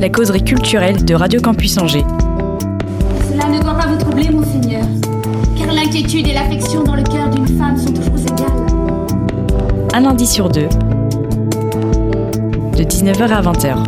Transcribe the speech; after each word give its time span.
La 0.00 0.08
causerie 0.08 0.44
culturelle 0.44 1.04
de 1.04 1.14
Radio 1.14 1.40
Campus 1.40 1.76
Angers. 1.76 2.04
Cela 3.28 3.48
ne 3.48 3.60
doit 3.60 3.74
pas 3.74 3.88
vous 3.88 3.98
troubler, 3.98 4.30
mon 4.30 4.44
Seigneur, 4.44 4.84
car 5.58 5.72
l'inquiétude 5.72 6.28
et 6.28 6.34
l'affection 6.34 6.84
dans 6.84 6.94
le 6.94 7.02
cœur 7.02 7.28
d'une 7.30 7.58
femme 7.58 7.76
sont 7.76 7.92
toujours 7.92 8.14
égales. 8.14 8.66
Un 9.94 10.00
lundi 10.00 10.24
sur 10.24 10.48
deux. 10.48 10.68
De 12.76 12.84
19h 12.84 13.28
à 13.28 13.42
20h. 13.42 13.87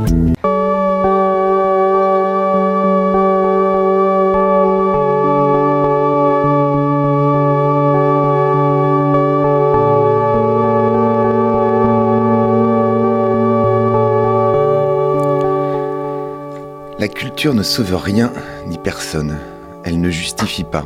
Ne 17.49 17.63
sauve 17.63 17.95
rien 17.97 18.33
ni 18.67 18.77
personne. 18.77 19.39
Elle 19.85 20.01
ne 20.01 20.11
justifie 20.11 20.65
pas. 20.65 20.85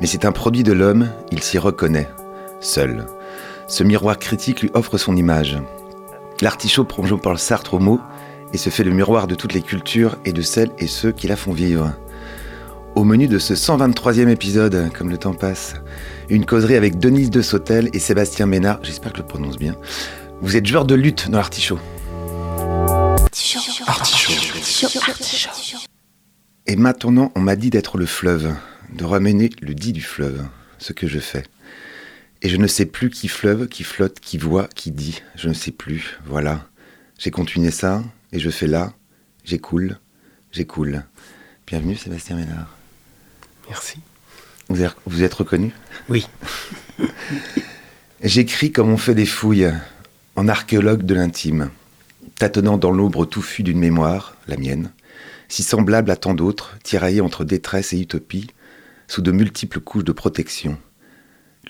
Mais 0.00 0.08
c'est 0.08 0.24
un 0.24 0.32
produit 0.32 0.64
de 0.64 0.72
l'homme, 0.72 1.08
il 1.30 1.42
s'y 1.42 1.58
reconnaît, 1.58 2.08
seul. 2.60 3.06
Ce 3.68 3.84
miroir 3.84 4.18
critique 4.18 4.62
lui 4.62 4.70
offre 4.74 4.98
son 4.98 5.16
image. 5.16 5.58
L'artichaut 6.42 6.84
prend 6.84 7.06
Jean-Paul 7.06 7.38
Sartre 7.38 7.74
au 7.74 7.78
mot 7.78 8.00
et 8.52 8.58
se 8.58 8.68
fait 8.68 8.82
le 8.82 8.90
miroir 8.90 9.28
de 9.28 9.36
toutes 9.36 9.54
les 9.54 9.62
cultures 9.62 10.16
et 10.24 10.32
de 10.32 10.42
celles 10.42 10.72
et 10.78 10.88
ceux 10.88 11.12
qui 11.12 11.28
la 11.28 11.36
font 11.36 11.52
vivre. 11.52 11.92
Au 12.96 13.04
menu 13.04 13.28
de 13.28 13.38
ce 13.38 13.54
123e 13.54 14.28
épisode, 14.28 14.90
comme 14.92 15.10
le 15.10 15.18
temps 15.18 15.34
passe, 15.34 15.74
une 16.28 16.46
causerie 16.46 16.76
avec 16.76 16.98
Denise 16.98 17.30
de 17.30 17.42
Sautel 17.42 17.90
et 17.92 18.00
Sébastien 18.00 18.46
Ménard, 18.46 18.80
j'espère 18.82 19.12
que 19.12 19.18
je 19.18 19.22
le 19.22 19.28
prononce 19.28 19.56
bien. 19.56 19.76
Vous 20.40 20.56
êtes 20.56 20.66
joueur 20.66 20.84
de 20.84 20.96
lutte 20.96 21.30
dans 21.30 21.38
l'artichaut. 21.38 21.78
Et 26.66 26.76
maintenant, 26.76 27.32
on 27.34 27.40
m'a 27.40 27.56
dit 27.56 27.70
d'être 27.70 27.98
le 27.98 28.06
fleuve, 28.06 28.54
de 28.92 29.04
ramener 29.04 29.50
le 29.60 29.74
dit 29.74 29.92
du 29.92 30.02
fleuve, 30.02 30.44
ce 30.78 30.92
que 30.92 31.06
je 31.06 31.18
fais. 31.18 31.44
Et 32.42 32.48
je 32.48 32.56
ne 32.56 32.66
sais 32.66 32.86
plus 32.86 33.10
qui 33.10 33.28
fleuve, 33.28 33.68
qui 33.68 33.84
flotte, 33.84 34.20
qui 34.20 34.38
voit, 34.38 34.68
qui 34.74 34.90
dit. 34.90 35.22
Je 35.36 35.48
ne 35.48 35.54
sais 35.54 35.70
plus. 35.70 36.18
Voilà. 36.26 36.66
J'ai 37.18 37.30
continué 37.30 37.70
ça, 37.70 38.02
et 38.32 38.38
je 38.38 38.50
fais 38.50 38.66
là. 38.66 38.92
J'écoule, 39.44 39.98
j'écoule. 40.52 41.04
Bienvenue, 41.66 41.96
Sébastien 41.96 42.36
Ménard. 42.36 42.76
Merci. 43.68 43.98
Vous 44.68 44.82
êtes, 44.82 44.96
vous 45.06 45.22
êtes 45.22 45.34
reconnu? 45.34 45.72
Oui. 46.08 46.26
J'écris 48.22 48.72
comme 48.72 48.90
on 48.90 48.96
fait 48.96 49.14
des 49.14 49.26
fouilles, 49.26 49.72
en 50.34 50.48
archéologue 50.48 51.02
de 51.02 51.14
l'intime, 51.14 51.70
tâtonnant 52.38 52.78
dans 52.78 52.90
l'ombre 52.90 53.24
touffue 53.24 53.62
d'une 53.62 53.78
mémoire, 53.78 54.36
la 54.46 54.56
mienne, 54.56 54.92
si 55.48 55.62
semblable 55.62 56.10
à 56.10 56.16
tant 56.16 56.34
d'autres, 56.34 56.78
tiraillée 56.82 57.20
entre 57.20 57.44
détresse 57.44 57.92
et 57.92 58.00
utopie, 58.00 58.48
sous 59.08 59.22
de 59.22 59.32
multiples 59.32 59.80
couches 59.80 60.04
de 60.04 60.12
protection. 60.12 60.78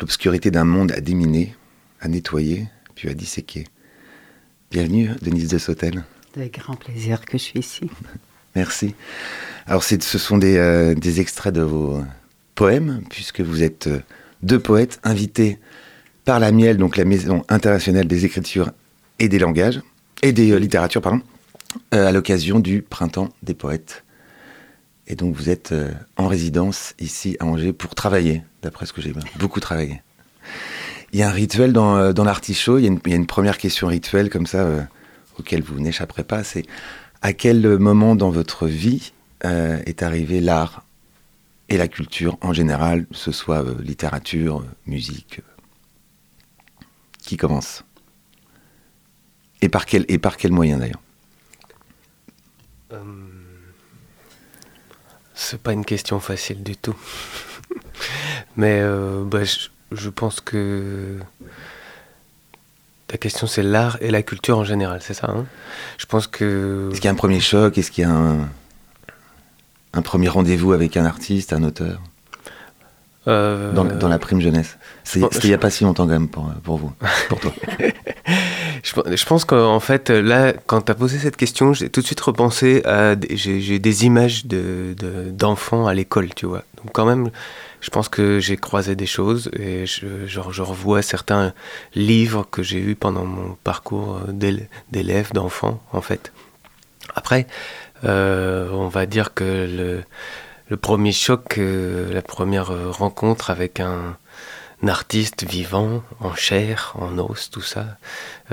L'obscurité 0.01 0.51
d'un 0.51 0.65
monde 0.65 0.93
à 0.93 1.01
déminer, 1.01 1.55
à 2.01 2.09
nettoyer, 2.09 2.67
puis 2.95 3.09
à 3.09 3.15
disséquer. 3.15 3.67
Bienvenue, 4.71 5.11
Denise 5.23 5.49
de 5.49 5.59
Sautel. 5.59 6.05
De 6.37 6.47
grand 6.49 6.77
plaisir 6.77 7.25
que 7.25 7.39
je 7.39 7.43
suis 7.43 7.61
ici. 7.61 7.91
Merci. 8.57 8.95
Alors, 9.67 9.85
ce 9.85 9.99
sont 9.99 10.39
des, 10.39 10.57
euh, 10.57 10.95
des 10.95 11.21
extraits 11.21 11.55
de 11.55 11.61
vos 11.61 12.03
poèmes, 12.55 13.03
puisque 13.11 13.41
vous 13.41 13.63
êtes 13.63 13.87
euh, 13.87 14.01
deux 14.43 14.59
poètes 14.59 14.99
invités 15.05 15.59
par 16.25 16.41
la 16.41 16.53
Miel, 16.53 16.79
donc 16.79 16.97
la 16.97 17.05
Maison 17.05 17.45
internationale 17.49 18.07
des 18.07 18.25
écritures 18.25 18.73
et 19.19 19.29
des 19.29 19.39
langages, 19.39 19.81
et 20.23 20.33
des 20.33 20.51
euh, 20.53 20.59
littératures, 20.59 21.03
pardon, 21.03 21.21
euh, 21.95 22.07
à 22.09 22.13
l'occasion 22.13 22.59
du 22.59 22.83
Printemps 22.83 23.29
des 23.43 23.55
poètes. 23.55 24.05
Et 25.07 25.15
donc, 25.15 25.35
vous 25.37 25.51
êtes 25.51 25.73
euh, 25.73 25.93
en 26.17 26.27
résidence 26.27 26.95
ici 26.99 27.37
à 27.41 27.47
Angers 27.47 27.73
pour 27.73 27.95
travailler, 27.95 28.43
d'après 28.63 28.87
ce 28.87 28.93
que 28.93 29.01
j'ai 29.03 29.13
beaucoup 29.39 29.61
travaillé. 29.61 30.03
Il 31.13 31.21
y 31.21 31.23
a 31.23 31.29
un 31.29 31.33
rituel 31.33 31.73
dans, 31.73 32.13
dans 32.13 32.25
l'artichaut, 32.25 32.79
il, 32.79 32.85
y 32.85 32.89
a 32.89 33.15
une- 33.17 33.27
première 33.27 33.59
question 33.59 33.87
rituelle 33.87 34.29
comme 34.31 34.47
ça, 34.47 34.59
euh, 34.59 34.83
auquel 35.39 35.63
vous 35.63 35.79
n'échapperez 35.81 36.25
pas, 36.25 36.43
c'est 36.43 36.65
à 37.23 37.33
quel 37.33 37.79
moment 37.79 38.17
dans 38.17 38.31
votre 38.31 38.67
vie 38.67 39.13
est 39.43 40.03
arrivé 40.03 40.41
l'art 40.41 40.85
et 41.69 41.77
la 41.77 41.89
culture 41.89 42.37
en 42.41 42.53
général, 42.53 43.07
que 43.07 43.17
ce 43.17 43.33
soit 43.33 43.65
littérature, 43.81 44.65
musique 44.87 45.41
Qui 47.23 47.37
commence? 47.37 47.86
Et 49.67 49.69
par, 49.69 49.85
quel, 49.85 50.05
et 50.09 50.19
par 50.19 50.37
quel 50.37 50.53
moyen 50.53 50.79
d'ailleurs 50.79 51.01
Euh, 52.93 52.99
c'est 55.35 55.61
pas 55.61 55.73
une 55.73 55.85
question 55.85 56.21
facile 56.21 56.63
du 56.63 56.77
tout. 56.77 56.95
Mais 58.57 58.79
euh, 58.81 59.25
bah, 59.25 59.43
je, 59.43 59.69
je 59.91 60.09
pense 60.09 60.41
que 60.41 61.19
ta 63.09 63.19
question 63.19 63.49
c'est 63.49 63.65
l'art 63.65 63.99
et 64.01 64.11
la 64.13 64.23
culture 64.23 64.57
en 64.59 64.65
général, 64.65 65.01
c'est 65.03 65.15
ça 65.15 65.29
hein? 65.31 65.47
Je 65.99 66.07
pense 66.07 66.29
que 66.29 66.91
Est-ce 66.93 67.01
qu'il 67.01 67.07
y 67.07 67.09
a 67.09 67.13
un 67.13 67.17
premier 67.17 67.41
choc? 67.41 67.77
Est-ce 67.77 67.91
qu'il 67.91 68.03
y 68.03 68.07
a 68.07 68.11
un, 68.11 68.49
un 69.93 70.03
premier 70.03 70.29
rendez-vous 70.29 70.73
avec 70.73 70.97
un 70.97 71.05
artiste, 71.07 71.53
un 71.53 71.65
auteur? 71.65 72.01
Euh, 73.29 73.73
dans, 73.73 73.85
dans 73.85 74.09
la 74.09 74.19
prime 74.19 74.41
jeunesse 74.41 74.79
C'est- 75.05 75.21
il 75.43 75.49
n'y 75.49 75.55
a 75.55 75.59
pas 75.59 75.71
si 75.71 75.85
longtemps 75.85 76.05
quand 76.07 76.13
même 76.13 76.29
pour, 76.29 76.51
pour 76.63 76.77
vous, 76.79 76.93
pour 77.29 77.41
toi. 77.41 77.53
Je, 78.83 78.93
pe- 78.93 79.17
je 79.17 79.25
pense 79.25 79.45
qu'en 79.45 79.81
fait, 79.81 80.11
là, 80.11 80.53
quand 80.67 80.83
tu 80.83 80.93
as 80.93 80.95
posé 80.95 81.19
cette 81.19 81.37
question, 81.37 81.73
j'ai 81.73 81.89
tout 81.89 82.01
de 82.03 82.07
suite 82.07 82.21
repensé 82.21 82.83
à. 82.85 83.15
J'ai 83.31 83.79
des 83.79 84.05
images 84.05 84.47
de- 84.47 84.95
de- 84.97 85.31
d'enfants 85.31 85.87
à 85.87 85.95
l'école, 85.95 86.33
tu 86.35 86.47
vois. 86.47 86.63
Donc, 86.77 86.93
quand 86.93 87.05
même, 87.07 87.31
je 87.81 87.91
pense 87.91 88.09
que 88.09 88.39
j'ai 88.39 88.57
croisé 88.57 88.95
des 88.95 89.07
choses 89.07 89.51
et 89.59 89.87
je, 89.87 90.27
genre, 90.27 90.53
je 90.53 90.63
revois 90.63 91.03
certains 91.03 91.53
livres 91.95 92.47
que 92.51 92.63
j'ai 92.63 92.79
eus 92.79 92.95
pendant 92.95 93.25
mon 93.25 93.57
parcours 93.65 94.21
d'él- 94.29 94.69
d'élève, 94.93 95.33
d'enfant, 95.33 95.83
en 95.93 96.01
fait. 96.01 96.33
Après, 97.17 97.47
euh, 98.05 98.69
on 98.73 98.89
va 98.89 99.07
dire 99.07 99.35
que 99.35 99.45
le, 99.45 100.03
le 100.69 100.77
premier 100.77 101.13
choc, 101.13 101.59
euh, 101.59 102.13
la 102.13 102.23
première 102.23 102.71
euh, 102.71 102.91
rencontre 102.91 103.51
avec 103.51 103.81
un, 103.81 104.17
artiste 104.87 105.45
vivant, 105.45 106.05
en 106.21 106.35
chair, 106.37 106.93
en 106.97 107.19
os, 107.19 107.51
tout 107.51 107.63
ça, 107.63 107.97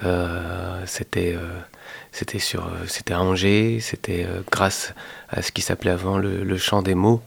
euh, 0.04 0.82
c'était 0.88 1.38
sur 2.40 2.72
c'était 2.88 3.14
à 3.14 3.22
Angers, 3.22 3.80
c'était 3.82 4.26
grâce 4.50 4.96
à 5.30 5.44
ce 5.44 5.52
qui 5.52 5.62
s'appelait 5.62 5.92
avant 5.92 6.18
le, 6.18 6.58
chant 6.58 6.82
des 6.82 6.96
mots, 6.96 7.22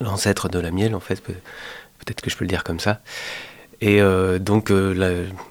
l'ancêtre 0.00 0.48
de 0.48 0.58
la 0.58 0.70
miel 0.70 0.94
en 0.94 1.00
fait, 1.00 1.20
peut- 1.20 1.34
peut-être 1.98 2.22
que 2.22 2.30
je 2.30 2.36
peux 2.38 2.44
le 2.44 2.48
dire 2.48 2.64
comme 2.64 2.80
ça. 2.80 3.00
Et 3.82 4.00
donc 4.38 4.72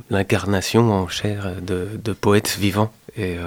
l'incarnation 0.09 0.91
en 0.91 1.07
chair 1.07 1.61
de, 1.61 1.89
de 2.03 2.13
poètes 2.13 2.57
vivants. 2.57 2.91
Et 3.17 3.37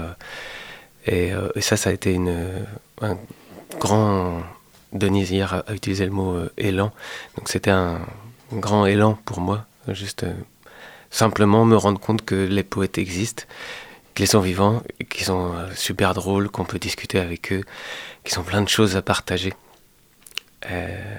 ça, 1.60 1.76
ça 1.76 1.90
a 1.90 1.92
été 1.92 2.12
une, 2.12 2.36
un 3.00 3.16
grand... 3.80 4.42
Denise 4.94 5.30
hier 5.30 5.52
a, 5.52 5.58
a 5.66 5.74
utilisé 5.74 6.04
le 6.06 6.12
mot 6.12 6.34
euh, 6.34 6.52
élan. 6.56 6.92
Donc 7.36 7.48
c'était 7.48 7.70
un 7.70 8.00
grand 8.52 8.86
élan 8.86 9.18
pour 9.24 9.40
moi. 9.40 9.66
Juste 9.88 10.24
euh, 10.24 10.32
simplement 11.10 11.64
me 11.64 11.76
rendre 11.76 12.00
compte 12.00 12.24
que 12.24 12.34
les 12.34 12.62
poètes 12.62 12.98
existent, 12.98 13.44
qu'ils 14.14 14.28
sont 14.28 14.40
vivants, 14.40 14.82
qu'ils 15.10 15.26
sont 15.26 15.52
euh, 15.54 15.68
super 15.74 16.14
drôles, 16.14 16.48
qu'on 16.48 16.64
peut 16.64 16.78
discuter 16.78 17.18
avec 17.18 17.52
eux, 17.52 17.62
qu'ils 18.24 18.38
ont 18.38 18.44
plein 18.44 18.62
de 18.62 18.68
choses 18.68 18.96
à 18.96 19.02
partager. 19.02 19.52
Euh, 20.70 21.16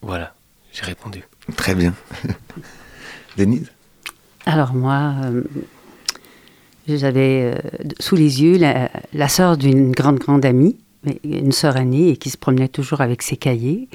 voilà, 0.00 0.34
j'ai 0.72 0.82
répondu. 0.82 1.22
Très 1.56 1.74
bien. 1.74 1.94
Denise? 3.36 3.70
Alors 4.46 4.74
moi, 4.74 5.14
euh, 5.24 5.42
j'avais 6.88 7.54
euh, 7.54 7.88
sous 8.00 8.16
les 8.16 8.42
yeux 8.42 8.58
la, 8.58 8.90
la 9.12 9.28
sœur 9.28 9.56
d'une 9.56 9.92
grande, 9.92 10.18
grande 10.18 10.44
amie, 10.44 10.76
une 11.24 11.52
sœur 11.52 11.76
aînée, 11.76 12.10
et 12.10 12.16
qui 12.16 12.30
se 12.30 12.36
promenait 12.36 12.68
toujours 12.68 13.00
avec 13.00 13.22
ses 13.22 13.36
cahiers. 13.36 13.88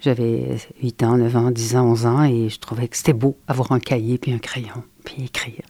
J'avais 0.00 0.56
8 0.82 1.02
ans, 1.02 1.16
9 1.16 1.36
ans, 1.36 1.50
10 1.50 1.76
ans, 1.76 1.86
11 1.90 2.06
ans, 2.06 2.24
et 2.24 2.48
je 2.48 2.58
trouvais 2.58 2.88
que 2.88 2.96
c'était 2.96 3.12
beau 3.12 3.36
avoir 3.48 3.72
un 3.72 3.80
cahier, 3.80 4.18
puis 4.18 4.32
un 4.32 4.38
crayon, 4.38 4.82
puis 5.04 5.24
écrire. 5.24 5.62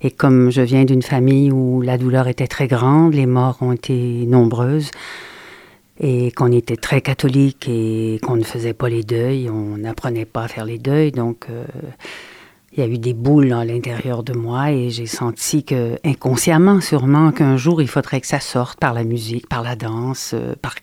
Et 0.00 0.10
comme 0.10 0.50
je 0.50 0.60
viens 0.60 0.84
d'une 0.84 1.02
famille 1.02 1.50
où 1.50 1.80
la 1.80 1.96
douleur 1.96 2.28
était 2.28 2.46
très 2.46 2.66
grande, 2.66 3.14
les 3.14 3.26
morts 3.26 3.58
ont 3.60 3.72
été 3.72 4.26
nombreuses, 4.26 4.90
et 6.00 6.32
qu'on 6.32 6.50
était 6.50 6.76
très 6.76 7.00
catholique 7.00 7.68
et 7.68 8.18
qu'on 8.22 8.36
ne 8.36 8.42
faisait 8.42 8.74
pas 8.74 8.88
les 8.88 9.04
deuils, 9.04 9.48
on 9.48 9.78
n'apprenait 9.78 10.24
pas 10.24 10.44
à 10.44 10.48
faire 10.48 10.64
les 10.64 10.78
deuils, 10.78 11.12
donc 11.12 11.46
euh, 11.50 11.64
il 12.76 12.80
y 12.80 12.82
a 12.82 12.88
eu 12.88 12.98
des 12.98 13.14
boules 13.14 13.52
à 13.52 13.64
l'intérieur 13.64 14.24
de 14.24 14.32
moi 14.32 14.72
et 14.72 14.90
j'ai 14.90 15.06
senti 15.06 15.64
que 15.64 15.96
inconsciemment 16.04 16.80
sûrement 16.80 17.30
qu'un 17.30 17.56
jour 17.56 17.80
il 17.80 17.88
faudrait 17.88 18.20
que 18.20 18.26
ça 18.26 18.40
sorte 18.40 18.80
par 18.80 18.94
la 18.94 19.04
musique, 19.04 19.48
par 19.48 19.62
la 19.62 19.76
danse, 19.76 20.32
euh, 20.34 20.54
par 20.60 20.74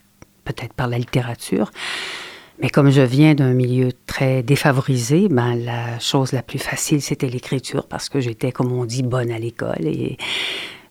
peut-être 0.44 0.72
par 0.72 0.88
la 0.88 0.98
littérature. 0.98 1.70
Mais 2.60 2.70
comme 2.70 2.90
je 2.90 3.02
viens 3.02 3.34
d'un 3.34 3.52
milieu 3.52 3.90
très 4.06 4.42
défavorisé, 4.42 5.28
ben 5.28 5.54
la 5.54 5.98
chose 5.98 6.32
la 6.32 6.42
plus 6.42 6.58
facile 6.58 7.02
c'était 7.02 7.28
l'écriture 7.28 7.86
parce 7.86 8.08
que 8.08 8.20
j'étais 8.20 8.52
comme 8.52 8.72
on 8.72 8.86
dit 8.86 9.02
bonne 9.02 9.30
à 9.30 9.38
l'école 9.38 9.84
et 9.84 10.16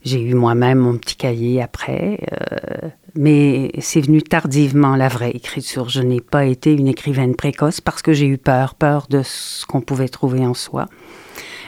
j'ai 0.03 0.21
eu 0.21 0.33
moi-même 0.33 0.79
mon 0.79 0.97
petit 0.97 1.15
cahier 1.15 1.61
après, 1.61 2.19
euh, 2.31 2.89
mais 3.15 3.71
c'est 3.79 4.01
venu 4.01 4.21
tardivement, 4.21 4.95
la 4.95 5.07
vraie 5.07 5.31
écriture. 5.31 5.89
Je 5.89 6.01
n'ai 6.01 6.21
pas 6.21 6.45
été 6.45 6.73
une 6.73 6.87
écrivaine 6.87 7.35
précoce 7.35 7.81
parce 7.81 8.01
que 8.01 8.13
j'ai 8.13 8.25
eu 8.25 8.37
peur, 8.37 8.75
peur 8.75 9.07
de 9.09 9.21
ce 9.23 9.65
qu'on 9.65 9.81
pouvait 9.81 10.07
trouver 10.07 10.45
en 10.45 10.53
soi. 10.53 10.87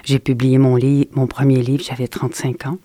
J'ai 0.03 0.19
publié 0.19 0.57
mon, 0.57 0.75
livre, 0.75 1.09
mon 1.13 1.27
premier 1.27 1.61
livre, 1.61 1.83
j'avais 1.83 2.07
35 2.07 2.67
ans. 2.67 2.77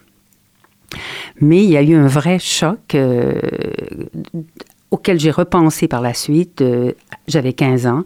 Mais 1.40 1.62
il 1.62 1.70
y 1.70 1.76
a 1.76 1.82
eu 1.82 1.94
un 1.94 2.06
vrai 2.06 2.38
choc 2.38 2.94
euh, 2.94 3.40
auquel 4.90 5.20
j'ai 5.20 5.30
repensé 5.30 5.88
par 5.88 6.00
la 6.00 6.14
suite. 6.14 6.62
Euh, 6.62 6.92
j'avais 7.26 7.52
15 7.52 7.86
ans 7.86 8.04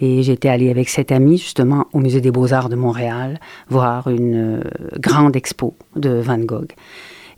et 0.00 0.22
j'étais 0.22 0.48
allée 0.48 0.70
avec 0.70 0.88
cette 0.88 1.12
amie 1.12 1.38
justement 1.38 1.86
au 1.92 1.98
Musée 1.98 2.20
des 2.20 2.30
beaux-arts 2.30 2.68
de 2.68 2.76
Montréal 2.76 3.40
voir 3.68 4.08
une 4.08 4.60
euh, 4.60 4.62
grande 4.98 5.36
expo 5.36 5.74
de 5.96 6.10
Van 6.10 6.38
Gogh. 6.38 6.72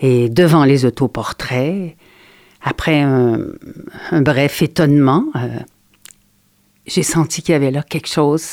Et 0.00 0.29
devant 0.29 0.65
les 0.65 0.85
autoportraits, 0.85 1.97
après 2.62 3.00
un, 3.00 3.38
bref 4.12 4.62
étonnement, 4.62 5.25
euh, 5.37 5.49
j'ai 6.87 7.03
senti 7.03 7.43
qu'il 7.43 7.53
y 7.53 7.56
avait 7.56 7.71
là 7.71 7.83
quelque 7.83 8.09
chose, 8.09 8.44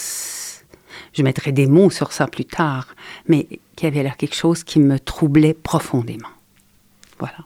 je 1.14 1.22
mettrai 1.22 1.52
des 1.52 1.68
mots 1.68 1.90
sur 1.90 2.12
ça 2.12 2.28
plus 2.28 2.46
tard, 2.46 2.88
mais 3.28 3.48
qu'il 3.76 3.86
y 3.90 3.92
avait 3.92 4.04
là 4.04 4.12
quelque 4.18 4.36
chose 4.36 4.64
qui 4.64 4.80
me 4.80 5.00
troublait 5.00 5.54
profondément. 5.54 6.30
Voilà. 7.20 7.38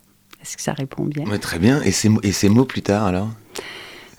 Est-ce 0.47 0.55
que 0.55 0.63
ça 0.63 0.73
répond 0.73 1.03
bien? 1.03 1.25
Très 1.39 1.59
bien. 1.59 1.81
Et 1.83 1.91
ces, 1.91 2.09
et 2.23 2.31
ces 2.31 2.47
mots 2.47 2.63
plus 2.63 2.81
tard 2.81 3.05
alors? 3.05 3.29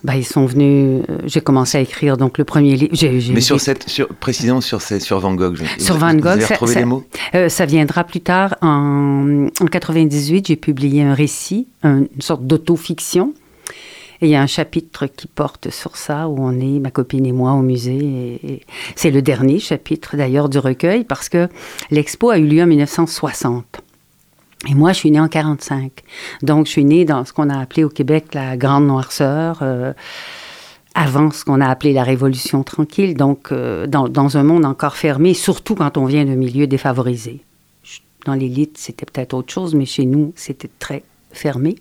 Bah, 0.03 0.15
ils 0.15 0.25
sont 0.25 0.45
venus. 0.45 1.03
Euh, 1.09 1.17
j'ai 1.25 1.41
commencé 1.41 1.77
à 1.77 1.81
écrire 1.81 2.17
donc 2.17 2.37
le 2.37 2.45
premier 2.45 2.75
livre. 2.75 2.93
Mais 3.33 3.41
sur 3.41 3.59
cette, 3.59 3.89
sur, 3.89 4.07
précisément 4.07 4.61
sur, 4.61 4.81
sur 4.81 5.19
Van 5.19 5.33
Gogh. 5.33 5.57
Sur 5.77 5.97
Van 5.97 6.13
Gogh, 6.13 6.21
vous 6.21 6.27
avez 6.27 6.45
retrouvé 6.45 6.73
ça, 6.73 6.79
les 6.79 6.85
mots? 6.85 7.03
euh, 7.35 7.49
ça 7.49 7.65
viendra 7.65 8.03
plus 8.03 8.21
tard. 8.21 8.55
En, 8.61 9.47
en 9.59 9.65
98, 9.65 10.47
j'ai 10.47 10.55
publié 10.55 11.01
un 11.01 11.13
récit, 11.13 11.67
une 11.83 12.07
sorte 12.19 12.45
d'autofiction. 12.45 13.33
Et 14.21 14.27
il 14.27 14.29
y 14.31 14.35
a 14.35 14.41
un 14.41 14.47
chapitre 14.47 15.07
qui 15.07 15.27
porte 15.27 15.69
sur 15.69 15.95
ça, 15.97 16.27
où 16.27 16.35
on 16.39 16.59
est, 16.59 16.79
ma 16.79 16.91
copine 16.91 17.25
et 17.25 17.31
moi, 17.31 17.53
au 17.53 17.61
musée. 17.61 18.39
Et, 18.43 18.61
c'est 18.95 19.11
le 19.11 19.21
dernier 19.21 19.59
chapitre 19.59 20.15
d'ailleurs 20.15 20.49
du 20.49 20.59
recueil, 20.59 21.05
parce 21.05 21.29
que 21.29 21.49
l'expo 21.89 22.29
a 22.29 22.37
eu 22.37 22.45
lieu 22.45 22.61
en 22.61 22.67
1960. 22.67 23.81
Et 24.67 24.73
moi, 24.73 24.91
je 24.91 24.97
suis 24.97 25.11
née 25.11 25.19
en 25.19 25.29
45. 25.29 25.91
Donc, 26.41 26.65
je 26.65 26.71
suis 26.71 26.85
née 26.85 27.05
dans 27.05 27.23
ce 27.23 27.31
qu'on 27.31 27.49
a 27.49 27.57
appelé 27.57 27.83
au 27.83 27.89
Québec 27.89 28.33
la 28.33 28.57
Grande 28.57 28.87
Noirceur, 28.87 29.59
euh, 29.61 29.93
avant 30.95 31.31
ce 31.31 31.45
qu'on 31.45 31.61
a 31.61 31.67
appelé 31.67 31.93
la 31.93 32.03
Révolution 32.03 32.63
tranquille, 32.63 33.15
donc 33.15 33.51
euh, 33.51 33.87
dans, 33.87 34.37
un 34.37 34.43
monde 34.43 34.65
encore 34.65 34.97
fermé, 34.97 35.33
surtout 35.33 35.75
quand 35.75 35.97
on 35.97 36.05
vient 36.05 36.25
d'un 36.25 36.35
milieu 36.35 36.67
défavorisé. 36.67 37.39
Dans 38.25 38.33
l'élite, 38.33 38.77
c'était 38.77 39.05
peut-être 39.05 39.33
autre 39.33 39.53
chose, 39.53 39.75
mais 39.75 39.85
chez 39.85 40.05
nous, 40.05 40.33
c'était 40.35 40.69
très 40.79 41.03
fermé. 41.31 41.75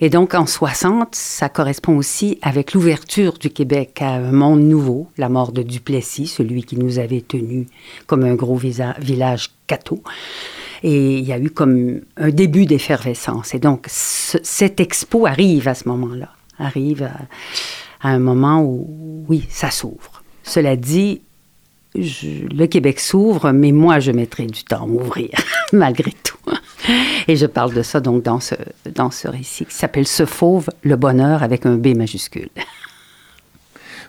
Et 0.00 0.08
donc, 0.08 0.34
en 0.34 0.46
60, 0.46 1.14
ça 1.14 1.48
correspond 1.48 1.96
aussi 1.96 2.38
avec 2.42 2.72
l'ouverture 2.72 3.34
du 3.34 3.50
Québec 3.50 3.98
à 4.00 4.14
un 4.14 4.32
monde 4.32 4.62
nouveau, 4.62 5.08
la 5.18 5.28
mort 5.28 5.52
de 5.52 5.62
Duplessis, 5.62 6.26
celui 6.26 6.64
qui 6.64 6.76
nous 6.76 6.98
avait 6.98 7.20
tenus 7.20 7.66
comme 8.06 8.24
un 8.24 8.34
gros 8.34 8.56
village 8.56 9.50
catho. 9.66 10.02
Et 10.82 11.18
il 11.18 11.24
y 11.24 11.32
a 11.32 11.38
eu 11.38 11.50
comme 11.50 12.00
un 12.16 12.30
début 12.30 12.66
d'effervescence. 12.66 13.54
Et 13.54 13.58
donc, 13.58 13.86
cette 13.88 14.80
expo 14.80 15.26
arrive 15.26 15.68
à 15.68 15.74
ce 15.74 15.88
moment-là, 15.88 16.28
arrive 16.58 17.02
à, 17.02 18.08
un 18.08 18.18
moment 18.18 18.62
où, 18.62 19.24
oui, 19.28 19.46
ça 19.50 19.70
s'ouvre. 19.70 20.22
Cela 20.42 20.76
dit, 20.76 21.20
le 21.94 22.66
Québec 22.66 22.98
s'ouvre, 22.98 23.52
mais 23.52 23.72
moi, 23.72 24.00
je 24.00 24.10
mettrai 24.10 24.46
du 24.46 24.64
temps 24.64 24.84
à 24.84 24.86
m'ouvrir, 24.86 25.30
malgré 25.72 26.12
tout. 26.22 26.38
Et 27.28 27.36
je 27.36 27.46
parle 27.46 27.74
de 27.74 27.82
ça 27.82 28.00
donc 28.00 28.22
dans 28.22 28.40
ce, 28.40 28.54
dans 28.94 29.10
ce 29.10 29.28
récit 29.28 29.66
qui 29.66 29.74
s'appelle 29.74 30.06
Ce 30.06 30.24
fauve, 30.24 30.70
le 30.82 30.96
bonheur 30.96 31.42
avec 31.42 31.66
un 31.66 31.76
B 31.76 31.88
majuscule. 31.96 32.48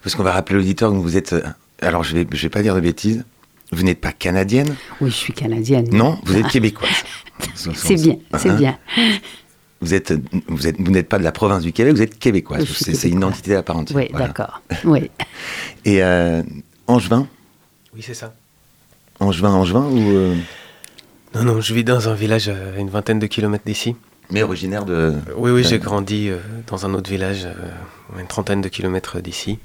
Parce 0.03 0.15
qu'on 0.15 0.23
va 0.23 0.31
rappeler 0.31 0.55
l'auditeur 0.55 0.91
que 0.91 0.95
vous 0.95 1.17
êtes. 1.17 1.33
Euh, 1.33 1.43
alors, 1.81 2.03
je 2.03 2.15
vais, 2.15 2.27
je 2.31 2.41
vais 2.41 2.49
pas 2.49 2.61
dire 2.61 2.75
de 2.75 2.79
bêtises. 2.79 3.23
Vous 3.71 3.83
n'êtes 3.83 4.01
pas 4.01 4.11
canadienne? 4.11 4.75
Oui, 4.99 5.09
je 5.09 5.15
suis 5.15 5.33
canadienne. 5.33 5.87
Non, 5.91 6.19
vous 6.25 6.35
êtes 6.35 6.47
québécoise. 6.47 6.91
c'est 7.55 7.95
bien, 7.95 8.17
c'est 8.37 8.49
hein? 8.49 8.55
Bien. 8.55 8.77
Vous 9.79 9.93
êtes, 9.93 10.13
vous 10.47 10.67
êtes, 10.67 10.79
vous 10.79 10.91
n'êtes 10.91 11.09
pas 11.09 11.17
de 11.17 11.23
la 11.23 11.31
province 11.31 11.63
du 11.63 11.71
Québec, 11.73 11.95
vous 11.95 12.01
êtes 12.01 12.19
québécoise. 12.19 12.65
C'est 12.65 13.09
une 13.09 13.17
identité 13.17 13.55
à 13.55 13.63
part 13.63 13.77
entière. 13.77 13.97
Oui, 13.97 14.09
d'accord. 14.13 14.61
Oui. 14.83 15.09
Et 15.85 16.03
euh, 16.03 16.43
Angevin? 16.85 17.27
Oui, 17.95 18.01
c'est 18.05 18.13
ça. 18.13 18.33
Angevin, 19.19 19.49
Angevin 19.49 19.85
ou 19.85 20.11
euh? 20.11 20.35
Non, 21.33 21.43
non, 21.43 21.61
je 21.61 21.73
vis 21.73 21.83
dans 21.83 22.09
un 22.09 22.13
village 22.13 22.49
à 22.49 22.77
une 22.77 22.89
vingtaine 22.89 23.19
de 23.19 23.27
kilomètres 23.27 23.65
d'ici. 23.65 23.95
Mais 24.29 24.43
originaire 24.43 24.85
de. 24.85 25.15
Oui, 25.35 25.51
oui, 25.51 25.63
j'ai 25.63 25.79
grandi 25.79 26.29
euh, 26.29 26.37
dans 26.67 26.85
un 26.85 26.93
autre 26.93 27.09
village 27.09 27.45
à 27.45 28.19
une 28.19 28.27
trentaine 28.27 28.61
de 28.61 28.69
kilomètres 28.69 29.19
d'ici. 29.19 29.59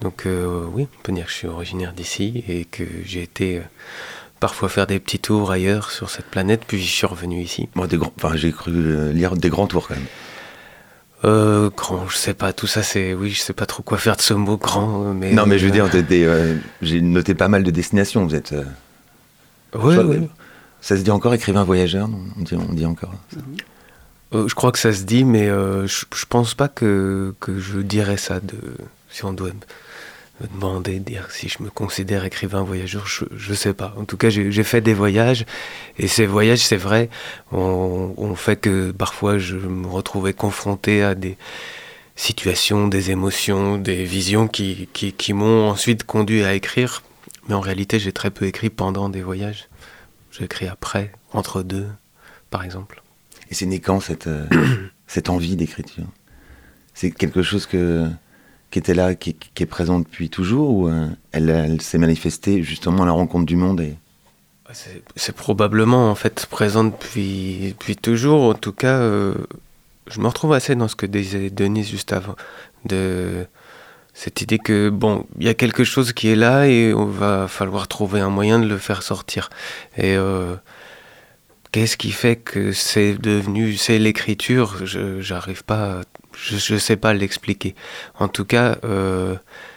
Donc 0.00 0.26
euh, 0.26 0.64
oui, 0.72 0.86
on 0.98 1.02
peut 1.02 1.12
dire 1.12 1.26
que 1.26 1.30
je 1.30 1.36
suis 1.36 1.48
originaire 1.48 1.92
d'ici 1.92 2.44
et 2.48 2.64
que 2.64 2.84
j'ai 3.04 3.22
été 3.22 3.58
euh, 3.58 3.62
parfois 4.38 4.68
faire 4.68 4.86
des 4.86 5.00
petits 5.00 5.18
tours 5.18 5.50
ailleurs 5.50 5.90
sur 5.90 6.08
cette 6.10 6.26
planète, 6.26 6.62
puis 6.66 6.80
je 6.80 6.90
suis 6.90 7.06
revenu 7.06 7.40
ici. 7.40 7.68
Moi, 7.74 7.86
des 7.88 7.98
enfin, 7.98 8.36
j'ai 8.36 8.52
cru 8.52 8.72
euh, 8.72 9.12
lire 9.12 9.36
des 9.36 9.48
grands 9.48 9.66
tours 9.66 9.88
quand 9.88 9.94
même. 9.94 10.04
Euh, 11.24 11.70
grand, 11.76 12.08
je 12.08 12.16
sais 12.16 12.34
pas, 12.34 12.52
tout 12.52 12.68
ça 12.68 12.84
c'est. 12.84 13.12
Oui, 13.12 13.30
je 13.30 13.40
sais 13.40 13.52
pas 13.52 13.66
trop 13.66 13.82
quoi 13.82 13.98
faire 13.98 14.16
de 14.16 14.22
ce 14.22 14.34
mot 14.34 14.56
grand, 14.56 15.12
mais. 15.14 15.32
Non, 15.32 15.46
mais 15.46 15.58
je 15.58 15.66
veux 15.66 15.72
dire, 15.72 15.88
j'ai 16.80 17.00
noté 17.00 17.34
pas 17.34 17.48
mal 17.48 17.64
de 17.64 17.70
destinations, 17.72 18.24
vous 18.24 18.36
êtes. 18.36 18.54
oui, 19.74 19.96
oui. 19.96 20.28
Ça 20.80 20.96
se 20.96 21.02
dit 21.02 21.10
encore 21.10 21.34
écrivain 21.34 21.64
voyageur, 21.64 22.08
on 22.38 22.42
dit, 22.42 22.54
on 22.54 22.72
dit 22.72 22.86
encore. 22.86 23.12
je 24.32 24.54
crois 24.54 24.70
que 24.70 24.78
ça 24.78 24.92
se 24.92 25.02
dit, 25.02 25.24
mais 25.24 25.48
je, 25.48 26.04
je, 26.14 26.24
pense 26.28 26.54
pas 26.54 26.68
que, 26.68 27.34
que 27.40 27.58
je 27.58 27.80
dirais 27.80 28.16
ça 28.16 28.38
de. 28.38 28.56
Si 29.10 29.24
on 29.24 29.32
doit 29.32 29.50
me 30.40 30.46
demander, 30.46 31.00
dire 31.00 31.30
si 31.30 31.48
je 31.48 31.62
me 31.62 31.70
considère 31.70 32.24
écrivain 32.24 32.62
voyageur, 32.62 33.06
je 33.06 33.50
ne 33.50 33.54
sais 33.54 33.74
pas. 33.74 33.94
En 33.96 34.04
tout 34.04 34.16
cas, 34.16 34.30
j'ai 34.30 34.64
fait 34.64 34.80
des 34.80 34.94
voyages, 34.94 35.44
et 35.98 36.08
ces 36.08 36.26
voyages, 36.26 36.60
c'est 36.60 36.76
vrai, 36.76 37.10
ont, 37.52 38.34
fait 38.34 38.56
que 38.56 38.92
parfois 38.92 39.38
je 39.38 39.56
me 39.56 39.86
retrouvais 39.86 40.32
confronté 40.32 41.02
à 41.02 41.14
des 41.14 41.36
situations, 42.16 42.88
des 42.88 43.10
émotions, 43.10 43.78
des 43.78 44.04
visions 44.04 44.48
qui, 44.48 44.88
qui, 44.92 45.12
qui 45.12 45.32
m'ont 45.32 45.70
ensuite 45.70 46.04
conduit 46.04 46.44
à 46.44 46.54
écrire. 46.54 47.02
Mais 47.48 47.54
en 47.54 47.60
réalité, 47.60 47.98
j'ai 47.98 48.12
très 48.12 48.30
peu 48.30 48.44
écrit 48.46 48.70
pendant 48.70 49.08
des 49.08 49.22
voyages. 49.22 49.68
J'ai 50.30 50.44
écrit 50.44 50.68
après, 50.68 51.12
entre 51.32 51.62
deux, 51.62 51.86
par 52.50 52.64
exemple. 52.64 53.02
Et 53.50 53.54
c'est 53.54 53.66
né 53.66 53.80
quand 53.80 54.00
cette, 54.00 54.26
euh, 54.26 54.46
cette 55.06 55.30
envie 55.30 55.56
d'écriture? 55.56 56.04
C'est 56.94 57.10
quelque 57.10 57.42
chose 57.42 57.66
que 57.66 58.08
qui 58.70 58.78
était 58.78 58.94
là, 58.94 59.14
qui, 59.14 59.36
est 59.58 59.66
présente 59.66 60.04
depuis 60.04 60.28
toujours, 60.28 60.70
ou 60.70 60.88
euh, 60.88 61.06
elle, 61.32 61.80
s'est 61.80 61.98
manifestée 61.98 62.62
justement 62.62 63.04
à 63.04 63.06
la 63.06 63.12
rencontre 63.12 63.46
du 63.46 63.56
monde 63.56 63.80
et... 63.80 63.94
C'est 65.16 65.34
probablement 65.34 66.10
en 66.10 66.14
fait 66.14 66.44
présente 66.44 66.92
depuis, 66.92 67.70
depuis 67.70 67.96
toujours. 67.96 68.50
En 68.50 68.52
tout 68.52 68.74
cas, 68.74 68.98
euh, 68.98 69.34
je 70.08 70.20
me 70.20 70.26
retrouve 70.26 70.52
assez 70.52 70.74
dans 70.74 70.88
ce 70.88 70.94
que 70.94 71.06
disait 71.06 71.48
Denise 71.48 71.88
juste 71.88 72.12
avant, 72.12 72.36
de 72.84 73.46
cette 74.12 74.42
idée 74.42 74.58
que 74.58 74.90
bon, 74.90 75.24
il 75.38 75.46
y 75.46 75.48
a 75.48 75.54
quelque 75.54 75.84
chose 75.84 76.12
qui 76.12 76.28
est 76.28 76.36
là 76.36 76.66
et 76.66 76.92
on 76.92 77.06
va 77.06 77.48
falloir 77.48 77.88
trouver 77.88 78.20
un 78.20 78.28
moyen 78.28 78.58
de 78.58 78.66
le 78.66 78.76
faire 78.76 79.02
sortir. 79.02 79.48
Et 79.96 80.16
euh, 80.16 80.54
qu'est-ce 81.72 81.96
qui 81.96 82.12
fait 82.12 82.36
que 82.36 82.72
c'est 82.72 83.14
devenu, 83.14 83.76
c'est 83.76 83.98
l'écriture? 83.98 84.86
Je 84.86 85.32
n'arrive 85.32 85.64
pas 85.64 86.02
je 86.38 86.74
ne 86.74 86.78
sais 86.78 86.96
pas 86.96 87.12
l'expliquer. 87.12 87.74
En 88.18 88.28
tout 88.28 88.44
cas, 88.44 88.78
euh, 88.84 89.36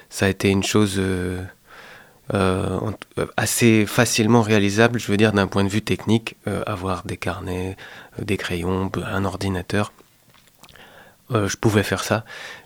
ça 0.10 0.26
a 0.26 0.30
été 0.30 0.50
une 0.50 0.64
chose 0.64 0.96
euh, 0.98 1.42
euh, 2.34 2.92
assez 3.38 3.86
facilement 3.86 4.42
réalisable, 4.42 5.00
je 5.00 5.08
veux 5.08 5.18
dire, 5.18 5.34
d'un 5.34 5.48
point 5.48 5.64
de 5.64 5.70
vue 5.70 5.82
technique, 5.82 6.36
avoir 6.66 7.04
des 7.04 7.18
carnets, 7.18 7.78
des 8.22 8.38
crayons, 8.38 8.92
un 9.04 9.26
ordinateur. 9.26 9.92
je 11.32 11.56
pouvais 11.56 11.84
faire 11.84 12.04
ça 12.04 12.26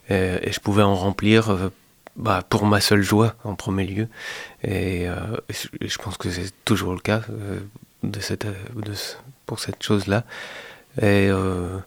et, 0.09 0.51
je 0.51 0.59
pouvais 0.59 0.83
en 0.83 0.95
remplir 0.95 1.71
bah, 2.15 2.43
pour 2.47 2.65
ma 2.65 2.81
seule 2.81 3.01
joie 3.01 3.35
en 3.43 3.55
premier 3.55 3.85
lieu. 3.85 4.07
Et, 4.63 5.07
je 5.81 5.97
pense 5.97 6.17
que 6.17 6.29
c'est 6.29 6.51
toujours 6.65 6.93
le 6.93 6.99
cas. 6.99 7.21
De 8.11 8.19
cette, 8.19 8.45
de, 8.45 8.93
pour 9.45 9.59
cette 9.59 9.81
chose-là. 9.83 10.23
Et 10.97 11.27
euh, 11.29 11.77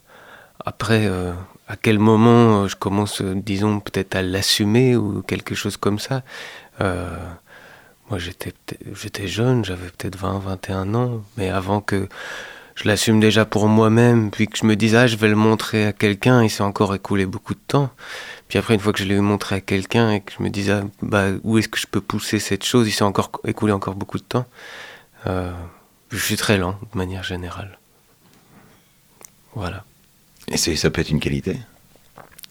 après, 0.64 1.06
euh, 1.06 1.32
à 1.66 1.76
quel 1.76 1.98
moment 1.98 2.68
je 2.68 2.76
commence, 2.76 3.22
disons, 3.22 3.80
peut-être 3.80 4.16
à 4.16 4.22
l'assumer 4.22 4.96
ou 4.96 5.22
quelque 5.22 5.54
chose 5.54 5.76
comme 5.76 5.98
ça 5.98 6.22
Moi, 6.80 8.18
j'étais, 8.18 8.54
j'étais 8.94 9.28
jeune, 9.28 9.64
j'avais 9.64 9.88
peut-être 9.88 10.16
20, 10.16 10.38
21 10.38 10.94
ans, 10.94 11.22
mais 11.37 11.50
avant 11.50 11.80
que 11.80 12.08
je 12.78 12.87
l'assume 12.87 13.18
déjà 13.18 13.44
pour 13.44 13.66
moi-même, 13.66 14.30
puis 14.30 14.46
que 14.46 14.56
je 14.56 14.64
me 14.64 14.76
dise, 14.76 14.94
ah, 14.94 15.08
je 15.08 15.16
vais 15.16 15.28
le 15.28 15.34
montrer 15.34 15.87
à 15.87 15.92
quelqu'un, 15.92 16.44
il 16.44 16.50
s'est 16.50 16.62
encore 16.62 16.94
écoulé 16.94 17.26
beaucoup 17.26 17.54
de 17.54 17.60
temps. 17.66 17.90
Puis 18.46 18.56
après, 18.56 18.75
une 18.75 18.80
fois 18.80 18.92
que 18.92 19.00
je 19.00 19.04
l'ai 19.04 19.18
montré 19.20 19.56
à 19.56 19.60
quelqu'un 19.60 20.12
et 20.12 20.20
que 20.20 20.32
je 20.38 20.42
me 20.42 20.48
disais, 20.48 20.72
ah, 20.72 20.82
bah, 21.02 21.26
où 21.42 21.58
est-ce 21.58 21.68
que 21.68 21.78
je 21.78 21.88
peux 21.88 22.00
pousser 22.00 22.38
cette 22.38 22.64
chose, 22.64 22.87
il 22.87 22.92
s'est 22.92 23.02
encore 23.02 23.32
écoulé 23.46 23.72
encore 23.72 23.96
beaucoup 23.96 24.18
de 24.18 24.22
temps. 24.22 24.46
Je 26.10 26.18
suis 26.18 26.36
très 26.36 26.58
lent, 26.58 26.78
de 26.92 26.98
manière 26.98 27.22
générale. 27.22 27.78
Voilà. 29.54 29.84
Et 30.48 30.56
ça 30.56 30.90
peut 30.90 31.00
être 31.00 31.10
une 31.10 31.20
qualité? 31.20 31.56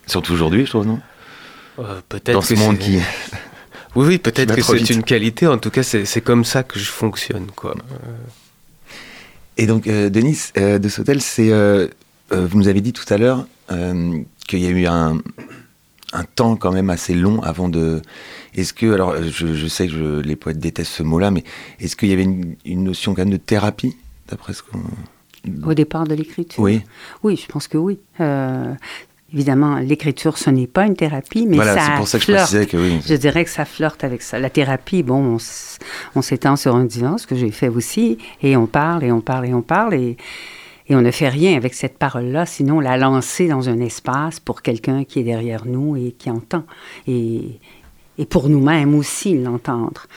Surtout 0.06 0.34
aujourd'hui, 0.34 0.66
je 0.66 0.70
trouve, 0.70 0.86
non? 0.86 1.00
Euh, 1.80 2.02
Peut-être. 2.08 2.34
Dans 2.34 2.42
ce 2.42 2.54
monde 2.54 2.78
qui. 2.78 2.98
oui, 3.96 4.08
oui, 4.08 4.18
peut-être 4.18 4.56
que 4.56 4.62
c'est 4.62 4.90
une 4.90 5.04
qualité. 5.04 5.48
En 5.48 5.58
tout 5.58 5.72
cas, 5.72 5.84
c'est 5.84 6.22
comme 6.22 6.46
ça 6.46 6.64
que 6.64 6.80
je 6.80 6.90
fonctionne, 6.90 7.48
quoi. 7.56 7.76
Et 9.58 9.66
donc, 9.66 9.88
euh, 9.88 10.10
Denis 10.10 10.38
euh, 10.58 10.78
de 10.80 10.88
Sautel, 10.88 11.22
c'est, 11.22 11.52
euh, 11.52 11.88
vous 12.32 12.58
nous 12.58 12.68
avez 12.68 12.82
dit 12.82 12.94
tout 12.94 13.12
à 13.12 13.18
l'heure 13.18 13.48
qu'il 14.48 14.60
y 14.60 14.68
a 14.68 14.70
eu 14.70 14.86
un, 14.86 15.18
un, 16.14 16.24
temps 16.24 16.56
quand 16.56 16.72
même 16.72 16.90
assez 16.90 17.14
long 17.14 17.42
avant 17.42 17.68
de. 17.68 18.02
Est-ce 18.58 18.74
que, 18.74 18.92
alors, 18.92 19.16
je, 19.22 19.68
sais 19.68 19.88
que 19.88 20.20
les 20.20 20.36
poètes 20.36 20.60
détestent 20.60 20.92
ce 20.92 21.04
mot-là, 21.04 21.32
mais 21.32 21.44
est-ce 21.80 21.96
qu'il 21.96 22.10
y 22.10 22.14
avait 22.14 22.28
une, 22.66 22.84
notion 22.84 23.14
quand 23.14 23.22
même 23.22 23.30
de 23.30 23.38
thérapie, 23.38 23.96
d'après 24.28 24.54
ce 24.54 24.64
qu'on. 24.64 24.82
Au 25.66 25.74
départ 25.74 26.06
de 26.06 26.16
l'écriture 26.16 26.62
Oui. 26.62 26.82
Oui, 27.24 27.40
je 27.42 27.48
pense 27.48 27.68
que 27.68 27.78
oui. 27.78 28.00
Évidemment, 29.34 29.76
l'écriture, 29.80 30.38
ce 30.38 30.50
n'est 30.50 30.68
pas 30.68 30.86
une 30.86 30.96
thérapie, 30.96 31.48
mais 31.48 31.58
voilà, 31.58 31.76
ça 31.76 31.86
c'est 31.86 31.98
pour 31.98 32.08
ça 32.08 32.18
que 32.18 32.26
je 32.26 32.32
précisais 32.32 32.66
que 32.66 32.78
oui. 32.78 33.00
Je 33.06 33.14
dirais 33.14 33.44
que 33.44 33.50
ça 33.50 33.66
flirte 33.66 34.06
avec 34.06 34.22
ça. 34.22 34.40
La 34.40 34.50
thérapie, 34.50 35.04
bon, 35.04 35.38
on, 36.16 36.22
s'étend 36.22 36.56
sur 36.56 36.76
un 36.76 36.86
divan, 36.86 37.18
ce 37.18 37.28
que 37.28 37.36
j'ai 37.36 37.52
fait 37.52 37.68
aussi, 37.68 38.18
et 38.42 38.56
on 38.56 38.68
parle, 38.68 39.04
et 39.04 39.12
on 39.12 39.20
parle, 39.20 39.48
et 39.48 39.54
on 39.54 39.62
parle, 39.62 39.96
et, 39.96 40.16
et 40.88 40.96
on 40.96 41.02
ne 41.02 41.12
fait 41.12 41.28
rien 41.28 41.58
avec 41.58 41.74
cette 41.74 41.98
parole-là, 41.98 42.46
sinon 42.46 42.80
la 42.80 42.96
lancer 42.96 43.50
dans 43.50 43.68
un 43.68 43.82
espace 43.82 44.40
pour 44.40 44.62
quelqu'un 44.62 45.04
qui 45.04 45.20
est 45.20 45.24
derrière 45.24 45.66
nous 45.66 45.98
et 45.98 46.16
qui 46.18 46.30
entend. 46.32 46.64
Et, 47.06 47.60
et 48.18 48.26
pour 48.26 48.50
nous-mêmes 48.50 48.96
aussi 48.96 49.38
l'entendre. 49.38 50.08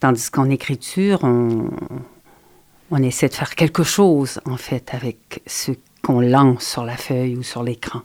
Tandis 0.00 0.30
qu'en 0.30 0.48
écriture, 0.48 1.20
on, 1.22 3.02
essaie 3.02 3.28
de 3.28 3.34
faire 3.34 3.54
quelque 3.54 3.82
chose, 3.82 4.40
en 4.44 4.56
fait, 4.56 4.94
avec 4.94 5.42
ce 5.46 5.72
qu'on 6.02 6.20
lance 6.20 6.64
sur 6.64 6.84
la 6.84 6.96
feuille 6.96 7.36
ou 7.36 7.42
sur 7.42 7.62
l'écran. 7.62 8.02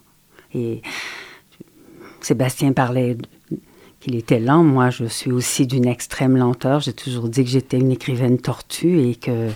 Et 0.54 0.82
Sébastien 2.22 2.74
parlait 2.74 3.18
qu'il 4.04 4.16
était 4.16 4.40
lent. 4.40 4.64
Moi, 4.64 4.90
je 4.90 5.06
suis 5.06 5.32
aussi 5.32 5.66
d'une 5.66 5.88
extrême 5.88 6.36
lenteur. 6.36 6.82
J'ai 6.82 6.94
toujours 6.94 7.30
dit 7.30 7.44
que 7.44 7.50
j'étais 7.50 7.78
une 7.78 7.92
écrivaine 7.92 8.38
tortue 8.38 9.00
et 9.00 9.16
que 9.16 9.50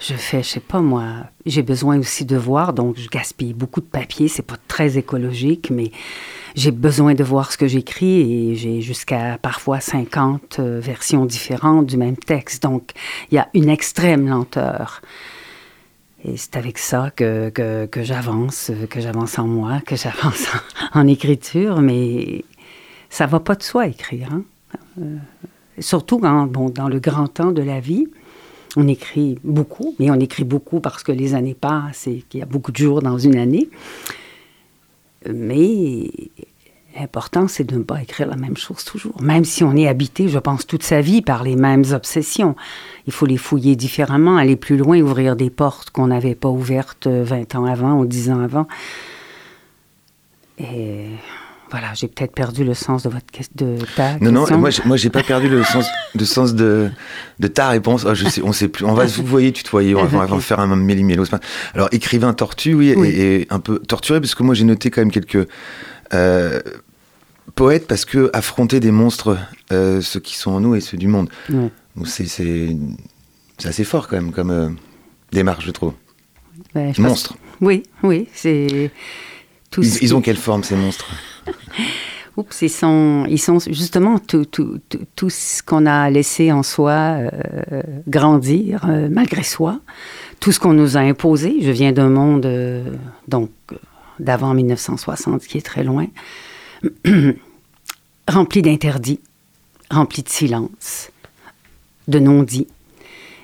je 0.00 0.14
fais, 0.14 0.42
je 0.42 0.48
sais 0.48 0.60
pas 0.60 0.80
moi, 0.80 1.04
j'ai 1.46 1.62
besoin 1.62 1.98
aussi 1.98 2.24
de 2.24 2.36
voir, 2.36 2.72
donc 2.72 2.98
je 2.98 3.08
gaspille 3.08 3.54
beaucoup 3.54 3.80
de 3.80 3.86
papier. 3.86 4.26
C'est 4.26 4.42
pas 4.42 4.56
très 4.66 4.98
écologique, 4.98 5.70
mais 5.70 5.92
j'ai 6.56 6.72
besoin 6.72 7.14
de 7.14 7.22
voir 7.22 7.52
ce 7.52 7.56
que 7.56 7.68
j'écris 7.68 8.50
et 8.50 8.56
j'ai 8.56 8.80
jusqu'à 8.80 9.38
parfois 9.38 9.78
50 9.78 10.56
euh, 10.58 10.80
versions 10.80 11.24
différentes 11.24 11.86
du 11.86 11.96
même 11.96 12.16
texte. 12.16 12.64
Donc, 12.64 12.90
il 13.30 13.36
y 13.36 13.38
a 13.38 13.48
une 13.54 13.68
extrême 13.68 14.28
lenteur. 14.28 15.02
Et 16.26 16.36
c'est 16.38 16.56
avec 16.56 16.78
ça 16.78 17.10
que, 17.14 17.50
que, 17.50 18.02
j'avance, 18.02 18.72
que 18.88 19.00
j'avance 19.00 19.38
en 19.38 19.46
moi, 19.46 19.80
que 19.84 19.94
j'avance 19.94 20.46
en, 20.94 21.06
écriture, 21.06 21.82
mais 21.82 22.44
ça 23.14 23.26
va 23.26 23.38
pas 23.38 23.54
de 23.54 23.62
soi 23.62 23.86
écrire. 23.86 24.28
Hein. 24.32 24.42
Euh, 25.00 25.16
surtout 25.78 26.18
quand, 26.18 26.46
bon, 26.48 26.68
dans 26.68 26.88
le 26.88 26.98
grand 26.98 27.28
temps 27.28 27.52
de 27.52 27.62
la 27.62 27.78
vie, 27.78 28.08
on 28.76 28.88
écrit 28.88 29.38
beaucoup, 29.44 29.94
mais 30.00 30.10
on 30.10 30.18
écrit 30.18 30.42
beaucoup 30.42 30.80
parce 30.80 31.04
que 31.04 31.12
les 31.12 31.36
années 31.36 31.54
passent 31.54 32.08
et 32.08 32.24
qu'il 32.28 32.40
y 32.40 32.42
a 32.42 32.46
beaucoup 32.46 32.72
de 32.72 32.76
jours 32.76 33.02
dans 33.02 33.16
une 33.16 33.36
année. 33.36 33.70
Mais 35.32 36.10
L'important, 36.96 37.48
c'est 37.48 37.64
de 37.64 37.76
ne 37.76 37.82
pas 37.82 38.00
écrire 38.00 38.28
la 38.28 38.36
même 38.36 38.56
chose 38.56 38.84
toujours. 38.84 39.20
Même 39.20 39.44
si 39.44 39.64
on 39.64 39.74
est 39.74 39.88
habité, 39.88 40.28
je 40.28 40.38
pense, 40.38 40.64
toute 40.64 40.84
sa 40.84 41.00
vie 41.00 41.22
par 41.22 41.42
les 41.42 41.56
mêmes 41.56 41.82
obsessions. 41.90 42.54
Il 43.08 43.12
faut 43.12 43.26
les 43.26 43.36
fouiller 43.36 43.74
différemment, 43.74 44.36
aller 44.36 44.54
plus 44.54 44.76
loin, 44.76 45.00
ouvrir 45.00 45.34
des 45.34 45.50
portes 45.50 45.90
qu'on 45.90 46.06
n'avait 46.06 46.36
pas 46.36 46.50
ouvertes 46.50 47.08
20 47.08 47.56
ans 47.56 47.64
avant 47.64 47.98
ou 47.98 48.06
10 48.06 48.30
ans 48.30 48.40
avant. 48.40 48.68
Et 50.58 51.08
voilà, 51.74 51.92
j'ai 51.92 52.06
peut-être 52.06 52.32
perdu 52.32 52.62
le 52.62 52.72
sens 52.72 53.02
de 53.02 53.08
votre 53.08 53.26
de 53.56 53.78
ta 53.96 54.12
non, 54.20 54.42
question. 54.42 54.54
Non, 54.54 54.58
moi, 54.58 54.70
moi, 54.84 54.96
j'ai 54.96 55.10
pas 55.10 55.24
perdu 55.24 55.48
le 55.48 55.64
sens, 55.64 55.84
de 56.14 56.24
sens 56.24 56.54
de, 56.54 56.88
de 57.40 57.48
ta 57.48 57.68
réponse. 57.68 58.06
Oh, 58.08 58.14
je 58.14 58.28
sais, 58.28 58.42
on 58.44 58.52
sait 58.52 58.68
plus. 58.68 58.84
On 58.84 58.94
va 58.94 59.06
vous 59.06 59.24
voyez, 59.24 59.50
tutoyer. 59.50 59.96
On 59.96 60.04
va, 60.04 60.18
on 60.30 60.36
va 60.36 60.40
faire 60.40 60.60
un 60.60 60.76
méli 60.76 61.04
Alors, 61.74 61.88
écrivain 61.90 62.32
tortue, 62.32 62.74
oui, 62.74 62.90
Et, 62.90 63.48
un 63.50 63.58
peu 63.58 63.80
torturé, 63.80 64.20
parce 64.20 64.36
que 64.36 64.44
moi, 64.44 64.54
j'ai 64.54 64.62
noté 64.62 64.92
quand 64.92 65.00
même 65.00 65.10
quelques 65.10 65.48
euh, 66.14 66.60
poète 67.56 67.88
parce 67.88 68.04
que 68.04 68.30
affronter 68.32 68.78
des 68.78 68.92
monstres, 68.92 69.36
euh, 69.72 70.00
ceux 70.00 70.20
qui 70.20 70.36
sont 70.36 70.52
en 70.52 70.60
nous 70.60 70.76
et 70.76 70.80
ceux 70.80 70.96
du 70.96 71.08
monde. 71.08 71.28
C'est 72.04 72.38
assez 73.64 73.82
fort 73.82 74.06
quand 74.06 74.14
même 74.14 74.30
comme 74.30 74.50
euh, 74.52 74.68
démarche, 75.32 75.66
je 75.66 75.72
trouve. 75.72 75.94
monstres. 76.98 77.34
Oui, 77.60 77.82
oui, 78.04 78.28
c'est. 78.32 78.92
Ils, 79.76 80.02
ils 80.04 80.14
ont 80.14 80.20
quelle 80.20 80.36
forme 80.36 80.62
ces 80.62 80.76
monstres? 80.76 81.10
Oups, 82.36 82.62
ils 82.62 82.68
sont, 82.68 83.26
ils 83.28 83.38
sont 83.38 83.60
justement 83.60 84.18
tout, 84.18 84.44
tout, 84.44 84.80
tout, 85.14 85.30
ce 85.30 85.62
qu'on 85.62 85.86
a 85.86 86.10
laissé 86.10 86.50
en 86.50 86.64
soi 86.64 87.18
grandir 88.08 88.84
malgré 89.08 89.44
soi, 89.44 89.78
tout 90.40 90.50
ce 90.50 90.58
qu'on 90.58 90.72
nous 90.72 90.96
a 90.96 91.00
imposé. 91.00 91.58
Je 91.60 91.70
viens 91.70 91.92
d'un 91.92 92.08
monde 92.08 92.50
donc 93.28 93.50
d'avant 94.18 94.52
1960 94.52 95.42
qui 95.46 95.58
est 95.58 95.64
très 95.64 95.84
loin. 95.84 96.06
rempli 98.28 98.62
d'interdits, 98.62 99.20
rempli 99.90 100.22
de 100.22 100.28
silence, 100.28 101.10
de 102.08 102.18
non-dits. 102.18 102.68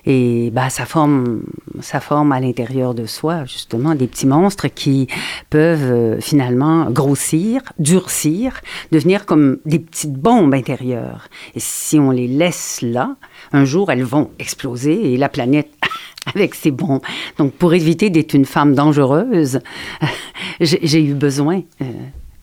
Et 0.07 0.51
bah, 0.53 0.71
ça, 0.71 0.87
forme, 0.87 1.43
ça 1.81 2.01
forme 2.01 2.33
à 2.33 2.41
l'intérieur 2.41 2.95
de 2.95 3.07
soi, 3.07 3.45
justement, 3.45 3.95
des 3.95 4.07
petits 4.07 4.27
monstres 4.27 4.69
qui 4.69 5.09
peuvent 5.51 5.91
euh, 5.91 6.21
finalement 6.21 6.91
grossir, 6.91 7.63
durcir, 7.79 8.61
devenir 8.93 9.27
comme 9.27 9.59
des 9.67 9.79
petites 9.79 10.15
bombes 10.15 10.55
intérieures. 10.55 11.29
Et 11.55 11.61
si 11.61 11.99
on 11.99 12.11
les 12.11 12.29
laisse 12.29 12.81
là, 12.83 13.17
un 13.53 13.65
jour, 13.65 13.91
elles 13.91 14.05
vont 14.05 14.31
exploser 14.39 15.13
et 15.13 15.17
la 15.17 15.29
planète 15.29 15.71
avec 16.35 16.55
ses 16.55 16.71
bombes. 16.71 17.03
Donc, 17.39 17.53
pour 17.53 17.75
éviter 17.75 18.11
d'être 18.11 18.35
une 18.35 18.47
femme 18.47 18.75
dangereuse, 18.75 19.61
j'ai 20.61 21.05
eu 21.05 21.15
besoin 21.15 21.63
euh, 21.83 21.85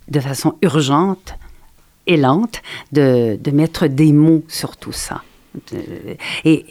de 0.08 0.20
façon 0.20 0.56
urgente 0.62 1.36
et 2.06 2.18
lente 2.18 2.62
de, 2.92 3.38
de, 3.42 3.52
mettre 3.52 3.88
des 3.88 4.14
mots 4.14 4.44
sur 4.48 4.78
tout 4.78 4.94
ça. 4.94 5.24
Et 6.46 6.66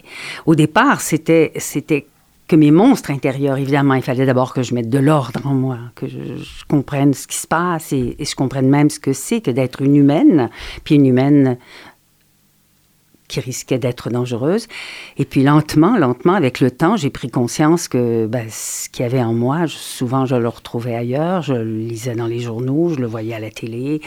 au 0.46 0.54
départ, 0.54 1.00
c'était, 1.00 1.52
c'était 1.56 2.06
que 2.48 2.56
mes 2.56 2.70
monstres 2.70 3.10
intérieurs, 3.10 3.58
évidemment, 3.58 3.94
il 3.94 4.02
fallait 4.02 4.26
d'abord 4.26 4.52
que 4.52 4.62
je 4.62 4.74
mette 4.74 4.88
de 4.88 4.98
l'ordre 4.98 5.40
en 5.44 5.54
moi, 5.54 5.78
que 5.94 6.06
je, 6.06 6.16
comprenne 6.68 7.12
ce 7.12 7.26
qui 7.26 7.36
se 7.36 7.46
passe 7.46 7.92
et, 7.92 8.16
et, 8.18 8.24
je 8.24 8.36
comprenne 8.36 8.68
même 8.68 8.88
ce 8.88 9.00
que 9.00 9.12
c'est 9.12 9.40
que 9.40 9.50
d'être 9.50 9.82
une 9.82 9.96
humaine, 9.96 10.50
puis 10.84 10.94
une 10.94 11.06
humaine 11.06 11.58
qui 13.28 13.40
risquait 13.40 13.78
d'être 13.78 14.10
dangereuse. 14.10 14.68
Et 15.18 15.24
puis 15.24 15.42
lentement, 15.42 15.96
lentement, 15.96 16.34
avec 16.34 16.60
le 16.60 16.70
temps, 16.70 16.96
j'ai 16.96 17.10
pris 17.10 17.30
conscience 17.30 17.88
que 17.88 18.26
ben, 18.26 18.46
ce 18.50 18.88
qu'il 18.88 19.02
y 19.02 19.06
avait 19.06 19.22
en 19.22 19.34
moi, 19.34 19.66
souvent 19.66 20.26
je 20.26 20.36
le 20.36 20.48
retrouvais 20.48 20.94
ailleurs, 20.94 21.42
je 21.42 21.54
le 21.54 21.78
lisais 21.78 22.14
dans 22.14 22.26
les 22.26 22.40
journaux, 22.40 22.90
je 22.90 23.00
le 23.00 23.06
voyais 23.06 23.34
à 23.34 23.40
la 23.40 23.50
télé. 23.50 24.00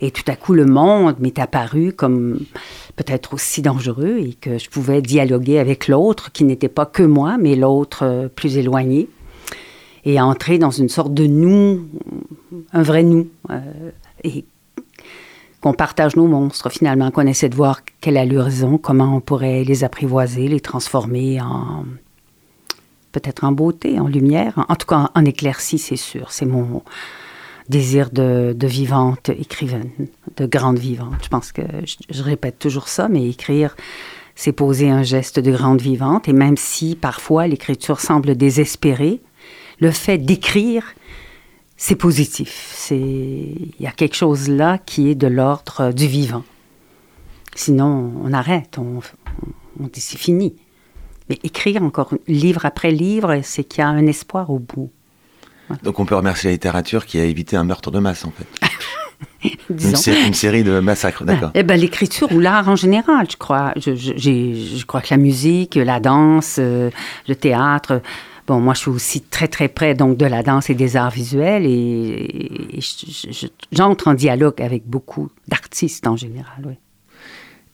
Et 0.00 0.10
tout 0.10 0.24
à 0.26 0.36
coup, 0.36 0.54
le 0.54 0.66
monde 0.66 1.16
m'est 1.20 1.38
apparu 1.38 1.92
comme 1.92 2.40
peut-être 2.96 3.34
aussi 3.34 3.62
dangereux 3.62 4.18
et 4.18 4.34
que 4.34 4.58
je 4.58 4.68
pouvais 4.68 5.02
dialoguer 5.02 5.58
avec 5.58 5.88
l'autre 5.88 6.32
qui 6.32 6.44
n'était 6.44 6.68
pas 6.68 6.86
que 6.86 7.02
moi, 7.02 7.36
mais 7.38 7.56
l'autre 7.56 8.04
euh, 8.04 8.28
plus 8.28 8.58
éloigné. 8.58 9.08
Et 10.04 10.20
entrer 10.20 10.58
dans 10.58 10.70
une 10.70 10.88
sorte 10.88 11.12
de 11.14 11.26
nous, 11.26 11.84
un 12.72 12.82
vrai 12.82 13.02
nous. 13.02 13.28
Euh, 13.50 13.60
et 14.22 14.44
qu'on 15.60 15.72
partage 15.72 16.16
nos 16.16 16.26
monstres 16.26 16.70
finalement, 16.70 17.10
qu'on 17.10 17.26
essaie 17.26 17.48
de 17.48 17.54
voir 17.54 17.80
quelle 18.00 18.16
allure 18.16 18.48
ils 18.48 18.64
ont, 18.64 18.78
comment 18.78 19.16
on 19.16 19.20
pourrait 19.20 19.64
les 19.64 19.84
apprivoiser, 19.84 20.48
les 20.48 20.60
transformer 20.60 21.40
en 21.40 21.84
peut-être 23.16 23.44
en 23.44 23.52
beauté, 23.52 23.98
en 23.98 24.08
lumière, 24.08 24.66
en, 24.68 24.76
tout 24.76 24.86
cas 24.86 25.10
en, 25.14 25.24
éclaircie, 25.24 25.78
c'est 25.78 25.96
sûr. 25.96 26.30
C'est 26.30 26.44
mon 26.44 26.82
désir 27.70 28.10
de, 28.10 28.54
vivante 28.62 29.30
écrivaine, 29.30 29.90
de 30.36 30.44
grande 30.44 30.78
vivante. 30.78 31.14
Je 31.22 31.28
pense 31.28 31.50
que 31.50 31.62
je, 32.10 32.22
répète 32.22 32.58
toujours 32.58 32.88
ça, 32.88 33.08
mais 33.08 33.26
écrire, 33.26 33.74
c'est 34.34 34.52
poser 34.52 34.90
un 34.90 35.02
geste 35.02 35.40
de 35.40 35.50
grande 35.50 35.80
vivante. 35.80 36.28
Et 36.28 36.34
même 36.34 36.58
si 36.58 36.94
parfois 36.94 37.46
l'écriture 37.46 38.00
semble 38.00 38.36
désespérée, 38.36 39.20
le 39.80 39.90
fait 39.92 40.18
d'écrire, 40.18 40.84
c'est 41.76 41.96
positif. 41.96 42.72
C'est 42.76 42.96
il 42.98 43.74
y 43.80 43.86
a 43.86 43.90
quelque 43.92 44.16
chose 44.16 44.48
là 44.48 44.78
qui 44.78 45.10
est 45.10 45.14
de 45.14 45.26
l'ordre 45.26 45.92
du 45.92 46.06
vivant. 46.06 46.44
Sinon, 47.54 48.12
on 48.22 48.32
arrête, 48.32 48.76
on, 48.78 49.00
on 49.80 49.86
dit 49.86 50.00
c'est 50.00 50.18
fini. 50.18 50.54
Mais 51.28 51.38
écrire 51.42 51.82
encore 51.82 52.14
livre 52.28 52.64
après 52.66 52.90
livre, 52.92 53.40
c'est 53.42 53.64
qu'il 53.64 53.80
y 53.80 53.84
a 53.84 53.88
un 53.88 54.06
espoir 54.06 54.50
au 54.50 54.58
bout. 54.58 54.90
Donc 55.82 55.98
on 55.98 56.04
peut 56.06 56.14
remercier 56.14 56.50
la 56.50 56.52
littérature 56.52 57.06
qui 57.06 57.18
a 57.18 57.24
évité 57.24 57.56
un 57.56 57.64
meurtre 57.64 57.90
de 57.90 57.98
masse 57.98 58.24
en 58.24 58.30
fait. 58.30 58.46
Une, 59.70 59.76
Disons. 59.76 59.96
sé- 59.96 60.26
une 60.26 60.34
série 60.34 60.62
de 60.64 60.78
massacres, 60.80 61.24
d'accord. 61.24 61.50
Eh 61.54 61.62
ben, 61.62 61.80
l'écriture 61.80 62.30
ou 62.32 62.38
l'art 62.40 62.68
en 62.68 62.76
général, 62.76 63.26
je 63.30 63.36
crois. 63.36 63.72
Je, 63.76 63.94
je- 63.96 64.12
j'ai- 64.16 64.54
je 64.54 64.84
crois 64.86 65.00
que 65.00 65.08
la 65.10 65.16
musique, 65.16 65.76
la 65.76 66.00
danse, 66.00 66.56
euh, 66.58 66.90
le 67.28 67.34
théâtre. 67.34 68.02
Bon, 68.46 68.60
moi, 68.60 68.74
je 68.74 68.80
suis 68.80 68.90
aussi 68.90 69.20
très, 69.22 69.48
très 69.48 69.68
près 69.68 69.94
donc 69.94 70.16
de 70.16 70.24
la 70.26 70.42
danse 70.42 70.70
et 70.70 70.74
des 70.74 70.96
arts 70.96 71.10
visuels 71.10 71.66
et, 71.66 72.76
et 72.76 72.80
je- 72.80 73.30
je- 73.32 73.46
j'entre 73.72 74.06
en 74.08 74.14
dialogue 74.14 74.62
avec 74.62 74.86
beaucoup 74.86 75.30
d'artistes 75.48 76.06
en 76.06 76.16
général. 76.16 76.62
Oui. 76.64 76.74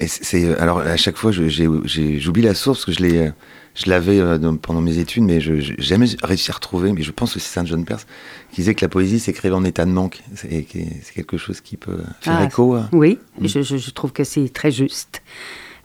Et 0.01 0.09
c'est- 0.09 0.45
euh, 0.45 0.61
alors 0.61 0.79
à 0.81 0.97
chaque 0.97 1.17
fois 1.17 1.31
j'oublie 1.31 2.43
la 2.43 2.55
source 2.55 2.79
parce 2.79 2.85
que 2.87 2.93
je 2.93 3.01
l'ai 3.07 3.19
euh, 3.19 3.31
je 3.75 3.89
l'avais 3.89 4.19
euh, 4.19 4.39
pendant 4.61 4.81
mes 4.81 4.99
études 4.99 5.23
mais 5.23 5.41
je 5.41 5.61
j'ai 5.61 5.77
jamais 5.79 6.07
réussi 6.25 6.51
à 6.51 6.55
retrouver 6.55 6.93
mais 6.93 7.03
je 7.03 7.13
pense 7.13 7.35
que 7.35 7.39
c'est 7.39 7.53
Saint 7.53 7.65
John 7.65 7.85
Perse 7.85 8.07
qui 8.51 8.57
disait 8.63 8.75
que 8.75 8.85
la 8.85 8.89
poésie 8.89 9.21
s'écrivait 9.21 9.55
en 9.55 9.65
état 9.65 9.85
de 9.85 9.91
manque 9.93 10.21
c'est 10.35 10.67
quelque 11.15 11.37
chose 11.37 11.61
qui 11.61 11.77
peut 11.77 11.99
faire 12.21 12.39
Ah, 12.41 12.45
écho 12.47 12.75
à- 12.75 12.89
Oui, 12.93 13.19
Mm. 13.39 13.47
je, 13.47 13.63
je- 13.63 13.77
je 13.77 13.91
trouve 13.93 14.13
que 14.13 14.25
c'est 14.25 14.49
très 14.53 14.73
juste. 14.73 15.23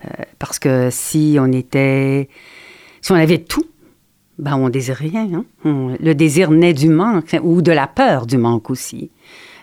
Euh, 0.04 0.08
parce 0.38 0.58
que 0.58 0.88
si 0.90 1.36
on 1.40 1.52
était. 1.52 2.28
Si 3.02 3.12
on 3.12 3.16
avait 3.16 3.38
tout, 3.38 3.66
ben 4.38 4.56
on 4.56 4.68
désire 4.68 4.96
rien. 4.96 5.28
hein. 5.34 5.44
On- 5.64 5.96
le 6.00 6.14
désir 6.14 6.50
naît 6.50 6.74
du 6.74 6.88
manque 6.88 7.36
ou 7.42 7.62
de 7.62 7.72
la 7.72 7.86
peur 7.86 8.26
du 8.26 8.38
manque 8.38 8.70
aussi. 8.70 9.10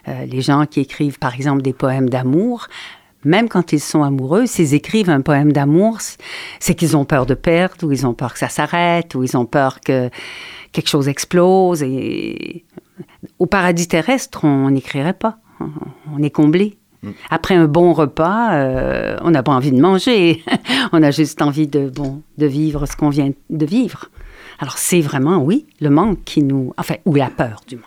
Euh, 0.07 0.25
les 0.25 0.41
gens 0.41 0.65
qui 0.65 0.81
écrivent, 0.81 1.17
par 1.19 1.33
exemple, 1.33 1.61
des 1.61 1.73
poèmes 1.73 2.09
d'amour, 2.09 2.67
même 3.23 3.49
quand 3.49 3.73
ils 3.73 3.79
sont 3.79 4.03
amoureux, 4.03 4.45
s'ils 4.45 4.73
écrivent 4.75 5.09
un 5.09 5.21
poème 5.21 5.51
d'amour, 5.51 5.97
c'est 6.59 6.75
qu'ils 6.75 6.95
ont 6.95 7.05
peur 7.05 7.25
de 7.25 7.33
perdre, 7.33 7.87
ou 7.87 7.91
ils 7.91 8.05
ont 8.05 8.13
peur 8.13 8.33
que 8.33 8.39
ça 8.39 8.49
s'arrête, 8.49 9.15
ou 9.15 9.23
ils 9.23 9.35
ont 9.35 9.45
peur 9.47 9.79
que 9.81 10.09
quelque 10.71 10.89
chose 10.89 11.07
explose. 11.07 11.81
Et 11.81 12.65
au 13.39 13.47
paradis 13.47 13.87
terrestre, 13.87 14.43
on 14.43 14.69
n'écrirait 14.69 15.13
pas. 15.13 15.37
On- 15.59 15.69
On 16.17 16.21
est 16.21 16.29
comblé. 16.29 16.77
Après 17.29 17.53
un 17.55 17.65
bon 17.67 17.93
repas, 17.93 18.53
euh, 18.55 19.17
on 19.21 19.31
n'a 19.31 19.41
pas 19.43 19.51
envie 19.53 19.71
de 19.71 19.79
manger. 19.81 20.43
on 20.91 21.01
a 21.03 21.11
juste 21.11 21.41
envie 21.41 21.67
de, 21.67 21.89
bon, 21.89 22.21
de 22.37 22.45
vivre 22.47 22.85
ce 22.87 22.95
qu'on 22.95 23.09
vient 23.09 23.31
de 23.49 23.65
vivre. 23.65 24.09
Alors 24.59 24.77
c'est 24.77 25.01
vraiment, 25.01 25.37
oui, 25.37 25.65
le 25.81 25.89
manque 25.89 26.23
qui 26.23 26.41
nous... 26.41 26.73
Enfin, 26.77 26.95
ou 27.05 27.15
la 27.15 27.29
peur 27.29 27.61
du 27.67 27.75
manque. 27.75 27.85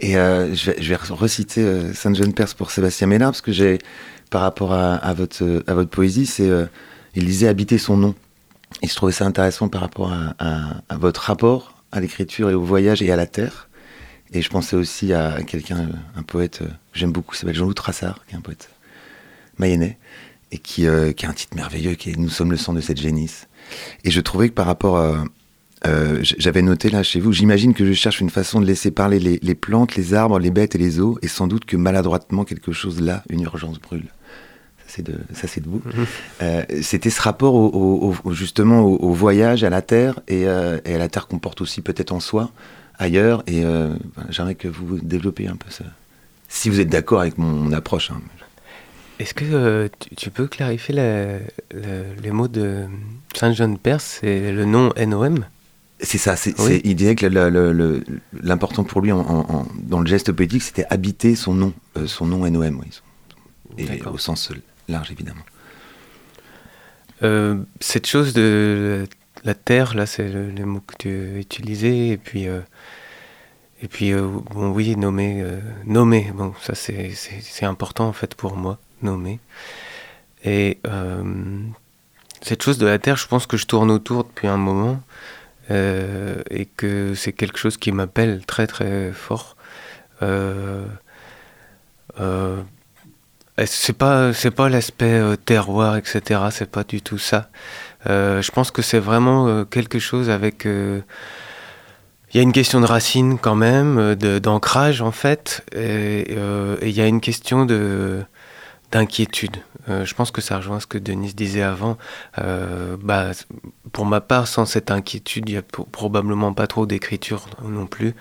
Et 0.00 0.16
euh, 0.16 0.54
je, 0.54 0.70
vais, 0.70 0.96
reciter 0.96 1.60
euh, 1.60 1.92
Saint 1.92 2.14
John 2.14 2.32
Perse 2.32 2.54
pour 2.54 2.70
Sébastien 2.70 3.06
Ménard, 3.06 3.32
parce 3.32 3.42
que 3.42 3.52
j'ai, 3.52 3.78
par 4.30 4.42
rapport 4.42 4.72
à, 4.72 5.12
votre, 5.12 5.62
à 5.66 5.74
votre 5.74 5.90
poésie, 5.90 6.26
c'est, 6.26 6.48
euh, 6.48 6.66
il 7.14 7.26
disait 7.26 7.48
habiter 7.48 7.76
son 7.76 7.96
nom. 7.96 8.14
Et 8.82 8.86
je 8.86 8.94
trouvais 8.94 9.12
ça 9.12 9.26
intéressant 9.26 9.68
par 9.68 9.82
rapport 9.82 10.12
à, 10.12 10.96
votre 10.96 11.20
rapport 11.22 11.74
à 11.92 12.00
l'écriture 12.00 12.48
et 12.50 12.54
au 12.54 12.62
voyage 12.62 13.02
et 13.02 13.10
à 13.12 13.16
la 13.16 13.26
terre. 13.26 13.68
Et 14.32 14.42
je 14.42 14.48
pensais 14.48 14.76
aussi 14.76 15.12
à 15.12 15.42
quelqu'un, 15.42 15.88
un 16.16 16.22
poète 16.22 16.62
euh, 16.62 16.68
que 16.92 16.98
j'aime 16.98 17.12
beaucoup, 17.12 17.34
s'appelle 17.34 17.56
Jean-Loup 17.56 17.74
Trassard, 17.74 18.24
qui 18.26 18.34
est 18.34 18.38
un 18.38 18.42
poète 18.42 18.70
mayennais, 19.58 19.98
et 20.52 20.58
qui, 20.58 20.86
qui 21.16 21.26
a 21.26 21.28
un 21.28 21.32
titre 21.32 21.54
merveilleux, 21.56 21.94
qui 21.94 22.10
est 22.10 22.16
Nous 22.16 22.30
sommes 22.30 22.50
le 22.50 22.56
sang 22.56 22.72
de 22.72 22.80
cette 22.80 22.98
génisse. 22.98 23.48
Et 24.04 24.10
je 24.10 24.20
trouvais 24.20 24.48
que 24.48 24.54
par 24.54 24.66
rapport 24.66 24.98
à, 24.98 25.24
euh, 25.86 26.18
j'avais 26.22 26.62
noté 26.62 26.90
là 26.90 27.02
chez 27.02 27.20
vous, 27.20 27.32
j'imagine 27.32 27.72
que 27.74 27.86
je 27.86 27.92
cherche 27.92 28.20
une 28.20 28.30
façon 28.30 28.60
de 28.60 28.66
laisser 28.66 28.90
parler 28.90 29.18
les, 29.18 29.38
les 29.42 29.54
plantes, 29.54 29.96
les 29.96 30.14
arbres, 30.14 30.38
les 30.38 30.50
bêtes 30.50 30.74
et 30.74 30.78
les 30.78 31.00
eaux, 31.00 31.18
et 31.22 31.28
sans 31.28 31.46
doute 31.46 31.64
que 31.64 31.76
maladroitement 31.76 32.44
quelque 32.44 32.72
chose 32.72 33.00
là, 33.00 33.22
une 33.30 33.42
urgence 33.42 33.78
brûle. 33.80 34.04
Ça 34.86 35.46
c'est 35.46 35.60
de, 35.62 35.68
vous. 35.70 35.80
Euh, 36.42 36.64
C'était 36.82 37.10
ce 37.10 37.22
rapport 37.22 37.54
au, 37.54 37.66
au- 37.68 38.14
au- 38.24 38.32
justement 38.32 38.80
au, 38.80 38.96
au 38.96 39.12
voyage, 39.12 39.62
à 39.62 39.70
la 39.70 39.82
terre 39.82 40.18
et, 40.26 40.46
euh, 40.48 40.78
et 40.84 40.94
à 40.96 40.98
la 40.98 41.08
terre 41.08 41.28
qu'on 41.28 41.38
porte 41.38 41.60
aussi 41.60 41.80
peut-être 41.80 42.10
en 42.10 42.18
soi, 42.18 42.50
ailleurs. 42.98 43.44
Et 43.46 43.62
j'aimerais 44.30 44.56
que 44.56 44.66
vous 44.66 44.98
développiez 45.00 45.46
un 45.48 45.54
peu 45.56 45.70
ça. 45.70 45.84
Si 46.48 46.68
vous 46.68 46.80
êtes 46.80 46.88
d'accord 46.88 47.20
avec 47.20 47.38
mon, 47.38 47.46
mon 47.46 47.72
approche. 47.72 48.10
hein. 48.10 48.20
Est-ce 49.20 49.34
que 49.34 49.44
euh, 49.44 49.88
tu, 49.98 50.14
tu 50.16 50.30
peux 50.30 50.46
clarifier 50.46 50.94
la- 50.94 51.38
la- 51.72 52.14
les 52.22 52.30
mots 52.30 52.48
de 52.48 52.86
Saint 53.34 53.52
John 53.52 53.76
Perse 53.78 54.18
C'est 54.22 54.50
le 54.50 54.64
nom 54.64 54.92
NOM 54.96 55.44
C'est 56.00 56.16
ça, 56.18 56.36
c'est, 56.36 56.58
Oui. 56.58 56.66
c'est- 56.66 56.80
il 56.84 56.96
disait 56.96 57.14
que 57.14 57.26
l'important 58.42 58.82
pour 58.84 59.02
lui 59.02 59.12
en- 59.12 59.20
en- 59.20 59.46
en- 59.54 59.66
dans 59.82 60.00
le 60.00 60.06
geste 60.06 60.32
poétique, 60.32 60.62
c'était 60.62 60.86
habiter 60.88 61.34
son 61.36 61.52
nom, 61.54 61.72
euh, 61.98 62.06
son 62.06 62.24
nom 62.26 62.46
NOM, 62.50 62.80
oui. 62.80 62.88
Et 63.78 64.02
au 64.04 64.16
sens 64.18 64.50
large, 64.88 65.10
évidemment. 65.12 65.44
Euh, 67.22 67.56
cette 67.80 68.06
chose 68.06 68.32
de 68.32 69.06
la 69.44 69.54
terre, 69.54 69.94
là, 69.94 70.06
c'est 70.06 70.28
le, 70.28 70.50
les 70.50 70.64
mots 70.64 70.80
que 70.86 70.94
tu 70.98 71.08
as 71.10 71.38
utilisés. 71.38 72.08
Et 72.12 72.16
puis, 72.16 72.44
et 72.44 73.88
puis 73.88 74.12
euh, 74.12 74.26
bon, 74.52 74.70
oui, 74.70 74.96
nommer. 74.96 75.40
euh, 75.42 75.60
nommer, 75.86 76.30
bon, 76.34 76.54
ça, 76.62 76.74
c'est 76.74 77.12
important, 77.64 78.08
en 78.08 78.12
fait, 78.14 78.34
pour 78.34 78.56
moi, 78.56 78.78
nommer. 79.02 79.40
Et 80.44 80.78
euh, 80.86 81.22
cette 82.42 82.62
chose 82.62 82.78
de 82.78 82.86
la 82.86 82.98
terre, 82.98 83.16
je 83.16 83.26
pense 83.26 83.46
que 83.46 83.56
je 83.56 83.66
tourne 83.66 83.90
autour 83.90 84.24
depuis 84.24 84.48
un 84.48 84.56
moment. 84.56 85.00
euh, 85.70 86.42
et 86.50 86.66
que 86.66 87.14
c'est 87.14 87.32
quelque 87.32 87.58
chose 87.58 87.76
qui 87.76 87.92
m'appelle 87.92 88.44
très, 88.44 88.66
très 88.66 89.12
fort. 89.12 89.56
Euh, 90.22 90.84
euh, 92.20 92.60
c'est 93.66 93.96
pas 93.96 94.32
c'est 94.32 94.50
pas 94.50 94.70
l'aspect 94.70 95.20
terroir 95.44 95.96
etc 95.96 96.40
c'est 96.50 96.70
pas 96.70 96.82
du 96.82 97.02
tout 97.02 97.18
ça 97.18 97.50
je 98.06 98.50
pense 98.52 98.70
que 98.70 98.80
c'est 98.80 98.98
vraiment 98.98 99.64
quelque 99.66 99.98
chose 99.98 100.30
avec 100.30 100.64
il 100.64 101.02
y 102.34 102.38
a 102.38 102.42
une 102.42 102.52
question 102.52 102.80
de 102.80 102.86
racine 102.86 103.38
quand 103.38 103.54
même 103.54 104.14
d'ancrage 104.14 105.02
en 105.02 105.10
fait 105.10 105.62
et 105.74 106.34
il 106.82 106.90
y 106.90 107.02
a 107.02 107.06
une 107.06 107.20
question 107.20 107.66
de 107.66 108.22
d'inquiétude 108.92 109.56
Euh, 109.88 110.04
je 110.04 110.14
pense 110.14 110.30
que 110.30 110.40
ça 110.42 110.56
rejoint 110.58 110.78
ce 110.78 110.86
que 110.86 110.98
Denise 110.98 111.34
disait 111.34 111.62
avant 111.62 111.96
Euh, 112.38 112.96
bah, 113.00 113.30
pour 113.92 114.04
ma 114.04 114.20
part 114.20 114.46
sans 114.46 114.66
cette 114.66 114.90
inquiétude 114.90 115.48
il 115.48 115.54
y 115.54 115.58
a 115.58 115.62
pro- 115.62 115.84
probablement 115.84 116.52
pas 116.52 116.66
trop 116.66 116.84
d'écriture 116.86 117.46
non 117.64 117.86
plus 117.86 118.14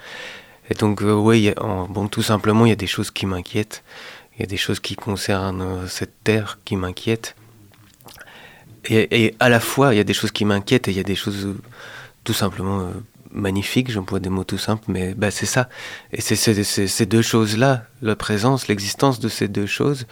et 0.70 0.74
donc 0.76 1.02
euh, 1.02 1.54
en- 1.60 1.86
bon 1.88 2.08
tout 2.08 2.22
simplement 2.24 2.66
il 2.66 2.70
y 2.70 2.78
a 2.80 2.84
des 2.88 2.88
choses 2.96 3.12
qui 3.12 3.26
m'inquiètent 3.26 3.84
il 4.36 4.40
y 4.42 4.44
a 4.44 4.48
des 4.48 4.58
choses 4.58 4.80
qui 4.80 4.96
concernent 4.96 5.86
cette 5.88 6.24
terre 6.24 6.60
qui 6.64 6.78
m'inquiètent. 6.78 7.36
Et, 8.86 9.36
à 9.42 9.50
la 9.50 9.60
fois, 9.60 9.94
il 9.94 9.98
y 9.98 10.00
a 10.00 10.06
des 10.06 10.14
choses 10.14 10.32
qui 10.32 10.46
m'inquiètent 10.46 10.88
et 10.88 10.92
il 10.92 10.98
y 10.98 11.02
a 11.02 11.04
des 11.04 11.16
choses 11.16 11.50
tout 12.24 12.34
simplement 12.34 12.90
magnifiques, 13.32 13.92
j'emploie 13.92 14.22
des 14.22 14.30
mots 14.30 14.46
tout 14.46 14.58
simples, 14.58 14.86
mais 14.88 15.14
bah, 15.14 15.30
c'est 15.32 15.46
ça. 15.46 15.68
Et 16.14 16.22
c'est- 16.22 16.88
ces 16.88 17.06
deux 17.06 17.22
choses-là, 17.22 17.84
la 18.02 18.16
présence, 18.16 18.70
l'existence 18.70 19.20
de 19.20 19.28
ces 19.28 19.50
deux 19.50 19.66
choses, 19.68 20.08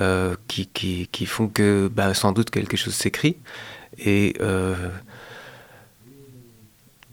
euh, 0.00 0.34
qui, 0.48 0.66
qui, 0.66 1.08
qui 1.12 1.24
font 1.24 1.46
que 1.46 1.86
bah, 1.86 2.14
sans 2.14 2.32
doute 2.32 2.50
quelque 2.50 2.76
chose 2.76 2.94
s'écrit. 2.94 3.36
Et 3.96 4.34
euh, 4.40 4.74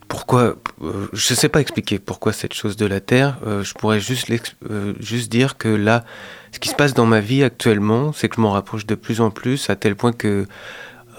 pourquoi 0.08 0.56
euh, 0.82 1.08
Je 1.14 1.34
ne 1.34 1.38
sais 1.38 1.48
pas 1.48 1.62
expliquer 1.62 2.00
pourquoi 2.00 2.34
cette 2.34 2.56
chose 2.56 2.78
de 2.78 2.88
la 2.88 3.00
Terre. 3.00 3.38
je 3.46 3.74
pourrais 3.74 4.00
juste, 4.00 4.32
juste 5.00 5.32
dire 5.32 5.60
que 5.60 5.68
là, 5.68 6.06
ce 6.52 6.58
qui 6.58 6.70
se 6.70 6.76
passe 6.76 6.96
dans 6.96 7.06
ma 7.06 7.20
vie 7.20 7.44
actuellement, 7.44 8.14
c'est 8.14 8.30
que 8.30 8.38
je 8.38 8.42
m'en 8.42 8.52
rapproche 8.52 8.88
de 8.88 8.96
plus 8.96 9.22
en 9.22 9.30
plus, 9.30 9.70
à 9.70 9.76
tel 9.76 9.96
point 9.96 10.12
que 10.12 10.48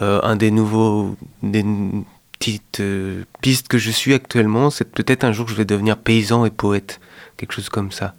un 0.00 0.34
des 0.34 0.50
nouveaux, 0.50 1.16
des 1.44 1.64
petites 2.40 2.82
pistes 3.40 3.68
que 3.68 3.78
je 3.78 3.92
suis 3.92 4.14
actuellement, 4.14 4.70
c'est 4.70 4.84
que 4.84 5.00
peut-être 5.00 5.22
un 5.22 5.30
jour 5.30 5.46
je 5.46 5.54
vais 5.54 5.64
devenir 5.64 5.96
paysan 5.96 6.44
et 6.44 6.50
poète, 6.50 6.98
quelque 7.36 7.52
chose 7.52 7.68
comme 7.68 7.92
ça, 7.92 8.14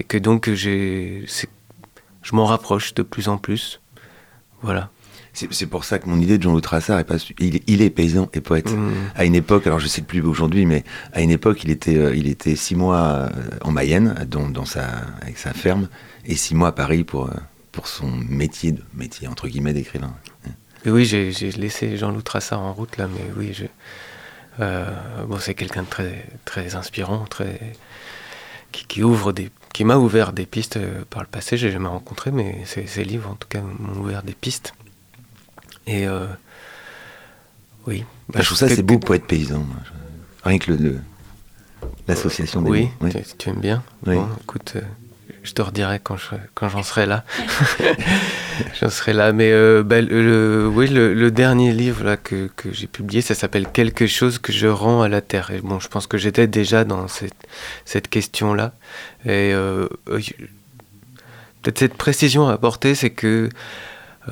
et 0.00 0.02
que 0.02 0.18
donc 0.18 0.50
j'ai, 0.50 1.24
je 2.28 2.36
m'en 2.36 2.44
rapproche 2.44 2.92
de 2.94 3.02
plus 3.02 3.28
en 3.28 3.38
plus. 3.38 3.80
Voilà. 4.62 4.90
C'est 5.32 5.66
pour 5.66 5.84
ça 5.84 6.00
que 6.00 6.08
mon 6.08 6.18
idée 6.20 6.36
de 6.36 6.42
Jean-Loup 6.42 6.60
Trassard 6.60 6.98
est 6.98 7.04
pas. 7.04 7.16
Il, 7.38 7.60
il 7.68 7.80
est 7.80 7.90
paysan 7.90 8.28
et 8.34 8.40
poète. 8.40 8.72
Mm. 8.72 8.92
À 9.14 9.24
une 9.24 9.36
époque, 9.36 9.68
alors 9.68 9.78
je 9.78 9.86
sais 9.86 10.02
plus 10.02 10.20
aujourd'hui, 10.20 10.66
mais 10.66 10.82
à 11.12 11.20
une 11.20 11.30
époque, 11.30 11.62
il 11.62 11.70
était, 11.70 11.96
euh, 11.96 12.16
il 12.16 12.26
était 12.26 12.56
six 12.56 12.74
mois 12.74 13.02
euh, 13.02 13.28
en 13.62 13.70
Mayenne, 13.70 14.26
dans, 14.28 14.48
dans 14.48 14.64
sa, 14.64 14.86
avec 15.22 15.38
sa 15.38 15.52
ferme, 15.52 15.88
et 16.24 16.34
six 16.34 16.56
mois 16.56 16.68
à 16.68 16.72
Paris 16.72 17.04
pour, 17.04 17.26
euh, 17.26 17.34
pour 17.70 17.86
son 17.86 18.10
métier, 18.10 18.72
de, 18.72 18.82
métier 18.94 19.28
entre 19.28 19.46
guillemets 19.46 19.74
d'écrivain. 19.74 20.12
Oui, 20.86 21.04
j'ai 21.04 21.30
laissé 21.52 21.96
Jean-Loup 21.96 22.22
Trassard 22.22 22.60
en 22.60 22.72
route 22.72 22.96
là, 22.96 23.06
mais 23.06 23.30
oui, 23.36 23.52
je, 23.52 23.66
euh, 24.60 24.90
bon, 25.26 25.38
c'est 25.38 25.54
quelqu'un 25.54 25.82
de 25.82 25.88
très, 25.88 26.26
très 26.44 26.74
inspirant, 26.74 27.24
très, 27.26 27.60
qui, 28.72 28.86
qui 28.86 29.02
ouvre 29.04 29.32
des, 29.32 29.50
qui 29.72 29.84
m'a 29.84 29.96
ouvert 29.96 30.32
des 30.32 30.46
pistes 30.46 30.76
euh, 30.76 31.04
par 31.10 31.22
le 31.22 31.28
passé. 31.28 31.56
J'ai 31.56 31.70
jamais 31.70 31.88
rencontré, 31.88 32.30
mais 32.30 32.62
ces, 32.64 32.86
ces 32.86 33.04
livres, 33.04 33.30
en 33.30 33.34
tout 33.34 33.48
cas, 33.48 33.60
m'ont 33.60 34.00
ouvert 34.00 34.22
des 34.22 34.32
pistes. 34.34 34.74
Et 35.86 36.06
euh, 36.06 36.26
oui. 37.86 38.04
Bah, 38.28 38.40
je 38.40 38.46
trouve 38.46 38.58
ça 38.58 38.68
c'est 38.68 38.82
beau 38.82 38.98
poète 38.98 39.24
paysan. 39.26 39.64
Rien 40.44 40.58
que 40.58 40.72
le, 40.72 41.00
l'association 42.06 42.62
des 42.62 42.70
Oui. 42.70 42.88
Tu, 43.10 43.18
tu 43.38 43.48
aimes 43.50 43.60
bien. 43.60 43.82
Oui. 44.06 44.16
Bon, 44.16 44.28
écoute, 44.42 44.72
euh, 44.76 44.82
je 45.48 45.54
te 45.54 45.62
redirai 45.62 45.98
quand 46.02 46.16
je- 46.16 46.36
quand 46.54 46.68
j'en 46.68 46.82
serai 46.82 47.06
là. 47.06 47.24
j'en 48.80 48.90
serai 48.90 49.12
là. 49.12 49.32
Mais 49.32 49.50
euh, 49.50 49.82
bah, 49.82 50.00
le, 50.00 50.70
oui, 50.72 50.88
le, 50.88 51.30
dernier 51.30 51.72
livre 51.72 52.16
que, 52.16 52.50
j'ai 52.70 52.86
publié, 52.86 53.22
ça 53.22 53.34
s'appelle 53.34 53.66
Quelque 53.68 54.06
chose 54.06 54.38
que 54.38 54.52
je 54.52 54.66
rends 54.66 55.02
à 55.02 55.08
la 55.08 55.20
terre. 55.20 55.50
Bon, 55.62 55.80
je 55.80 55.88
pense 55.88 56.06
que 56.06 56.18
j'étais 56.18 56.46
déjà 56.46 56.84
dans 56.84 57.06
cette, 57.08 58.08
question-là. 58.08 58.72
Et 59.24 59.52
euh, 59.52 59.88
euh, 60.08 60.20
peut-être 61.62 61.78
cette 61.78 61.94
précision 61.94 62.48
à 62.48 62.52
apporter, 62.52 62.94
c'est 62.94 63.10
que 63.10 63.48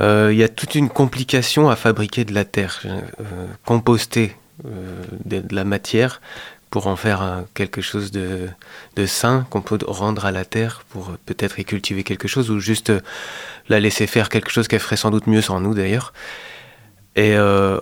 euh, 0.01 0.31
il 0.33 0.39
y 0.39 0.45
a 0.45 0.49
toute 0.49 0.75
une 0.75 0.89
complication 0.89 1.71
à 1.71 1.77
fabriquer 1.77 2.25
de 2.25 2.35
la 2.35 2.45
terre, 2.45 2.83
euh, 2.85 3.01
composter 3.65 4.37
euh, 4.67 5.03
de 5.25 5.55
la 5.55 5.65
matière 5.65 6.21
pour 6.77 6.89
en 6.89 6.97
faire 6.97 7.45
quelque 7.55 7.81
chose 7.81 8.11
de, 8.11 8.51
de 8.97 9.07
sain 9.07 9.47
qu'on 9.49 9.63
peut 9.63 9.79
rendre 9.87 10.27
à 10.27 10.31
la 10.31 10.45
terre 10.45 10.83
pour 10.91 11.13
peut-être 11.25 11.59
y 11.59 11.65
cultiver 11.65 12.03
quelque 12.05 12.29
chose 12.29 12.51
ou 12.51 12.61
juste 12.61 12.91
euh, 12.91 13.01
la 13.71 13.81
laisser 13.81 14.07
faire 14.07 14.29
quelque 14.29 14.51
chose 14.51 14.69
qu'elle 14.69 14.81
ferait 14.81 14.99
sans 14.99 15.11
doute 15.11 15.27
mieux 15.27 15.41
sans 15.41 15.59
nous 15.59 15.73
d'ailleurs. 15.73 16.13
Et 17.15 17.35
euh, 17.35 17.81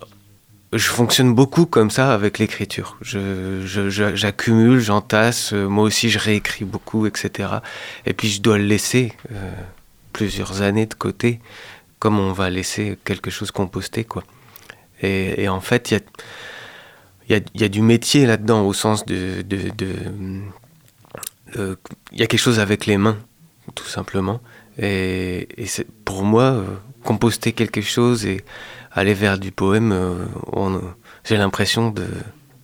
je 0.72 0.87
fonctionne 0.88 1.35
beaucoup 1.35 1.66
comme 1.66 1.90
ça 1.90 2.14
avec 2.14 2.38
l'écriture. 2.38 2.96
Je, 3.00 3.62
je- 3.66 3.90
je- 3.90 4.14
j'accumule, 4.14 4.78
j'entasse, 4.78 5.52
euh, 5.52 5.66
moi 5.66 5.83
aussi 5.83 6.09
je 6.09 6.20
réécris 6.20 6.64
beaucoup, 6.64 7.04
etc. 7.07 7.48
Et 8.07 8.12
puis 8.14 8.28
je 8.28 8.40
dois 8.42 8.59
laisser 8.59 9.12
plusieurs 10.12 10.62
années 10.62 10.87
de 10.87 10.94
côté, 10.94 11.40
comme 11.98 12.20
on 12.20 12.30
va 12.30 12.48
laisser 12.48 12.96
quelque 13.04 13.33
chose 13.33 13.50
composter, 13.50 14.04
quoi. 14.04 14.22
Et, 15.02 15.42
et 15.42 15.48
en 15.48 15.61
fait, 15.61 15.90
il 15.90 15.94
y 15.94 15.96
a, 15.96 16.00
il 17.28 17.42
y, 17.54 17.64
a, 17.64 17.68
du 17.68 17.80
métier 17.80 18.26
là-dedans, 18.26 18.66
au 18.66 18.72
sens 18.72 19.06
de... 19.06 19.44
euh, 21.56 21.76
il 22.12 22.18
y 22.18 22.22
a 22.22 22.26
quelque 22.26 22.40
chose 22.40 22.60
avec 22.60 22.84
les 22.87 22.98
mains, 22.98 23.16
tout 23.74 23.87
simplement. 23.87 24.40
Et, 24.78 25.48
pour 26.04 26.24
moi, 26.24 26.42
euh, 26.42 26.64
composter 27.02 27.52
quelque 27.52 27.80
chose 27.80 28.26
et 28.26 28.44
aller 28.92 29.14
vers 29.14 29.38
du 29.38 29.52
poème, 29.52 29.92
euh, 29.92 30.78
j'ai 31.24 31.38
l'impression 31.38 31.94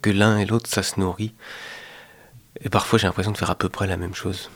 que 0.02 0.10
l'un 0.10 0.38
et 0.38 0.44
l'autre, 0.44 0.68
ça 0.68 0.82
se 0.82 1.00
nourrit. 1.00 1.34
Et 2.62 2.68
parfois, 2.68 2.98
j'ai 2.98 3.06
l'impression 3.06 3.32
de 3.32 3.38
faire 3.38 3.50
à 3.50 3.54
peu 3.54 3.70
près 3.70 3.86
la 3.86 3.96
même 3.96 4.14
chose. 4.14 4.50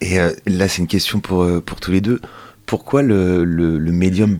Et 0.00 0.18
là, 0.46 0.68
c'est 0.68 0.78
une 0.78 0.86
question 0.86 1.20
pour, 1.20 1.46
pour 1.62 1.80
tous 1.80 1.90
les 1.90 2.00
deux. 2.00 2.20
Pourquoi 2.66 3.02
le, 3.02 3.44
le, 3.44 3.78
le 3.78 3.92
médium 3.92 4.38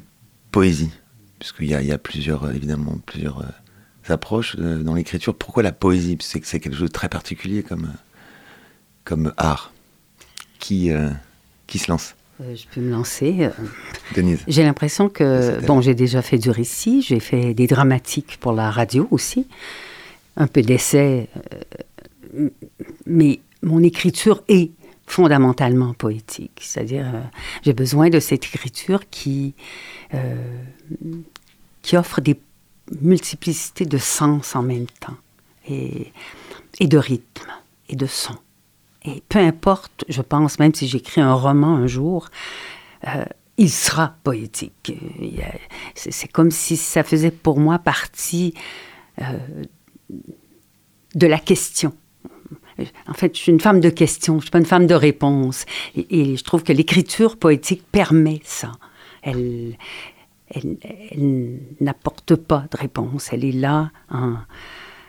poésie? 0.53 0.93
Puisqu'il 1.39 1.67
y 1.67 1.75
a, 1.75 1.83
il 1.83 1.89
y 1.89 1.93
a 1.93 1.99
plusieurs, 1.99 2.45
euh, 2.45 2.53
évidemment, 2.53 2.99
plusieurs 3.07 3.41
euh, 3.41 4.13
approches 4.13 4.57
euh, 4.59 4.83
dans 4.83 4.95
l'écriture. 4.95 5.35
Pourquoi 5.35 5.63
la 5.63 5.73
poésie? 5.73 6.19
C'est 6.21 6.41
que 6.41 6.47
c'est 6.47 6.61
quelque 6.61 6.77
chose 6.77 6.89
de 6.89 6.93
très 6.93 7.09
particulier 7.09 7.63
comme, 7.63 7.93
comme 9.05 9.33
art. 9.37 9.73
Qui, 10.59 10.91
euh, 10.91 11.09
qui 11.69 11.79
se 11.79 11.89
lance? 11.89 12.17
Euh, 12.41 12.57
je 12.57 12.65
peux 12.75 12.81
me 12.81 12.91
lancer. 12.91 13.49
Denise 14.17 14.41
J'ai 14.49 14.65
l'impression 14.65 15.09
que, 15.09 15.65
bon, 15.65 15.81
j'ai 15.81 15.95
déjà 15.95 16.21
fait 16.21 16.37
du 16.37 16.51
récit, 16.51 17.01
j'ai 17.01 17.21
fait 17.21 17.55
des 17.55 17.69
dramatiques 17.69 18.39
pour 18.41 18.53
la 18.53 18.69
radio 18.73 19.07
aussi, 19.13 19.47
un 20.37 20.49
peu 20.49 20.63
d'essais, 20.63 21.29
euh, 22.37 22.49
mais 23.07 23.39
mon 23.63 23.85
écriture 23.85 24.43
est 24.49 24.73
fondamentalement 25.09 25.95
poétique. 25.95 26.61
C'est-à-dire, 26.61 27.07
euh, 27.15 27.23
j'ai 27.63 27.73
besoin 27.73 28.11
de 28.11 28.21
cette 28.21 28.45
écriture 28.45 29.09
qui, 29.11 29.55
euh, 30.15 30.37
qui 31.83 31.97
offre 31.97 32.21
des 32.21 32.39
multiplicités 33.01 33.87
de 33.87 33.99
sens 33.99 34.55
en 34.55 34.63
même 34.63 34.87
temps, 35.01 35.17
et, 35.69 36.13
et 36.79 36.87
de 36.87 36.99
rythme, 36.99 37.51
et 37.89 37.97
de 37.97 38.07
son. 38.07 38.37
Et 39.05 39.23
peu 39.29 39.39
importe, 39.39 40.05
je 40.09 40.23
pense, 40.23 40.59
même 40.59 40.75
si 40.75 40.87
j'écris 40.87 41.21
un 41.21 41.35
roman 41.35 41.77
un 41.77 41.87
jour, 41.87 42.29
euh, 43.07 43.25
il 43.57 43.71
sera 43.71 44.15
poétique. 44.23 44.93
C'est 45.95 46.31
comme 46.31 46.51
si 46.51 46.77
ça 46.77 47.03
faisait 47.03 47.33
pour 47.33 47.59
moi 47.59 47.81
partie 47.81 48.55
de 51.17 51.27
la 51.27 51.41
question. 51.41 51.93
En 53.07 53.15
fait, 53.15 53.37
je 53.37 53.41
suis 53.41 53.53
une 53.53 53.61
femme 53.61 53.81
de 53.81 53.91
questions, 53.91 54.35
je 54.35 54.39
ne 54.39 54.43
suis 54.43 54.51
pas 54.51 54.59
une 54.59 54.67
femme 54.67 54.87
de 54.87 54.95
réponses. 54.95 55.67
Et, 55.97 56.37
je 56.37 56.45
trouve 56.45 56.63
que 56.63 56.73
l'écriture 56.73 57.37
poétique 57.37 57.83
permet 57.91 58.41
ça. 58.45 58.73
Elle, 59.23 59.77
elle, 60.51 61.59
n'apporte 61.81 62.37
pas 62.37 62.65
de 62.71 62.77
réponse. 62.77 63.31
Elle 63.33 63.45
est 63.45 63.53
là 63.53 63.91
en, 64.11 64.35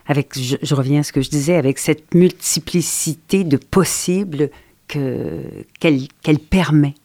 avec, 0.08 0.38
je, 0.38 0.58
je 0.62 0.76
reviens 0.76 1.02
à 1.02 1.04
ce 1.04 1.14
que 1.14 1.22
je 1.22 1.30
disais, 1.30 1.56
avec 1.56 1.78
cette 1.78 2.14
multiplicité 2.16 3.44
de 3.44 3.58
possibles 3.58 4.50
que, 4.88 5.44
qu'elle, 5.80 6.08
qu'elle 6.24 6.40
permet. 6.40 6.96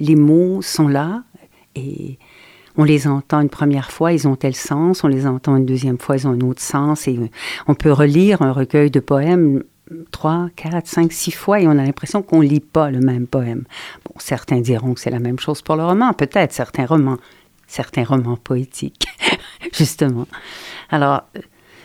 Les 0.00 0.16
mots 0.16 0.60
sont 0.62 0.88
là 0.88 1.22
et 1.76 2.18
on 2.76 2.84
les 2.84 3.06
entend 3.06 3.40
une 3.40 3.48
première 3.48 3.90
fois, 3.90 4.12
ils 4.12 4.28
ont 4.28 4.36
tel 4.36 4.54
sens, 4.54 5.04
on 5.04 5.08
les 5.08 5.26
entend 5.26 5.56
une 5.56 5.66
deuxième 5.66 5.98
fois, 5.98 6.16
ils 6.16 6.26
ont 6.26 6.32
un 6.32 6.40
autre 6.40 6.62
sens. 6.62 7.08
Et 7.08 7.18
on 7.66 7.74
peut 7.74 7.92
relire 7.92 8.42
un 8.42 8.52
recueil 8.52 8.90
de 8.90 9.00
poèmes 9.00 9.62
trois, 10.10 10.48
quatre, 10.56 10.86
cinq, 10.86 11.12
six 11.12 11.32
fois 11.32 11.60
et 11.60 11.66
on 11.66 11.72
a 11.72 11.84
l'impression 11.84 12.22
qu'on 12.22 12.40
lit 12.40 12.60
pas 12.60 12.90
le 12.90 13.00
même 13.00 13.26
poème. 13.26 13.64
Bon, 14.04 14.14
certains 14.18 14.60
diront 14.60 14.94
que 14.94 15.00
c'est 15.00 15.10
la 15.10 15.18
même 15.18 15.38
chose 15.38 15.62
pour 15.62 15.76
le 15.76 15.84
roman, 15.84 16.12
peut-être 16.12 16.52
certains 16.52 16.86
romans, 16.86 17.18
certains 17.66 18.04
romans 18.04 18.36
poétiques, 18.36 19.06
justement. 19.72 20.26
Alors, 20.90 21.22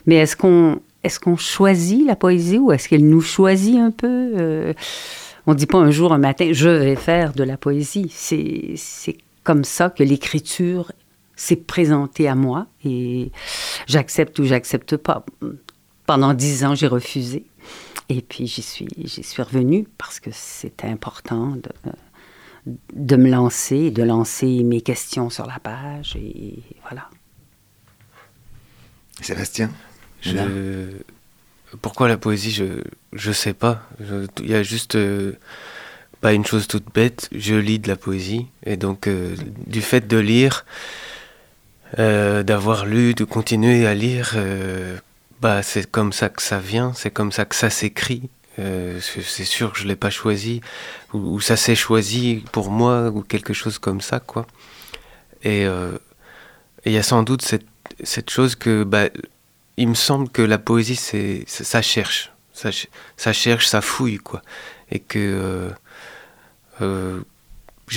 mais 0.06 0.16
est-ce 0.16 0.36
qu'on 0.36 0.80
est-ce 1.04 1.20
qu'on 1.20 1.38
choisit 1.38 2.06
la 2.06 2.16
poésie 2.16 2.58
ou 2.58 2.72
est-ce 2.72 2.90
qu'elle 2.90 3.08
nous 3.08 3.22
choisit 3.22 3.80
un 3.80 3.92
peu 3.92 4.34
euh, 4.38 4.74
On 5.46 5.52
ne 5.52 5.58
dit 5.58 5.68
pas 5.68 5.78
un 5.78 5.92
jour, 5.92 6.14
un 6.14 6.18
matin, 6.18 6.50
je 6.52 6.70
vais 6.70 6.96
faire 6.96 7.34
de 7.34 7.44
la 7.44 7.58
poésie. 7.58 8.08
C'est 8.10 8.76
comme 9.46 9.64
ça 9.64 9.90
que 9.90 10.04
l'écriture 10.04 10.92
s'est 11.38 11.56
présentée 11.56 12.28
à 12.28 12.36
moi 12.36 12.68
et 12.84 13.32
j'accepte 13.88 14.38
ou 14.40 14.44
j'accepte 14.44 14.98
pas. 14.98 15.26
Pendant 16.06 16.34
dix 16.34 16.66
ans, 16.66 16.76
j'ai 16.76 16.88
refusé. 16.88 17.46
Et 18.10 18.22
puis 18.22 18.48
j'y 18.48 18.62
suis, 18.62 18.88
j'y 18.98 19.24
suis 19.24 19.42
revenue 19.42 19.88
parce 19.98 20.20
que 20.20 20.30
c'était 20.34 20.88
important 20.88 21.56
de, 21.56 21.72
de 22.94 23.16
me 23.16 23.30
lancer, 23.30 23.92
de 23.92 24.04
lancer 24.04 24.64
mes 24.64 24.82
questions 24.82 25.30
sur 25.30 25.46
la 25.48 25.60
page 25.60 26.16
et 26.16 26.60
voilà. 26.84 27.10
Sébastien 29.22 29.72
Je... 30.22 30.90
Pourquoi 31.82 32.08
la 32.08 32.18
poésie 32.18 32.52
Je 32.52 32.82
je 33.14 33.32
sais 33.32 33.54
pas. 33.54 33.88
Il 34.40 34.50
y 34.50 34.56
a 34.56 34.64
juste 34.64 34.96
euh, 34.96 35.34
pas 36.26 36.34
une 36.34 36.44
chose 36.44 36.66
toute 36.66 36.92
bête. 36.92 37.30
Je 37.32 37.54
lis 37.54 37.78
de 37.78 37.88
la 37.88 37.96
poésie 37.96 38.48
et 38.66 38.78
donc 38.78 39.06
euh, 39.06 39.36
du 39.68 39.84
fait 39.84 40.08
de 40.08 40.18
lire, 40.18 40.66
euh, 42.00 42.42
d'avoir 42.42 42.88
lu, 42.88 43.14
de 43.14 43.26
continuer 43.26 43.86
à 43.86 43.94
lire, 43.94 44.32
euh, 44.36 44.98
bah 45.40 45.62
c'est 45.62 45.86
comme 45.92 46.12
ça 46.14 46.30
que 46.30 46.42
ça 46.42 46.58
vient. 46.58 46.94
C'est 46.96 47.12
comme 47.12 47.32
ça 47.32 47.46
que 47.46 47.54
ça 47.54 47.70
s'écrit. 47.70 48.28
C'est 48.58 49.44
sûr 49.44 49.74
que 49.74 49.78
je 49.78 49.86
l'ai 49.86 49.96
pas 49.96 50.10
choisi 50.10 50.62
ou, 51.14 51.40
ça 51.42 51.58
s'est 51.58 51.76
choisi 51.76 52.44
pour 52.52 52.72
moi 52.72 53.10
ou 53.10 53.22
quelque 53.22 53.54
chose 53.54 53.78
comme 53.78 54.02
ça 54.02 54.20
quoi. 54.20 54.48
Et 55.44 55.68
il 56.86 56.92
y 56.92 56.98
a 56.98 57.04
sans 57.04 57.22
doute 57.22 57.44
cette 57.44 58.30
chose 58.32 58.56
que 58.56 58.84
bah, 58.84 59.10
il 59.78 59.90
me 59.90 59.94
semble 59.94 60.30
que 60.30 60.42
la 60.42 60.58
poésie, 60.58 60.96
c'est 60.96 61.44
ça, 61.46 61.84
cherche, 61.84 62.32
ça, 62.52 62.72
ça 63.16 63.32
cherche, 63.32 63.68
ça 63.68 63.82
fouille, 63.82 64.18
quoi. 64.18 64.42
Et 64.90 65.00
que 65.00 65.70
euh, 66.82 67.22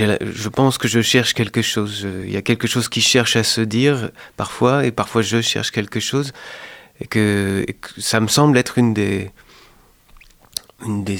euh, 0.00 0.16
je 0.22 0.48
pense 0.48 0.78
que 0.78 0.88
je 0.88 1.00
cherche 1.00 1.34
quelque 1.34 1.62
chose. 1.62 2.06
Il 2.24 2.30
y 2.30 2.36
a 2.36 2.42
quelque 2.42 2.66
chose 2.66 2.88
qui 2.88 3.00
cherche 3.00 3.36
à 3.36 3.44
se 3.44 3.60
dire 3.60 4.10
parfois, 4.36 4.84
et 4.86 4.92
parfois 4.92 5.22
je 5.22 5.40
cherche 5.40 5.70
quelque 5.70 6.00
chose, 6.00 6.32
et 7.00 7.06
que, 7.06 7.64
ça 7.98 8.20
me 8.20 8.28
semble 8.28 8.58
être 8.58 8.78
une 8.78 8.92
des 8.94 9.30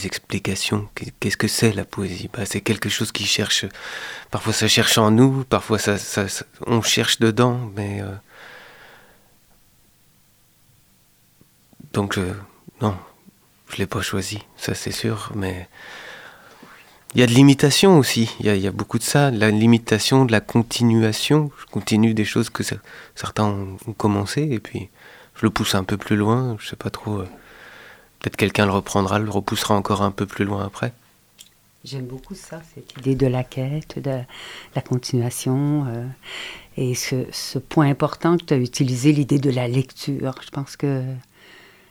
explications. 0.07 0.89
Qu'est- 0.95 1.13
Qu'est-ce 1.19 1.37
que 1.37 1.49
c'est 1.49 1.73
la 1.73 1.85
poésie? 1.85 2.29
Bah, 2.33 2.45
C'est 2.47 2.61
quelque 2.61 2.89
chose 2.89 3.11
qui 3.11 3.25
cherche. 3.27 3.65
Parfois 4.31 4.53
ça 4.53 4.69
cherche 4.69 4.99
en 4.99 5.11
nous, 5.11 5.45
parfois 5.45 5.79
on 6.67 6.83
cherche 6.83 7.19
dedans, 7.21 7.71
mais 7.77 8.01
euh, 8.03 8.07
Donc, 11.93 12.15
je- 12.15 12.35
non, 12.83 12.97
je 13.71 13.77
l'ai 13.79 13.87
pas 13.87 14.03
choisi, 14.03 14.39
ça 14.57 14.75
c'est 14.75 14.93
sûr, 14.93 15.33
mais 15.35 15.69
il 17.15 17.21
y 17.21 17.23
a 17.23 17.27
de 17.27 17.33
l'imitation 17.33 17.99
aussi, 17.99 18.31
il 18.41 18.47
y, 18.47 18.67
a, 18.67 18.71
beaucoup 18.71 18.99
de 18.99 19.03
ça, 19.03 19.31
la 19.31 19.51
limitation, 19.51 20.25
de 20.27 20.33
la 20.33 20.41
continuation. 20.41 21.51
Je 21.61 21.67
continue 21.67 22.13
des 22.13 22.25
choses 22.25 22.51
que 22.51 22.63
cer- 22.63 22.81
certains 23.15 23.47
ont, 23.47 23.93
commencé, 23.97 24.43
et 24.43 24.59
puis 24.61 24.89
je 25.35 25.47
le 25.47 25.51
pousse 25.51 25.75
un 25.75 25.85
peu 25.85 25.97
plus 25.97 26.17
loin, 26.17 26.57
je 26.61 26.69
sais 26.69 26.77
pas 26.77 26.91
trop. 26.91 27.19
euh, 27.19 27.29
Peut-être 28.21 28.37
quelqu'un 28.37 28.67
le 28.67 28.73
reprendra, 28.73 29.19
le 29.19 29.31
repoussera 29.31 29.75
encore 29.75 30.03
un 30.03 30.11
peu 30.11 30.27
plus 30.27 30.45
loin 30.45 30.67
après. 30.67 30.93
J'aime 31.85 32.07
beaucoup 32.07 32.35
ça, 32.35 32.61
cette 32.75 32.93
idée 32.99 33.15
de 33.15 33.27
la 33.27 33.45
quête, 33.45 33.99
de 34.01 34.19
la 34.75 34.83
continuation. 34.83 35.87
euh, 35.87 36.05
et 36.77 36.95
ce 36.95 37.59
point 37.59 37.89
important 37.89 38.37
que 38.37 38.45
tu 38.45 38.55
as 38.55 38.59
utilisé, 38.59 39.13
l'idée 39.13 39.39
de 39.39 39.51
la 39.51 39.67
lecture. 39.67 40.35
Je 40.45 40.51
pense 40.51 40.77
que 40.77 41.03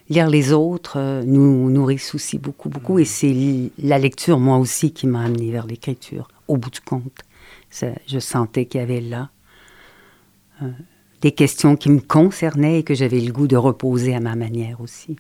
lire 0.09 0.29
les 0.29 0.53
autres 0.53 0.97
euh, 0.97 1.23
nous 1.25 1.69
nourrissent 1.69 2.15
aussi 2.15 2.37
beaucoup, 2.37 2.69
beaucoup. 2.69 2.99
Et 2.99 3.05
c'est 3.05 3.35
la 3.81 3.99
lecture, 3.99 4.39
moi 4.39 4.57
aussi, 4.57 4.91
qui 4.93 5.07
m'a 5.07 5.21
amené 5.23 5.51
vers 5.51 5.65
l'écriture, 5.67 6.27
au 6.47 6.57
bout 6.57 6.69
du 6.69 6.81
compte. 6.81 7.19
Je 8.07 8.19
sentais 8.19 8.65
qu'il 8.65 8.79
y 8.79 8.83
avait 8.83 9.01
là 9.01 9.29
euh, 10.61 10.69
des 11.21 11.31
questions 11.33 11.75
qui 11.75 11.89
me 11.89 11.99
concernaient 11.99 12.79
et 12.79 12.83
que 12.83 12.95
j'avais 12.95 13.19
le 13.19 13.31
goût 13.31 13.47
de 13.47 13.57
reposer 13.57 14.15
à 14.15 14.19
ma 14.19 14.35
manière 14.35 14.81
aussi. 14.81 15.17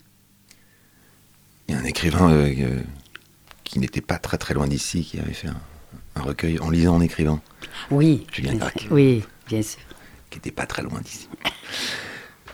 Il 1.67 1.75
y 1.75 1.77
a 1.77 1.81
un 1.81 1.83
écrivain 1.83 2.31
euh, 2.31 2.53
euh, 2.59 2.81
qui 3.65 3.79
n'était 3.79 4.01
pas 4.01 4.17
très 4.17 4.37
très 4.37 4.53
loin 4.53 4.67
d'ici, 4.67 5.03
qui 5.03 5.19
avait 5.19 5.33
fait 5.33 5.49
un, 5.49 5.61
un 6.15 6.21
recueil 6.21 6.59
en 6.59 6.69
lisant, 6.69 6.95
en 6.95 7.01
écrivant, 7.01 7.41
Oui, 7.91 8.25
Julien 8.31 8.55
Gracq. 8.55 8.87
oui, 8.89 9.23
bien 9.47 9.61
sûr. 9.61 9.81
qui 10.29 10.37
n'était 10.37 10.51
pas 10.51 10.65
très 10.65 10.81
loin 10.81 11.01
d'ici. 11.01 11.27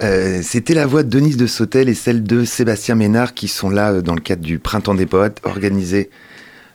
Euh, 0.01 0.41
C'était 0.41 0.73
la 0.73 0.86
voix 0.86 1.03
de 1.03 1.10
Denise 1.10 1.38
de 1.38 1.47
Sautel 1.47 1.88
et 1.88 1.93
celle 1.93 2.23
de 2.23 2.45
Sébastien 2.45 2.95
Ménard 2.95 3.34
qui 3.34 3.47
sont 3.47 3.69
là 3.69 3.91
euh, 3.91 4.01
dans 4.01 4.15
le 4.15 4.21
cadre 4.21 4.41
du 4.41 4.60
Printemps 4.60 4.95
des 4.95 5.06
Poètes 5.06 5.39
organisé 5.43 6.10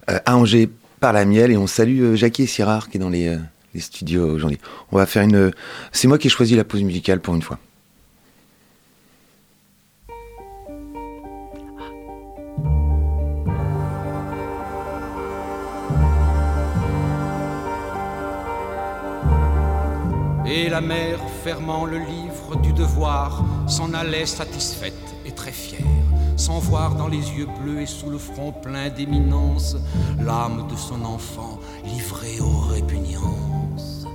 euh, 0.09 0.19
à 0.25 0.37
Angers 0.37 0.71
par 1.01 1.13
la 1.13 1.25
Miel. 1.25 1.51
Et 1.51 1.57
on 1.57 1.67
salue 1.67 2.15
Jackie 2.15 2.47
Sirard 2.47 2.89
qui 2.89 2.99
est 2.99 3.01
dans 3.01 3.11
les, 3.11 3.37
studios 3.77 4.27
aujourd'hui. 4.27 4.59
On 4.91 4.97
va 4.97 5.07
faire 5.07 5.23
une. 5.23 5.53
C'est 5.93 6.09
moi 6.09 6.19
qui 6.19 6.27
ai 6.27 6.31
choisi 6.31 6.57
la 6.57 6.65
pause 6.65 6.83
musicale 6.83 7.21
pour 7.21 7.35
une 7.35 7.43
fois. 7.43 7.59
Et 20.51 20.69
la 20.69 20.81
mère, 20.81 21.21
fermant 21.45 21.85
le 21.85 21.99
livre 21.99 22.18
s'en 23.69 23.95
allait 23.95 24.27
satisfaite 24.27 24.95
et 25.25 25.31
très 25.31 25.53
fière, 25.53 25.87
sans 26.37 26.59
voir 26.59 26.97
dans 26.97 27.07
les 27.07 27.31
yeux 27.33 27.47
bleus 27.61 27.83
et 27.83 27.87
sous 27.87 28.11
le 28.11 28.19
front 28.19 28.53
plein 28.53 28.89
d'éminence 28.89 29.77
l'âme 30.19 30.67
de 30.69 30.77
son 30.77 31.05
enfant 31.05 31.61
livrée 31.85 32.41
aux 32.41 32.59
répugnances. 32.73 34.07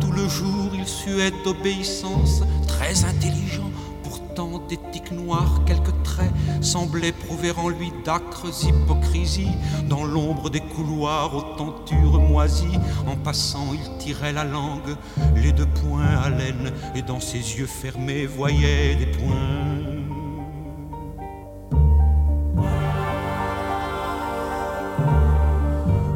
Tout 0.00 0.12
le 0.12 0.28
jour, 0.28 0.70
il 0.74 0.86
suait 0.86 1.32
d'obéissance, 1.44 2.42
très 2.66 3.04
intelligent, 3.04 3.69
des 4.68 4.78
tics 4.92 5.10
noirs, 5.10 5.62
quelques 5.66 6.02
traits 6.02 6.32
semblaient 6.60 7.12
prouver 7.12 7.52
en 7.56 7.68
lui 7.68 7.92
d'âcres 8.04 8.46
hypocrisies. 8.64 9.56
Dans 9.88 10.04
l'ombre 10.04 10.50
des 10.50 10.60
couloirs 10.60 11.34
aux 11.34 11.56
tentures 11.56 12.20
moisies, 12.20 12.78
en 13.06 13.16
passant, 13.16 13.72
il 13.72 13.98
tirait 13.98 14.32
la 14.32 14.44
langue, 14.44 14.96
les 15.36 15.52
deux 15.52 15.66
poings 15.66 16.20
à 16.24 16.30
laine, 16.30 16.72
et 16.94 17.02
dans 17.02 17.20
ses 17.20 17.38
yeux 17.38 17.66
fermés 17.66 18.26
voyait 18.26 18.94
des 18.94 19.06
points. 19.06 19.36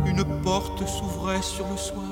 Une 0.06 0.24
porte 0.42 0.86
s'ouvrait 0.86 1.42
sur 1.42 1.66
le 1.68 1.76
soir. 1.76 2.04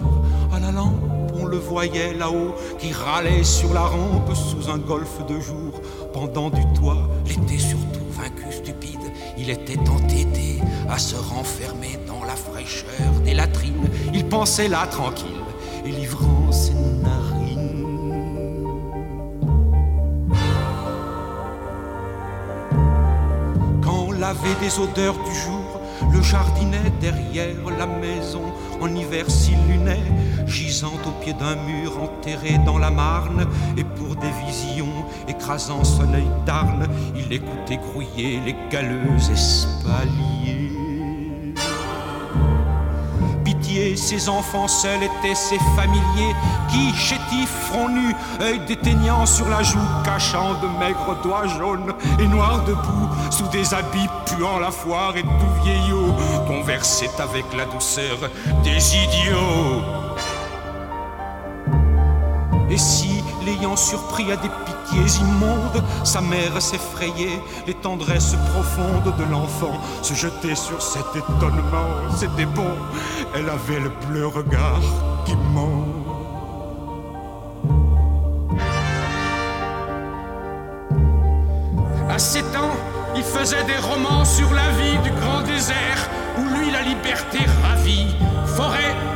À 0.52 0.58
la 0.60 0.72
lampe, 0.72 1.12
on 1.34 1.46
le 1.46 1.56
voyait 1.56 2.12
là-haut, 2.14 2.54
qui 2.78 2.92
râlait 2.92 3.44
sur 3.44 3.72
la 3.72 3.82
rampe 3.84 4.34
sous 4.34 4.70
un 4.70 4.78
golfe 4.78 5.24
de 5.26 5.40
jour. 5.40 5.80
Pendant 6.12 6.50
du 6.50 6.64
toit, 6.74 7.08
l'été 7.26 7.58
surtout, 7.58 8.04
vaincu 8.10 8.52
stupide, 8.52 9.00
il 9.38 9.48
était 9.48 9.78
entêté 9.88 10.60
à 10.88 10.98
se 10.98 11.16
renfermer 11.16 11.98
dans 12.06 12.24
la 12.24 12.36
fraîcheur 12.36 13.12
des 13.24 13.34
latrines. 13.34 13.88
Il 14.12 14.26
pensait 14.26 14.68
là 14.68 14.86
tranquille 14.86 15.26
et 15.84 15.90
livrant 15.90 16.52
ses 16.52 16.74
narines. 16.74 17.88
Quand 23.82 24.10
lavait 24.12 24.54
des 24.60 24.78
odeurs 24.78 25.16
du 25.24 25.34
jour, 25.34 25.80
le 26.12 26.20
jardinet 26.20 26.92
derrière 27.00 27.56
la 27.78 27.86
maison, 27.86 28.42
en 28.80 28.94
hiver 28.94 29.30
s'illuminait, 29.30 30.02
gisant 30.46 30.98
au 31.06 31.10
pied 31.22 31.32
d'un 31.32 31.56
mur 31.56 32.02
enterré 32.02 32.58
dans 32.66 32.78
la 32.78 32.90
marne, 32.90 33.46
et 33.76 33.84
pour 33.84 34.11
visions 34.46 35.04
écrasant 35.28 35.84
son 35.84 36.12
œil 36.14 36.28
d'arne, 36.46 36.86
il 37.14 37.32
écoutait 37.32 37.78
grouiller 37.78 38.40
les 38.44 38.56
galeux 38.70 39.16
espaliers. 39.30 40.72
Pitié, 43.44 43.96
ses 43.96 44.28
enfants 44.28 44.68
seuls 44.68 45.02
étaient 45.02 45.34
ses 45.34 45.58
familiers 45.76 46.34
qui, 46.68 46.92
chétifs, 46.94 47.50
front 47.70 47.88
nu, 47.88 48.14
œil 48.40 48.60
déteignant 48.66 49.26
sur 49.26 49.48
la 49.48 49.62
joue, 49.62 49.78
cachant 50.04 50.54
de 50.60 50.68
maigres 50.78 51.20
doigts 51.22 51.46
jaunes 51.46 51.92
et 52.18 52.26
noirs 52.26 52.64
debout, 52.64 53.08
sous 53.30 53.48
des 53.48 53.74
habits 53.74 54.08
puant 54.26 54.58
la 54.58 54.70
foire 54.70 55.16
et 55.16 55.22
tout 55.22 55.62
vieillot, 55.64 56.14
conversaient 56.46 57.20
avec 57.20 57.44
la 57.56 57.64
douceur 57.66 58.18
des 58.62 58.96
idiots. 58.96 59.82
Et 62.70 62.78
si, 62.78 63.01
l'ayant 63.42 63.76
surpris 63.76 64.30
à 64.32 64.36
des 64.36 64.48
pitiés 64.48 65.20
immondes, 65.20 65.82
sa 66.04 66.20
mère 66.20 66.60
s'effrayait, 66.60 67.40
les 67.66 67.74
tendresses 67.74 68.36
profondes 68.52 69.14
de 69.16 69.24
l'enfant 69.24 69.80
se 70.02 70.14
jetaient 70.14 70.54
sur 70.54 70.80
cet 70.82 71.06
étonnement, 71.16 71.90
c'était 72.16 72.46
bon, 72.46 72.72
elle 73.34 73.48
avait 73.48 73.80
le 73.80 73.90
bleu 74.06 74.26
regard 74.26 74.80
qui 75.24 75.36
ment. 75.54 75.84
À 82.08 82.18
sept 82.18 82.44
ans, 82.56 82.76
il 83.16 83.22
faisait 83.22 83.64
des 83.64 83.78
romans 83.78 84.24
sur 84.24 84.52
la 84.52 84.68
vie 84.72 84.98
du 85.02 85.10
grand 85.12 85.42
désert, 85.42 86.10
où 86.38 86.42
lui 86.58 86.70
la 86.70 86.82
liberté 86.82 87.38
ravit. 87.62 88.14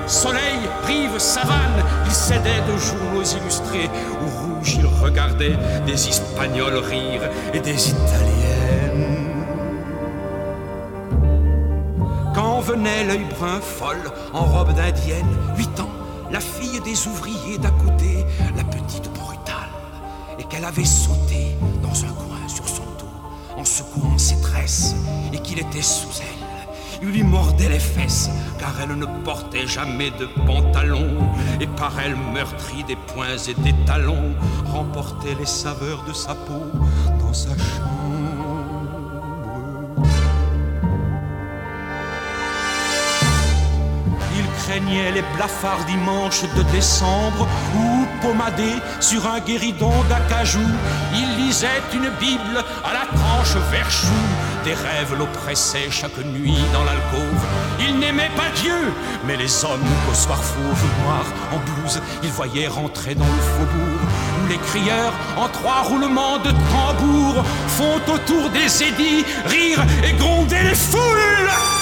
Soleil, 0.07 0.61
rive, 0.85 1.19
savane, 1.19 1.83
il 2.05 2.12
cédait 2.12 2.62
de 2.69 2.79
journaux 2.79 3.25
illustrés, 3.25 3.90
où 4.23 4.55
rouge 4.55 4.77
il 4.79 4.87
regardait 4.87 5.57
des 5.85 6.09
Espagnols 6.09 6.77
rire 6.77 7.23
et 7.53 7.59
des 7.59 7.90
Italiennes. 7.90 8.37
Quand 12.35 12.61
venait 12.61 13.05
l'œil 13.05 13.25
brun 13.25 13.61
folle 13.61 14.12
en 14.33 14.45
robe 14.45 14.75
d'indienne, 14.75 15.27
huit 15.57 15.81
ans, 15.81 15.90
la 16.31 16.40
fille 16.40 16.81
des 16.83 17.09
ouvriers 17.09 17.59
d'à 17.59 17.71
côté, 17.71 18.25
la 18.57 18.62
petite 18.62 19.11
brutale, 19.12 19.71
et 20.38 20.45
qu'elle 20.45 20.64
avait 20.64 20.85
sauté 20.85 21.57
dans 21.83 22.05
un 22.05 22.12
coin 22.12 22.47
sur 22.47 22.69
son 22.69 22.85
dos, 22.99 23.59
en 23.59 23.64
secouant 23.64 24.19
ses 24.19 24.40
tresses, 24.40 24.95
et 25.33 25.38
qu'il 25.38 25.59
était 25.59 25.83
sous 25.83 26.21
elle. 26.21 26.36
Il 27.03 27.09
lui 27.09 27.23
mordait 27.23 27.69
les 27.69 27.79
fesses, 27.79 28.31
car 28.59 28.75
elle 28.83 28.97
ne 28.97 29.07
portait 29.25 29.67
jamais 29.67 30.11
de 30.11 30.27
pantalon, 30.47 31.31
et 31.61 31.67
par 31.67 31.93
elle 32.01 32.17
meurtrie 32.17 32.85
des 32.85 32.97
poings 32.97 33.37
et 33.49 33.55
des 33.63 33.75
talons, 33.85 34.35
remportait 34.73 35.35
les 35.39 35.47
saveurs 35.47 36.05
de 36.05 36.13
sa 36.13 36.35
peau 36.35 36.65
dans 37.21 37.33
sa 37.33 37.51
chambre. 37.51 37.97
Il 44.39 44.47
craignait 44.63 45.13
les 45.13 45.25
blafards 45.37 45.85
dimanches 45.87 46.43
de 46.57 46.63
décembre 46.73 47.47
où, 47.75 48.07
pommadé 48.21 48.73
sur 49.01 49.27
un 49.27 49.41
guéridon 49.41 49.93
d'acajou, 50.09 50.67
il 51.15 51.45
lisait 51.45 51.83
une 51.95 52.11
Bible 52.21 52.65
à 52.85 52.93
la 52.93 53.07
tranche 53.07 53.57
verchou. 53.71 54.07
Des 54.66 54.74
rêves 54.74 55.14
l'oppressaient 55.16 55.92
chaque 55.92 56.18
nuit 56.18 56.59
dans 56.72 56.83
l'alcôve. 56.83 57.40
Il 57.79 58.00
n'aimait 58.00 58.33
pas 58.37 58.50
Dieu, 58.61 58.92
mais 59.24 59.37
les 59.37 59.64
hommes 59.64 59.87
qu'au 60.05 60.14
soir 60.14 60.42
fauve 60.42 60.85
noir 61.05 61.24
en 61.52 61.59
blouse, 61.59 62.00
il 62.24 62.31
voyait 62.31 62.66
rentrer 62.66 63.14
dans 63.14 63.26
le 63.26 63.42
faubourg 63.55 64.00
où 64.42 64.48
les 64.48 64.59
crieurs, 64.59 65.12
en 65.37 65.48
trois 65.50 65.83
roulements 65.83 66.38
de 66.38 66.50
tambour, 66.50 67.44
font 67.68 68.12
autour 68.12 68.50
des 68.50 68.83
édits 68.83 69.24
rire 69.44 69.87
et 70.02 70.12
gronder 70.14 70.61
les 70.64 70.74
foules. 70.74 71.76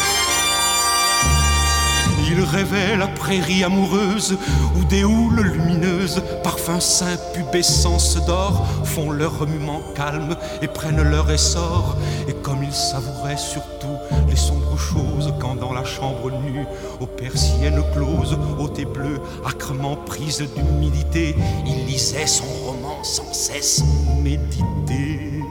Il 2.36 2.42
rêvait 2.42 2.96
la 2.96 3.06
prairie 3.06 3.62
amoureuse 3.62 4.36
où 4.74 4.84
des 4.86 5.04
houles 5.04 5.40
lumineuses, 5.40 6.20
parfums 6.42 6.80
sains, 6.80 7.16
pubescence 7.32 8.16
d'or, 8.26 8.66
font 8.82 9.12
leur 9.12 9.38
remuement 9.38 9.80
calme 9.94 10.34
et 10.60 10.66
prennent 10.66 11.02
leur 11.02 11.30
essor. 11.30 11.96
Et 12.26 12.32
comme 12.32 12.64
il 12.64 12.72
savourait 12.72 13.36
surtout 13.36 13.98
les 14.28 14.34
sombres 14.34 14.76
choses, 14.76 15.32
quand 15.38 15.54
dans 15.54 15.72
la 15.72 15.84
chambre 15.84 16.32
nue, 16.32 16.66
aux 16.98 17.06
persiennes 17.06 17.82
closes, 17.92 18.36
au 18.58 18.66
thé 18.66 18.84
bleu, 18.84 19.20
âcrement 19.46 19.94
prise 19.94 20.42
d'humidité, 20.56 21.36
il 21.64 21.86
lisait 21.86 22.26
son 22.26 22.46
roman 22.66 23.04
sans 23.04 23.32
cesse 23.32 23.84
méditer. 24.24 25.44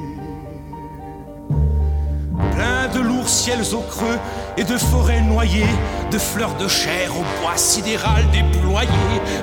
D'amour 3.23 3.29
ciels 3.29 3.73
au 3.73 3.81
creux 3.81 4.19
et 4.57 4.63
de 4.63 4.77
forêts 4.77 5.21
noyées, 5.21 5.65
de 6.11 6.17
fleurs 6.17 6.55
de 6.55 6.67
chair 6.67 7.11
au 7.11 7.23
bois 7.41 7.55
sidéral 7.57 8.25
déployé, 8.31 8.89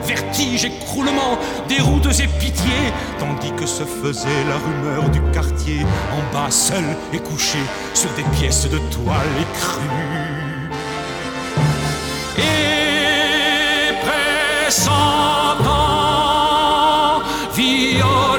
vertige, 0.05 0.65
écroulement, 0.65 1.39
des 1.69 1.81
routes 1.81 2.21
et 2.21 2.29
pitié, 2.39 2.93
tandis 3.19 3.53
que 3.53 3.67
se 3.67 3.85
faisait 3.85 4.45
la 4.49 4.57
rumeur 4.57 5.11
du 5.11 5.21
quartier, 5.33 5.85
en 6.13 6.23
bas 6.33 6.51
seul 6.51 6.85
et 7.13 7.19
couché 7.19 7.59
sur 7.95 8.11
des 8.15 8.25
pièces 8.39 8.69
de 8.69 8.79
toile 8.79 9.35
écrues. 9.41 9.81
Et 12.39 13.93
pressentant 14.67 15.81
violemment 17.55 18.30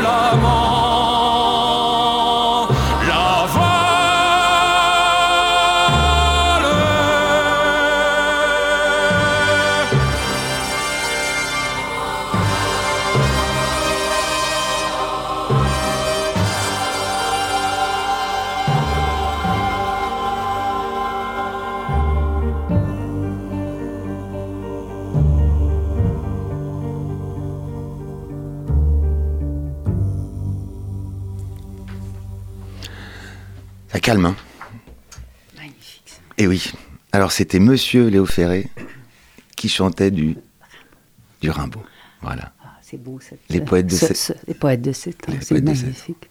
Hein 34.26 34.36
Magnifique. 35.58 36.04
ça. 36.06 36.16
Et 36.38 36.48
oui. 36.48 36.72
Alors 37.12 37.32
c'était 37.32 37.60
Monsieur 37.60 38.08
Léo 38.08 38.26
Ferré 38.26 38.70
qui 39.56 39.70
chantait 39.70 40.12
du, 40.12 40.36
du 41.42 41.50
Rimbaud. 41.50 41.84
Voilà. 42.22 42.54
Ah, 42.64 42.78
c'est 42.82 42.98
beau. 42.98 43.20
Cette, 43.22 43.40
Les 43.50 43.62
poètes 43.62 43.88
de 43.88 43.96
ce- 43.96 44.08
sept- 44.08 44.18
ce- 44.18 44.34
les 44.48 44.54
poètes 44.54 44.82
de 44.82 44.92
ans. 45.30 45.34
Les 45.34 45.42
C'est 45.42 45.62
magnifique. 45.62 46.30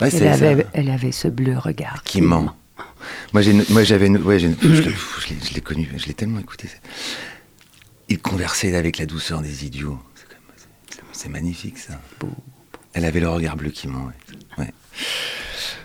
Ouais, 0.00 0.08
Elle 0.14 0.26
avait, 0.28 0.66
elle 0.72 0.90
avait 0.90 1.12
ce 1.12 1.28
bleu 1.28 1.56
regard. 1.58 2.02
Qui 2.04 2.20
ment. 2.20 2.56
Moi, 3.32 3.42
j'ai, 3.42 3.52
moi, 3.70 3.82
j'avais, 3.84 4.08
ouais, 4.08 4.38
je, 4.38 4.48
l'ai- 4.48 4.56
je 4.60 5.52
connu, 5.60 5.88
je 5.96 6.06
l'ai 6.06 6.14
tellement 6.14 6.38
écouté. 6.40 6.68
Il 8.08 8.18
conversait 8.20 8.74
avec 8.74 8.98
la 8.98 9.06
douceur 9.06 9.42
des 9.42 9.64
idiots. 9.64 10.00
C'est 11.12 11.28
magnifique, 11.28 11.78
ça. 11.78 12.00
Elle 12.94 13.04
avait 13.04 13.20
le 13.20 13.28
regard 13.28 13.56
bleu 13.56 13.70
qui 13.70 13.86
ment. 13.88 14.10
ouais. 14.58 14.72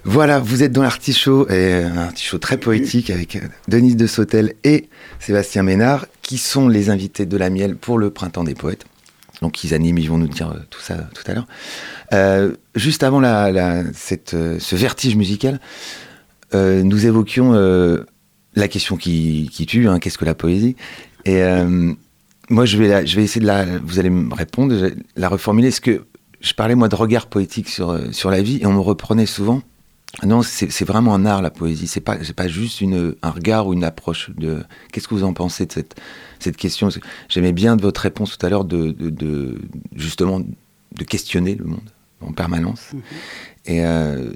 Voilà, 0.04 0.40
vous 0.40 0.64
êtes 0.64 0.72
dans 0.72 0.84
l'artichaut, 0.84 1.50
et 1.50 1.74
un 1.84 1.98
artichaut 1.98 2.38
très 2.38 2.58
poétique 2.58 3.10
avec 3.10 3.36
euh, 3.36 3.42
Denise 3.68 3.96
de 3.96 4.08
Sautel 4.08 4.54
et 4.64 4.90
Sébastien 5.20 5.64
Ménard, 5.64 6.06
qui 6.22 6.38
sont 6.38 6.68
les 6.68 6.90
invités 6.90 7.26
de 7.26 7.38
la 7.38 7.50
miel 7.50 7.76
pour 7.76 7.98
le 7.98 8.10
Printemps 8.10 8.44
des 8.44 8.56
Poètes. 8.56 8.86
Donc 9.42 9.64
ils 9.64 9.74
animent, 9.74 9.98
ils 10.00 10.10
vont 10.10 10.18
nous 10.18 10.28
dire 10.28 10.50
euh, 10.50 10.60
tout 10.70 10.82
ça 10.82 10.96
tout 11.14 11.24
à 11.28 11.34
l'heure. 11.34 11.48
Euh, 12.14 12.54
juste 12.76 13.04
avant 13.04 13.22
euh, 13.24 13.84
ce 13.94 14.76
vertige 14.76 15.16
musical, 15.16 15.60
euh, 16.54 16.84
nous 16.84 17.06
évoquions 17.06 17.54
euh, 17.54 18.06
la 18.56 18.68
question 18.68 18.98
qui, 18.98 19.50
tue, 19.68 19.88
hein, 19.88 20.00
qu'est-ce 20.00 20.18
que 20.18 20.26
la 20.26 20.36
poésie? 20.36 20.76
Et 21.26 21.42
euh, 21.44 21.94
moi, 22.50 22.66
je 22.66 22.78
vais, 22.78 23.04
essayer 23.04 23.42
de 23.42 23.46
la... 23.46 23.66
Vous 23.84 24.00
allez 24.00 24.10
me 24.10 24.34
répondre, 24.34 24.74
la 25.16 25.30
reformuler. 25.30 25.70
Je 26.40 26.54
parlais, 26.54 26.76
moi, 26.76 26.88
de 26.88 26.96
regard 26.96 27.28
poétique 27.28 27.70
euh, 27.80 28.12
sur 28.12 28.32
la 28.32 28.42
vie, 28.42 28.60
et 28.62 28.66
on 28.66 28.74
me 28.74 28.80
reprenait 28.80 29.26
souvent. 29.26 29.62
Non, 30.24 30.42
c'est 30.42 30.84
vraiment 30.86 31.14
un 31.14 31.26
art, 31.28 31.44
la 31.44 31.52
poésie. 31.52 31.86
C'est 31.88 32.02
pas, 32.02 32.18
pas 32.36 32.48
juste 32.48 32.82
une, 32.82 33.16
un 33.22 33.30
regard 33.30 33.68
ou 33.68 33.74
une 33.74 33.84
approche. 33.84 34.32
de. 34.36 34.64
Qu'est-ce 34.92 35.08
que 35.08 35.14
vous 35.14 35.24
en 35.24 35.34
pensez 35.34 35.68
de 35.68 35.72
cette, 35.72 35.96
cette 36.40 36.58
question? 36.58 36.90
J'aimais 37.30 37.52
bien 37.54 37.76
de 37.76 37.84
votre 37.84 38.02
réponse 38.02 38.36
tout 38.36 38.44
à 38.46 38.50
l'heure 38.50 38.66
de, 38.66 38.92
de, 38.92 39.10
de- 39.12 39.62
justement 39.96 40.40
de 40.40 41.04
questionner 41.04 41.54
le 41.54 41.66
monde 41.66 41.90
en 42.22 42.32
permanence. 42.32 42.94
Et 43.68 43.86
euh, 43.86 44.32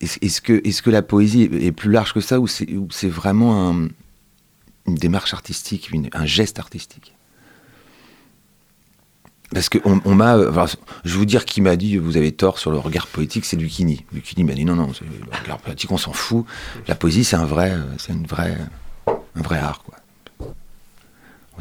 est-ce 0.00 0.18
est-ce 0.22 0.40
que, 0.40 0.52
est 0.52 0.80
que 0.80 0.90
la 0.90 1.02
poésie 1.02 1.42
est, 1.42 1.72
plus 1.72 1.90
large 1.90 2.12
que 2.12 2.20
ça 2.20 2.38
ou 2.38 2.46
c'est 2.46 2.70
ou 2.76 2.86
c'est 2.92 3.08
vraiment 3.08 3.70
un- 3.70 3.88
une 4.86 4.94
démarche 4.94 5.34
artistique, 5.34 5.90
une- 5.90 6.08
un 6.12 6.24
geste 6.26 6.60
artistique? 6.60 7.15
Parce 9.52 9.68
que 9.68 9.78
on, 9.84 10.14
m'a, 10.14 10.36
je 11.04 11.12
vais 11.12 11.18
vous 11.18 11.24
dire 11.24 11.44
qui 11.44 11.60
m'a 11.60 11.76
dit 11.76 11.96
vous 11.98 12.16
avez 12.16 12.32
tort 12.32 12.58
sur 12.58 12.72
le 12.72 12.78
regard 12.78 13.06
poétique, 13.06 13.44
c'est 13.44 13.56
Lucchini. 13.56 14.04
Lucchini 14.12 14.42
m'a 14.42 14.54
dit 14.54 14.64
non 14.64 14.74
non, 14.74 14.88
le 14.88 15.38
regard 15.42 15.58
poétique 15.58 15.92
on 15.92 15.98
s'en 15.98 16.12
fout. 16.12 16.44
La 16.88 16.96
poésie 16.96 17.22
c'est 17.22 17.36
un 17.36 17.44
vrai, 17.44 17.70
euh, 17.70 17.82
c'est 17.96 18.12
une 18.12 18.26
vraie, 18.26 18.56
un 19.06 19.42
vrai 19.42 19.58
art 19.58 19.84
quoi. 19.84 19.94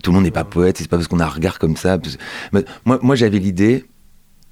Tout 0.02 0.12
le 0.12 0.15
monde 0.15 0.24
n'est 0.26 0.32
pas 0.32 0.43
poète, 0.43 0.78
c'est 0.78 0.89
pas 0.89 0.98
parce 0.98 1.08
qu'on 1.08 1.19
a 1.19 1.26
un 1.26 1.30
regard 1.30 1.60
comme 1.60 1.78
ça. 1.78 2.00
moi, 2.86 3.00
moi 3.02 3.15
j'avais 3.15 3.39
l'idée 3.39 3.86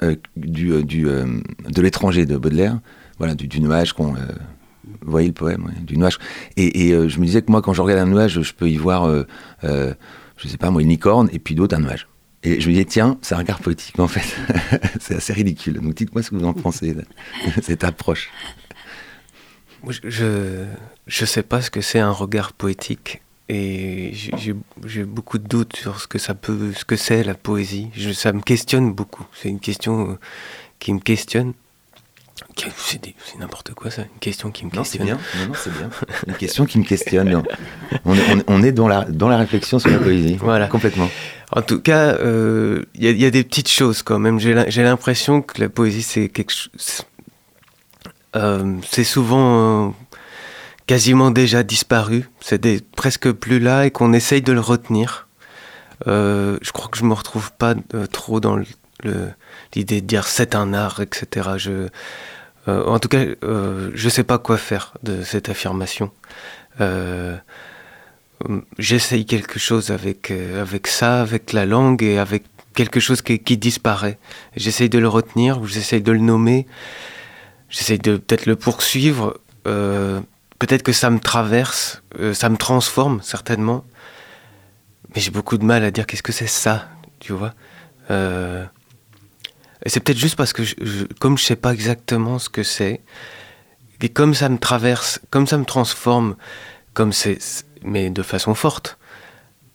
euh, 0.03 0.15
du, 0.37 0.71
euh, 0.71 0.83
du, 0.83 1.03
de 1.03 1.81
l'étranger 1.81 2.25
de 2.25 2.37
Baudelaire, 2.37 2.79
voilà, 3.17 3.33
du, 3.35 3.59
nuage 3.59 3.93
qu'on. 3.93 4.13
vous 4.13 4.17
voyez 5.01 5.27
le 5.27 5.33
poème, 5.33 5.71
du 5.81 5.97
nuage. 5.97 6.19
Et, 6.55 6.89
je 6.91 7.19
me 7.19 7.25
disais 7.25 7.41
que 7.41 7.51
moi, 7.51 7.61
quand 7.61 7.73
je 7.73 7.81
regarde 7.81 7.99
un 7.99 8.11
nuage, 8.11 8.41
je 8.41 8.53
peux 8.53 8.69
y 8.69 8.77
voir, 8.77 9.11
je 9.63 10.47
sais 10.47 10.57
pas 10.57 10.69
moi, 10.69 10.81
une 10.81 10.89
licorne 10.89 11.29
et 11.33 11.39
puis 11.39 11.55
d'autres 11.55 11.75
un 11.75 11.81
nuage. 11.81 12.07
Et 12.45 12.59
je 12.59 12.67
me 12.67 12.73
disais, 12.73 12.85
tiens, 12.85 13.17
c'est 13.21 13.35
un 13.35 13.39
regard 13.39 13.59
poétique 13.59 13.97
en 13.99 14.07
fait. 14.07 14.35
c'est 14.99 15.15
assez 15.15 15.33
ridicule. 15.33 15.75
Donc 15.79 15.93
dites-moi 15.95 16.21
ce 16.23 16.29
que 16.31 16.35
vous 16.35 16.45
en 16.45 16.53
pensez 16.53 16.95
cette 17.61 17.83
approche. 17.83 18.29
Je- 20.03 20.65
je 21.07 21.25
sais 21.25 21.43
pas 21.43 21.61
ce 21.61 21.69
que 21.69 21.81
c'est 21.81 21.99
un 21.99 22.11
regard 22.11 22.53
poétique 22.53 23.21
et 23.49 24.11
j'ai- 24.13 25.03
beaucoup 25.03 25.37
de 25.37 25.47
doutes 25.47 25.75
sur 25.75 25.99
ce 25.99 26.07
que 26.07 26.17
ça 26.17 26.33
peut 26.33 26.71
ce 26.73 26.85
que 26.85 26.95
c'est 26.95 27.23
la 27.23 27.33
poésie. 27.33 27.89
Ça 28.13 28.31
me 28.31 28.41
questionne 28.41 28.93
beaucoup. 28.93 29.25
C'est 29.33 29.49
une 29.49 29.59
question 29.59 30.11
euh, 30.11 30.19
qui 30.79 30.93
me 30.93 30.99
questionne. 30.99 31.53
C'est 32.77 33.01
des- 33.01 33.15
n'importe 33.39 33.73
quoi 33.73 33.91
ça, 33.91 34.03
une 34.03 34.19
question 34.19 34.49
qui 34.51 34.65
me 34.65 34.71
Non, 34.73 34.83
c'est 34.83 34.97
questionne. 34.97 35.17
bien. 35.17 35.41
Non, 35.41 35.47
non, 35.49 35.53
c'est 35.55 35.71
bien. 35.77 35.89
Une 36.27 36.33
question 36.35 36.65
qui 36.65 36.79
me 36.79 36.83
questionne. 36.83 37.43
On 38.05 38.15
est, 38.15 38.21
on 38.31 38.39
est- 38.39 38.43
on 38.47 38.63
est 38.63 38.71
dans, 38.71 38.87
la, 38.87 39.05
dans 39.05 39.27
la 39.27 39.37
réflexion 39.37 39.79
sur 39.79 39.89
la 39.91 39.99
poésie. 39.99 40.35
Voilà. 40.39 40.67
Complètement. 40.67 41.09
En 41.51 41.61
tout 41.61 41.79
cas, 41.81 42.15
euh, 42.15 42.83
il 42.95 43.03
y, 43.03 43.07
a- 43.07 43.11
il 43.11 43.21
y 43.21 43.25
a 43.25 43.29
des 43.31 43.43
petites 43.43 43.69
choses 43.69 44.01
quand 44.01 44.17
même. 44.19 44.39
J'ai 44.39 44.53
l'im- 44.53 44.65
j'ai 44.67 44.83
l'impression 44.83 45.41
que 45.41 45.61
la 45.61 45.69
poésie, 45.69 46.01
c'est 46.03 46.27
quelque 46.29 46.51
chose. 46.53 47.03
euh, 48.35 48.77
c'est 48.89 49.03
souvent 49.03 49.87
euh, 49.87 49.89
quasiment 50.87 51.29
déjà 51.31 51.61
disparu. 51.63 52.29
C'est 52.39 52.59
des- 52.59 52.81
presque 52.95 53.31
plus 53.31 53.59
là 53.59 53.85
et 53.85 53.91
qu'on 53.91 54.11
essaye 54.13 54.41
de 54.41 54.51
le 54.53 54.59
retenir. 54.59 55.27
Je 56.05 56.71
crois 56.71 56.89
que 56.89 56.97
je 56.97 57.03
me 57.05 57.13
retrouve 57.13 57.51
pas 57.53 57.75
trop 58.11 58.39
dans 58.39 58.55
le- 58.57 58.65
le- 59.03 59.29
l'idée 59.75 60.01
de 60.01 60.07
dire 60.07 60.27
c'est 60.27 60.55
un 60.55 60.73
art, 60.73 60.99
etc. 61.01 61.51
Je, 61.57 61.87
euh, 62.67 62.85
en 62.85 62.99
tout 62.99 63.09
cas, 63.09 63.25
euh, 63.43 63.91
je 63.93 64.09
sais 64.09 64.23
pas 64.23 64.37
quoi 64.37 64.57
faire 64.57 64.93
de 65.03 65.23
cette 65.23 65.49
affirmation. 65.49 66.11
Euh, 66.81 67.37
j'essaye 68.77 69.25
quelque 69.25 69.59
chose 69.59 69.91
avec, 69.91 70.31
avec 70.31 70.87
ça, 70.87 71.21
avec 71.21 71.53
la 71.53 71.65
langue 71.65 72.03
et 72.03 72.17
avec 72.17 72.43
quelque 72.73 72.99
chose 72.99 73.21
qui, 73.21 73.39
qui 73.39 73.57
disparaît. 73.57 74.17
J'essaye 74.55 74.89
de 74.89 74.99
le 74.99 75.07
retenir, 75.07 75.63
j'essaye 75.65 76.01
de 76.01 76.11
le 76.11 76.19
nommer, 76.19 76.65
j'essaye 77.69 77.99
de 77.99 78.17
peut-être 78.17 78.45
le 78.45 78.55
poursuivre. 78.55 79.39
peut-être 79.63 80.83
que 80.83 80.93
ça 80.93 81.09
me 81.09 81.19
traverse, 81.19 82.01
ça 82.33 82.49
me 82.49 82.57
transforme 82.57 83.21
certainement. 83.21 83.85
Mais 85.13 85.21
j'ai 85.21 85.31
beaucoup 85.31 85.57
de 85.57 85.63
mal 85.63 85.83
à 85.83 85.91
dire 85.91 86.07
qu'est-ce 86.07 86.23
que 86.23 86.31
c'est 86.31 86.47
ça, 86.47 86.89
tu 87.19 87.33
vois. 87.33 87.53
Et 89.85 89.89
c'est 89.89 89.99
peut-être 89.99 90.17
juste 90.17 90.35
parce 90.35 90.53
que 90.53 90.63
je, 90.63 90.75
je- 90.81 91.05
comme 91.19 91.37
je 91.37 91.43
sais 91.43 91.55
pas 91.55 91.73
exactement 91.73 92.39
ce 92.39 92.49
que 92.49 92.63
c'est, 92.63 93.01
et 94.01 94.09
comme 94.09 94.33
ça 94.33 94.49
me 94.49 94.57
traverse, 94.57 95.19
comme 95.29 95.47
ça 95.47 95.57
me 95.57 95.65
transforme, 95.65 96.35
comme 96.93 97.13
c'est, 97.13 97.37
mais 97.83 98.09
de 98.09 98.21
façon 98.21 98.53
forte, 98.55 98.97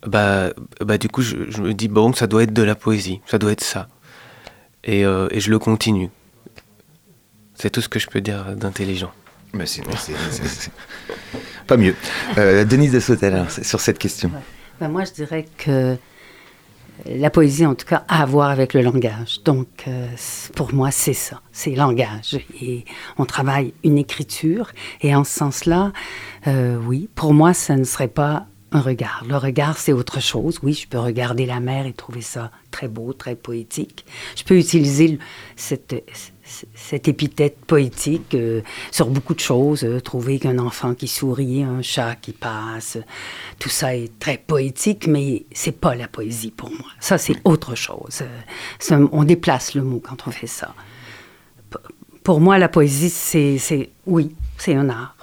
bah, 0.07 0.51
bah 0.81 0.99
du 0.99 1.09
coup, 1.09 1.23
je, 1.23 1.37
je 1.51 1.61
me 1.63 1.75
dis, 1.75 1.89
bon, 1.89 2.13
ça 2.13 2.27
doit 2.27 2.43
être 2.43 2.53
de 2.53 2.63
la 2.63 2.75
poésie, 2.75 3.21
ça 3.27 3.39
doit 3.39 3.53
être 3.53 3.65
ça. 3.65 3.89
Et, 4.85 5.05
euh, 5.05 5.29
et 5.31 5.41
je 5.41 5.51
le 5.51 5.59
continue. 5.59 6.09
C'est 7.55 7.71
tout 7.71 7.81
ce 7.81 7.89
que 7.89 7.99
je 7.99 8.07
peux 8.07 8.21
dire 8.21 8.55
d'intelligent. 8.55 9.13
Mais 9.53 9.67
c'est- 9.67 9.83
c'est- 9.99 10.13
c'est- 10.31 10.47
c'est- 10.47 10.71
Pas 11.67 11.77
mieux. 11.77 11.95
Euh, 12.39 12.65
Denise 12.65 12.93
de 12.93 13.01
Sautel, 13.01 13.45
c'est 13.49 13.65
sur 13.65 13.81
cette 13.81 13.99
question. 13.99 14.31
Ben, 14.81 14.89
moi, 14.89 15.05
je 15.05 15.13
dirais 15.13 15.47
que 15.59 15.97
la 17.07 17.31
poésie, 17.31 17.67
en 17.67 17.75
tout 17.75 17.87
cas, 17.87 18.05
a 18.09 18.23
à 18.23 18.27
voir 18.27 18.51
avec 18.51 18.75
le 18.75 18.83
langage. 18.83 19.43
Donc, 19.45 19.69
euh, 19.87 20.07
pour 20.55 20.75
moi, 20.75 20.91
c'est 20.91 21.13
ça, 21.13 21.41
c'est 21.53 21.75
langage. 21.75 22.39
Et 22.61 22.85
on 23.17 23.25
travaille 23.25 23.73
une 23.85 23.99
écriture. 23.99 24.73
Et 25.01 25.15
en 25.15 25.25
ce 25.25 25.33
sens-là, 25.33 25.93
euh, 26.47 26.77
oui, 26.77 27.09
pour 27.15 27.35
moi, 27.35 27.55
ça 27.55 27.77
ne 27.77 27.85
serait 27.85 28.09
pas 28.09 28.47
un 28.73 28.81
regard. 28.81 29.25
Le 29.27 29.37
regard, 29.37 29.79
c'est 29.79 29.93
autre 29.93 30.21
chose. 30.21 30.59
Oui, 30.63 30.75
je 30.75 30.87
peux 30.89 30.99
regarder 30.99 31.47
la 31.47 31.61
mer 31.61 31.87
et 31.87 31.93
trouver 31.93 32.21
ça 32.21 32.51
très 32.71 32.89
beau, 32.89 33.13
très 33.13 33.35
poétique. 33.35 34.05
Je 34.37 34.45
peux 34.45 34.59
utiliser 34.59 35.19
cette, 35.57 36.05
cette 36.75 37.09
épithète 37.09 37.57
poétique 37.67 38.35
euh, 38.35 38.63
sur 38.91 39.07
beaucoup 39.09 39.35
de 39.35 39.41
choses. 39.41 39.85
euh, 39.85 40.01
trouver 40.01 40.39
qu'un 40.39 40.59
enfant 40.59 40.95
qui 40.95 41.09
sourit, 41.09 41.63
un 41.63 41.83
chat 41.83 42.17
qui 42.17 42.33
passe, 42.33 42.99
tout 43.59 43.69
ça 43.69 43.95
est 43.95 44.19
très 44.19 44.39
poétique, 44.39 45.07
mais 45.07 45.45
c'est 45.53 45.73
pas 45.79 45.95
la 45.95 46.09
poésie 46.09 46.51
pour 46.51 46.71
moi. 46.71 46.87
Ça, 47.01 47.19
c'est 47.19 47.37
autre 47.45 47.75
chose. 47.75 48.23
Un- 48.91 49.09
on 49.13 49.25
déplace 49.25 49.75
le 49.75 49.83
mot 49.83 50.01
quand 50.01 50.27
on 50.27 50.31
fait 50.31 50.47
ça. 50.47 50.75
P- 51.71 51.79
Pour 52.25 52.41
moi, 52.41 52.59
la 52.59 52.69
poésie, 52.69 53.11
c'est, 53.11 53.91
oui, 54.07 54.35
c'est 54.57 54.75
un 54.75 54.89
art. 54.89 55.17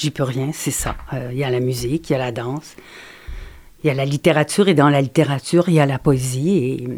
J'y 0.00 0.10
peux 0.10 0.22
rien, 0.24 0.50
c'est 0.52 0.70
ça. 0.70 0.96
Euh, 1.12 1.30
Il 1.32 1.38
y 1.38 1.44
a 1.44 1.50
la 1.50 1.60
musique, 1.60 2.10
il 2.10 2.12
y 2.12 2.16
a 2.16 2.18
la 2.18 2.32
danse, 2.32 2.76
il 3.82 3.88
y 3.88 3.90
a 3.90 3.94
la 3.94 4.04
littérature, 4.04 4.68
et 4.68 4.74
dans 4.74 4.88
la 4.88 5.00
littérature, 5.00 5.68
il 5.68 5.74
y 5.74 5.80
a 5.80 5.86
la 5.86 5.98
poésie. 5.98 6.58
Et 6.58 6.88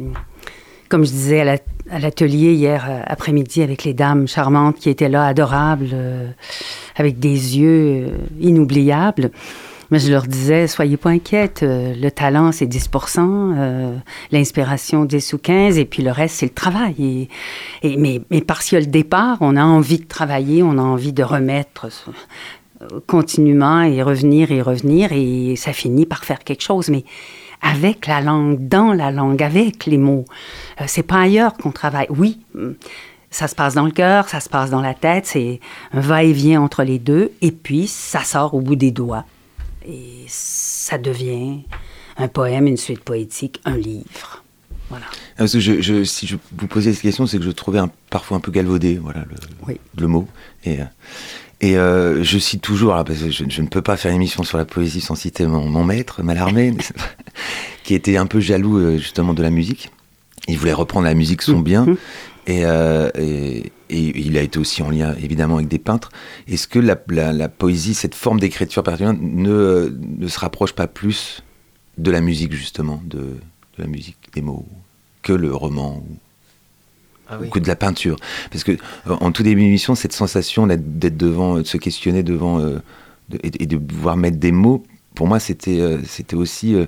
comme 0.88 1.04
je 1.04 1.10
disais 1.10 1.40
à 1.40 1.44
la- 1.44 1.58
à 1.90 1.98
l'atelier 1.98 2.52
hier 2.52 2.86
euh, 2.88 3.00
après-midi 3.06 3.62
avec 3.62 3.84
les 3.84 3.94
dames 3.94 4.26
charmantes 4.26 4.76
qui 4.76 4.90
étaient 4.90 5.08
là, 5.08 5.26
adorables, 5.26 5.90
euh, 5.92 6.28
avec 6.96 7.18
des 7.18 7.58
yeux 7.58 8.06
euh, 8.06 8.10
inoubliables, 8.40 9.30
mais 9.90 9.98
je 9.98 10.10
leur 10.10 10.26
disais, 10.26 10.66
soyez 10.66 10.96
pas 10.96 11.10
inquiètes, 11.10 11.62
le 11.62 12.08
talent 12.10 12.50
c'est 12.50 12.66
10 12.66 12.90
euh, 13.18 13.96
l'inspiration 14.32 15.04
10 15.04 15.32
ou 15.34 15.38
15 15.38 15.78
et 15.78 15.84
puis 15.84 16.02
le 16.02 16.10
reste 16.10 16.36
c'est 16.36 16.46
le 16.46 16.54
travail. 16.54 17.28
Et, 17.82 17.96
mais, 17.96 18.20
parce 18.40 18.68
qu'il 18.68 18.78
y 18.78 18.80
a 18.82 18.84
le 18.84 18.90
départ, 18.90 19.38
on 19.40 19.54
a 19.56 19.64
envie 19.64 19.98
de 19.98 20.06
travailler, 20.06 20.62
on 20.62 20.78
a 20.78 20.82
envie 20.82 21.12
de 21.12 21.22
remettre 21.22 21.88
continuellement 23.06 23.82
et 23.82 24.02
revenir 24.02 24.50
et 24.50 24.60
revenir 24.60 25.12
et 25.12 25.54
ça 25.56 25.72
finit 25.72 26.06
par 26.06 26.24
faire 26.24 26.40
quelque 26.40 26.62
chose. 26.62 26.88
Mais 26.88 27.04
avec 27.62 28.06
la 28.06 28.20
langue, 28.20 28.68
dans 28.68 28.92
la 28.92 29.10
langue, 29.10 29.42
avec 29.42 29.86
les 29.86 29.98
mots. 29.98 30.24
Euh, 30.80 30.84
c'est 30.86 31.02
pas 31.02 31.20
ailleurs 31.20 31.54
qu'on 31.54 31.70
travaille. 31.72 32.06
Oui, 32.10 32.40
hum, 32.54 32.74
ça 33.30 33.48
se 33.48 33.54
passe 33.54 33.74
dans 33.74 33.84
le 33.84 33.90
cœur, 33.90 34.28
ça 34.28 34.40
se 34.40 34.48
passe 34.48 34.70
dans 34.70 34.80
la 34.80 34.94
tête, 34.94 35.26
c'est 35.26 35.60
un 35.92 36.00
va-et-vient 36.00 36.60
entre 36.62 36.84
les 36.84 36.98
deux, 36.98 37.32
et 37.42 37.50
puis 37.52 37.86
ça 37.86 38.22
sort 38.22 38.54
au 38.54 38.60
bout 38.60 38.76
des 38.76 38.90
doigts. 38.92 39.24
Et 39.86 40.24
ça 40.26 40.96
devient 40.98 41.60
un 42.16 42.28
poème, 42.28 42.66
une 42.66 42.76
suite 42.76 43.00
poétique, 43.00 43.60
un 43.64 43.76
livre. 43.76 44.42
Voilà. 44.88 45.04
Ah, 45.10 45.38
Parce 45.38 45.52
que 45.52 45.60
je, 45.60 45.80
je- 45.82 46.04
si 46.04 46.26
je 46.26 46.36
vous 46.56 46.66
posais 46.68 46.92
cette 46.92 47.02
question, 47.02 47.26
c'est 47.26 47.38
que 47.38 47.44
je 47.44 47.50
trouvais 47.50 47.80
un- 47.80 47.90
parfois 48.08 48.36
un 48.36 48.40
peu 48.40 48.52
galvaudé, 48.52 48.94
voilà, 49.02 49.20
le, 49.28 49.36
Oui. 49.66 49.78
le 49.98 50.06
mot. 50.06 50.28
Et, 50.64 50.80
euh, 50.80 50.84
et 51.60 51.76
euh, 51.76 52.22
je 52.22 52.38
cite 52.38 52.62
toujours, 52.62 52.92
alors, 52.94 53.04
parce 53.04 53.18
que 53.18 53.30
je, 53.30 53.44
je 53.48 53.62
ne 53.62 53.66
peux 53.66 53.82
pas 53.82 53.96
faire 53.96 54.10
une 54.12 54.16
émission 54.18 54.44
sur 54.44 54.58
la 54.58 54.64
poésie 54.64 55.00
sans 55.00 55.14
citer 55.16 55.44
mon, 55.46 55.66
mon 55.68 55.84
maître, 55.84 56.22
Mallarmé, 56.22 56.72
qui 57.84 57.94
était 57.94 58.16
un 58.16 58.26
peu 58.26 58.40
jaloux 58.40 58.78
euh, 58.78 58.98
justement 58.98 59.34
de 59.34 59.42
la 59.42 59.50
musique. 59.50 59.90
Il 60.48 60.58
voulait 60.58 60.72
reprendre 60.72 61.04
la 61.06 61.14
musique 61.14 61.42
son 61.42 61.58
bien. 61.60 61.86
Et, 62.46 62.64
euh, 62.64 63.10
et- 63.18 63.72
et 63.88 64.20
il 64.20 64.36
a 64.36 64.42
été 64.42 64.58
aussi 64.58 64.82
en 64.82 64.90
lien 64.90 65.14
évidemment 65.22 65.56
avec 65.56 65.68
des 65.68 65.78
peintres. 65.78 66.10
Est-ce 66.48 66.66
que 66.68 66.78
la, 66.78 66.96
la- 67.08 67.32
la 67.32 67.48
poésie, 67.48 67.94
cette 67.94 68.14
forme 68.14 68.38
d'écriture 68.40 68.82
particulière, 68.82 69.16
ne, 69.20 69.92
ne 70.18 70.28
se 70.28 70.38
rapproche 70.38 70.72
pas 70.72 70.86
plus 70.86 71.42
de 71.98 72.10
la 72.10 72.20
musique 72.20 72.52
justement, 72.52 73.00
de, 73.06 73.18
de 73.18 73.38
la 73.78 73.86
musique, 73.86 74.16
des 74.34 74.42
mots, 74.42 74.66
que 75.22 75.32
le 75.32 75.52
roman 75.54 75.96
ou, 76.08 76.16
Ah 77.28 77.40
ou 77.40 77.46
que 77.48 77.58
de 77.58 77.66
la 77.68 77.74
peinture? 77.76 78.16
Parce 78.52 78.62
que 78.64 78.72
euh, 78.72 78.76
en 79.20 79.32
tout 79.32 79.42
début 79.42 79.62
d'émission, 79.62 79.94
cette 79.96 80.12
sensation 80.12 80.66
d'être 80.68 81.16
devant, 81.16 81.56
de 81.58 81.64
se 81.64 81.76
questionner 81.78 82.22
devant 82.22 82.60
euh, 82.60 82.78
de- 83.28 83.40
et, 83.42 83.66
de 83.66 83.76
pouvoir 83.76 84.16
mettre 84.16 84.36
des 84.38 84.52
mots, 84.52 84.84
pour 85.14 85.26
moi, 85.26 85.40
c'était 85.40 85.80
euh, 85.80 85.98
c'était 86.06 86.36
aussi 86.36 86.74
euh, 86.74 86.86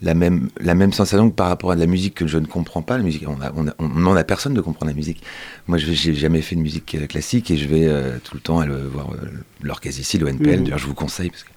la 0.00 0.14
même, 0.14 0.48
la 0.60 0.74
même 0.74 0.92
sensation 0.92 1.28
que 1.30 1.34
par 1.34 1.48
rapport 1.48 1.72
à 1.72 1.74
de 1.74 1.80
la 1.80 1.86
musique 1.86 2.14
que 2.14 2.26
je 2.26 2.38
ne 2.38 2.46
comprends 2.46 2.82
pas. 2.82 2.96
La 2.98 3.02
musique, 3.04 3.24
on 3.28 3.40
a- 3.40 3.52
on 3.56 3.66
on 3.78 3.88
n'en 3.88 4.14
a 4.14 4.22
personne 4.24 4.54
de 4.54 4.60
comprendre 4.60 4.90
la 4.90 4.94
musique. 4.96 5.22
Moi, 5.66 5.78
je 5.78 5.92
j'ai 5.92 6.14
jamais 6.14 6.40
fait 6.42 6.54
de 6.56 6.60
musique 6.60 6.94
euh, 6.94 7.06
classique 7.06 7.50
et 7.50 7.56
je 7.56 7.66
vais 7.68 7.86
euh, 7.86 8.18
tout 8.22 8.34
le 8.34 8.40
temps 8.40 8.60
aller 8.60 8.72
voir 8.92 9.10
euh, 9.12 9.16
l'orchestre 9.62 10.00
ici, 10.00 10.18
le 10.18 10.28
NPL. 10.28 10.58
Mhm. 10.58 10.64
D'ailleurs, 10.64 10.78
je 10.78 10.86
vous 10.86 10.94
conseille 10.94 11.30
parce 11.30 11.42
que 11.44 11.50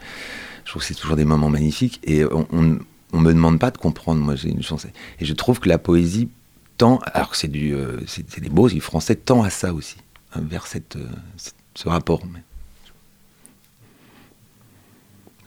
je 0.65 0.69
trouve 0.71 0.81
que 0.81 0.87
c'est 0.87 0.95
toujours 0.95 1.15
des 1.15 1.25
moments 1.25 1.49
magnifiques 1.49 1.99
et 2.03 2.25
on, 2.25 2.47
on, 2.51 2.79
on 3.13 3.19
me 3.19 3.33
demande 3.33 3.59
pas 3.59 3.71
de 3.71 3.77
comprendre. 3.77 4.21
Moi, 4.21 4.35
j'ai 4.35 4.49
une 4.49 4.63
chance. 4.63 4.85
Et 5.19 5.25
je 5.25 5.33
trouve 5.33 5.59
que 5.59 5.69
la 5.69 5.77
poésie 5.77 6.29
tend, 6.77 6.99
alors 7.13 7.29
que 7.29 7.37
c'est 7.37 7.47
du, 7.47 7.73
euh, 7.75 7.99
c'est 8.07 8.25
c'est 8.29 8.41
des 8.41 8.49
du 8.49 8.81
français, 8.81 9.15
tend 9.15 9.43
à 9.43 9.49
ça 9.51 9.73
aussi, 9.73 9.97
hein, 10.33 10.41
vers 10.49 10.65
cette, 10.65 10.97
cette- 11.37 11.53
ce 11.75 11.87
rapport. 11.89 12.23
Mais... 12.33 12.41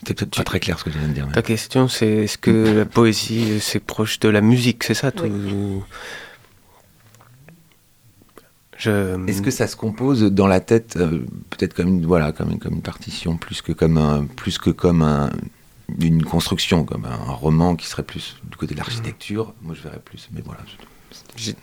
C'est 0.07 0.15
peut-être 0.15 0.37
pas 0.37 0.45
très 0.45 0.61
clair 0.61 0.79
ce 0.79 0.85
que 0.85 0.91
je 0.91 0.99
viens 0.99 1.09
de 1.09 1.13
dire. 1.15 1.27
mais- 1.27 1.33
Ta 1.33 1.43
question, 1.43 1.89
c'est 1.89 2.07
est-ce 2.25 2.39
que 2.39 2.51
la 2.79 2.85
poésie, 2.85 3.61
c'est 3.61 3.81
proche 3.81 4.21
de 4.21 4.29
la 4.29 4.41
musique, 4.41 4.85
c'est 4.85 4.95
ça 4.95 5.11
tout 5.13 5.83
Je... 8.77 9.27
Est-ce 9.29 9.41
que 9.41 9.51
ça 9.51 9.67
se 9.67 9.77
compose 9.77 10.23
dans 10.25 10.47
la 10.49 10.61
tête, 10.61 10.97
euh, 10.97 11.25
peut-être 11.51 11.75
comme 11.75 11.89
une, 11.89 12.07
voilà, 12.07 12.33
comme, 12.33 12.51
une- 12.51 12.59
comme 12.59 12.75
une 12.75 12.83
partition, 12.83 13.37
plus 13.37 13.63
que 13.63 13.73
comme 13.73 13.97
un, 13.99 14.25
plus 14.27 14.59
que 14.59 14.71
comme 14.71 15.03
un- 15.03 15.31
une 16.01 16.25
construction, 16.25 16.85
comme 16.85 17.05
un, 17.05 17.17
roman 17.33 17.77
qui 17.77 17.87
serait 17.87 18.03
plus 18.03 18.37
du 18.51 18.57
côté 18.57 18.75
de 18.75 18.81
l'architecture? 18.81 19.55
Moi, 19.63 19.75
je 19.75 19.83
verrais 19.83 20.01
plus. 20.05 20.29
Mais 20.33 20.43
voilà. 20.45 20.61
je- 20.67 20.77
J'ai- 21.37 21.55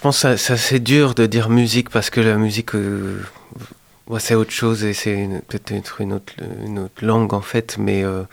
pense 0.00 0.16
que 0.16 0.20
ça- 0.20 0.36
c'est 0.36 0.52
assez 0.52 0.78
dur 0.78 1.14
de 1.14 1.26
dire 1.26 1.48
musique 1.48 1.88
parce 1.90 2.10
que 2.10 2.20
la 2.20 2.36
musique, 2.36 2.74
euh, 2.74 3.20
c'est 4.18 4.34
autre 4.34 4.50
chose 4.50 4.84
et 4.84 4.92
c'est 4.92 5.28
peut-être 5.48 6.00
une 6.00 6.12
autre, 6.12 6.34
langue 7.00 7.32
en 7.32 7.40
fait, 7.40 7.76
mais, 7.78 8.04
euh, 8.04 8.24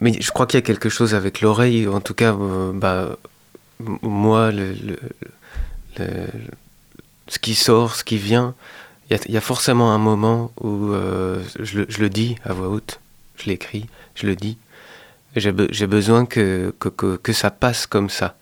mais 0.00 0.20
je 0.20 0.30
crois 0.30 0.46
qu'il 0.46 0.58
y 0.58 0.62
a 0.62 0.66
quelque 0.66 0.88
chose 0.88 1.14
avec 1.14 1.40
l'oreille. 1.40 1.88
En 1.88 2.00
tout 2.00 2.14
cas, 2.14 2.34
euh, 2.34 2.72
bah, 2.72 3.16
moi, 4.02 4.50
ce 7.28 7.38
qui 7.40 7.54
sort, 7.54 7.96
ce 7.96 8.04
qui 8.04 8.18
vient, 8.18 8.54
il 9.10 9.32
y 9.32 9.36
a, 9.36 9.40
forcément 9.40 9.92
un 9.92 9.98
moment 9.98 10.52
où 10.60 10.92
euh, 10.92 11.42
je, 11.58 11.80
le, 11.80 12.08
dis 12.08 12.36
à 12.44 12.52
voix 12.52 12.68
haute, 12.68 13.00
je 13.36 13.46
l'écris, 13.46 13.86
je 14.14 14.26
le 14.26 14.36
dis. 14.36 14.56
J'ai 15.36 15.52
be- 15.52 15.68
j'ai 15.70 15.86
besoin 15.86 16.24
que, 16.24 16.74
que, 16.78 17.16
que 17.16 17.32
ça 17.32 17.50
passe 17.50 17.86
comme 17.86 18.10
ça. 18.10 18.36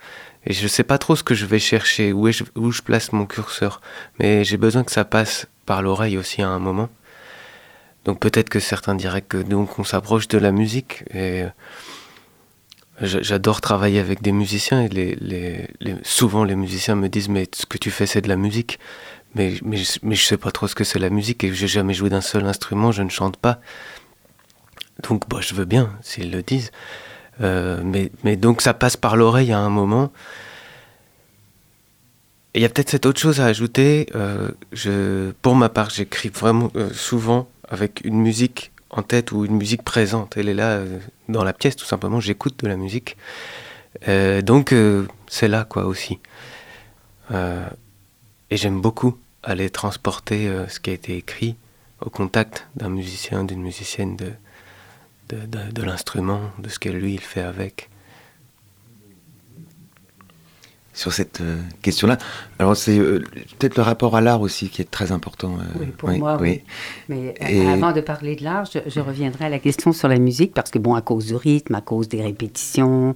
Et 0.46 0.52
je 0.54 0.66
sais 0.66 0.84
pas 0.84 0.98
trop 0.98 1.16
ce 1.16 1.22
que 1.22 1.34
je 1.34 1.44
vais 1.46 1.58
chercher, 1.58 2.12
où, 2.12 2.30
je, 2.32 2.44
où 2.56 2.70
je 2.70 2.82
place 2.82 3.12
mon 3.12 3.26
curseur. 3.26 3.80
Mais 4.18 4.42
j'ai 4.44 4.56
besoin 4.56 4.84
que 4.84 4.92
ça 4.92 5.04
passe 5.04 5.46
par 5.66 5.82
l'oreille 5.82 6.16
aussi 6.16 6.40
à 6.42 6.48
un 6.48 6.58
moment. 6.58 6.88
Donc 8.06 8.20
peut-être 8.20 8.48
que 8.48 8.60
certains 8.60 8.94
diraient 8.94 9.20
que 9.22 9.36
donc 9.36 9.78
on 9.78 9.84
s'approche 9.84 10.28
de 10.28 10.38
la 10.38 10.52
musique. 10.52 11.04
Et 11.12 11.42
euh, 11.42 11.48
j'a- 13.02 13.20
j'adore 13.22 13.60
travailler 13.60 14.00
avec 14.00 14.22
des 14.22 14.32
musiciens. 14.32 14.82
Et 14.82 15.68
souvent 16.02 16.44
les 16.44 16.56
musiciens 16.56 16.94
me 16.96 17.08
disent 17.08 17.28
mais 17.28 17.46
ce 17.54 17.66
que 17.66 17.76
tu 17.76 17.90
fais 17.90 18.06
c'est 18.06 18.22
de 18.22 18.28
la 18.28 18.36
musique. 18.36 18.78
Mais, 19.34 19.54
mais, 19.62 19.76
mais 20.02 20.16
je 20.16 20.24
sais 20.24 20.38
pas 20.38 20.50
trop 20.50 20.66
ce 20.66 20.74
que 20.74 20.82
c'est 20.82 20.98
la 20.98 21.10
musique 21.10 21.44
et 21.44 21.54
j'ai 21.54 21.68
jamais 21.68 21.94
joué 21.94 22.10
d'un 22.10 22.20
seul 22.20 22.44
instrument, 22.46 22.90
je 22.90 23.02
ne 23.02 23.10
chante 23.10 23.36
pas. 23.36 23.60
Donc 25.08 25.28
bah, 25.28 25.38
je 25.40 25.54
veux 25.54 25.66
bien 25.66 25.92
s'ils 26.02 26.30
le 26.32 26.42
disent. 26.42 26.72
Euh, 27.40 27.80
mais, 28.24 28.36
donc 28.36 28.62
ça 28.62 28.74
passe 28.74 28.96
par 28.96 29.16
l'oreille 29.16 29.52
à 29.52 29.58
un 29.58 29.68
moment. 29.68 30.12
Il 32.54 32.62
y 32.62 32.64
a 32.64 32.68
peut-être 32.68 32.90
cette 32.90 33.06
autre 33.06 33.20
chose 33.20 33.40
à 33.40 33.46
ajouter. 33.46 34.06
euh, 34.14 35.32
pour 35.42 35.54
ma 35.54 35.68
part, 35.68 35.90
j'écris 35.90 36.30
vraiment 36.30 36.70
euh, 36.76 36.92
souvent 36.92 37.48
avec 37.68 38.00
une 38.04 38.20
musique 38.20 38.72
en 38.90 39.02
tête 39.02 39.30
ou 39.32 39.44
une 39.44 39.56
musique 39.56 39.82
présente. 39.82 40.36
Elle 40.36 40.48
est 40.48 40.54
là 40.54 40.82
dans 41.28 41.44
la 41.44 41.52
pièce, 41.52 41.76
tout 41.76 41.86
simplement. 41.86 42.18
J'écoute 42.18 42.58
de 42.62 42.68
la 42.68 42.76
musique. 42.76 43.16
Donc 44.06 44.74
c'est 45.28 45.46
là 45.46 45.64
quoi 45.64 45.84
aussi. 45.84 46.18
Et 47.32 48.56
j'aime 48.56 48.80
beaucoup 48.80 49.16
aller 49.44 49.70
transporter 49.70 50.52
ce 50.68 50.80
qui 50.80 50.90
a 50.90 50.92
été 50.92 51.16
écrit 51.16 51.54
au 52.00 52.10
contact 52.10 52.66
d'un 52.74 52.88
musicien, 52.88 53.44
d'une 53.44 53.62
musicienne, 53.62 54.16
de, 54.16 54.32
de, 55.30 55.36
de- 55.46 55.72
de 55.72 55.82
l'instrument, 55.82 56.40
de 56.58 56.68
ce 56.68 56.78
que 56.78 56.88
lui 56.90 57.14
il 57.14 57.20
fait 57.20 57.42
avec. 57.42 57.88
Sur 60.92 61.12
cette 61.12 61.40
euh, 61.40 61.56
question-là, 61.82 62.18
alors 62.58 62.76
c'est 62.76 62.98
euh, 62.98 63.24
peut-être 63.58 63.76
le 63.76 63.82
rapport 63.82 64.16
à 64.16 64.20
l'art 64.20 64.40
aussi 64.42 64.68
qui 64.68 64.82
est 64.82 64.90
très 64.90 65.12
important. 65.12 65.54
euh, 65.58 65.78
Oui, 65.78 65.86
pour 65.96 66.10
moi, 66.10 66.36
oui. 66.40 66.62
Mais 67.08 67.32
Et- 67.48 67.66
avant 67.66 67.92
de 67.92 68.00
parler 68.02 68.34
de 68.36 68.42
l'art, 68.44 68.66
je, 68.66 68.80
je 68.86 69.00
reviendrai 69.00 69.46
à 69.46 69.48
la 69.48 69.60
question 69.60 69.92
sur 69.92 70.08
la 70.08 70.18
musique, 70.18 70.52
parce 70.52 70.68
que, 70.70 70.78
bon, 70.80 70.94
à 70.94 71.00
cause 71.00 71.26
du 71.26 71.36
rythme, 71.36 71.76
à 71.76 71.80
cause 71.80 72.08
des 72.08 72.20
répétitions, 72.20 73.14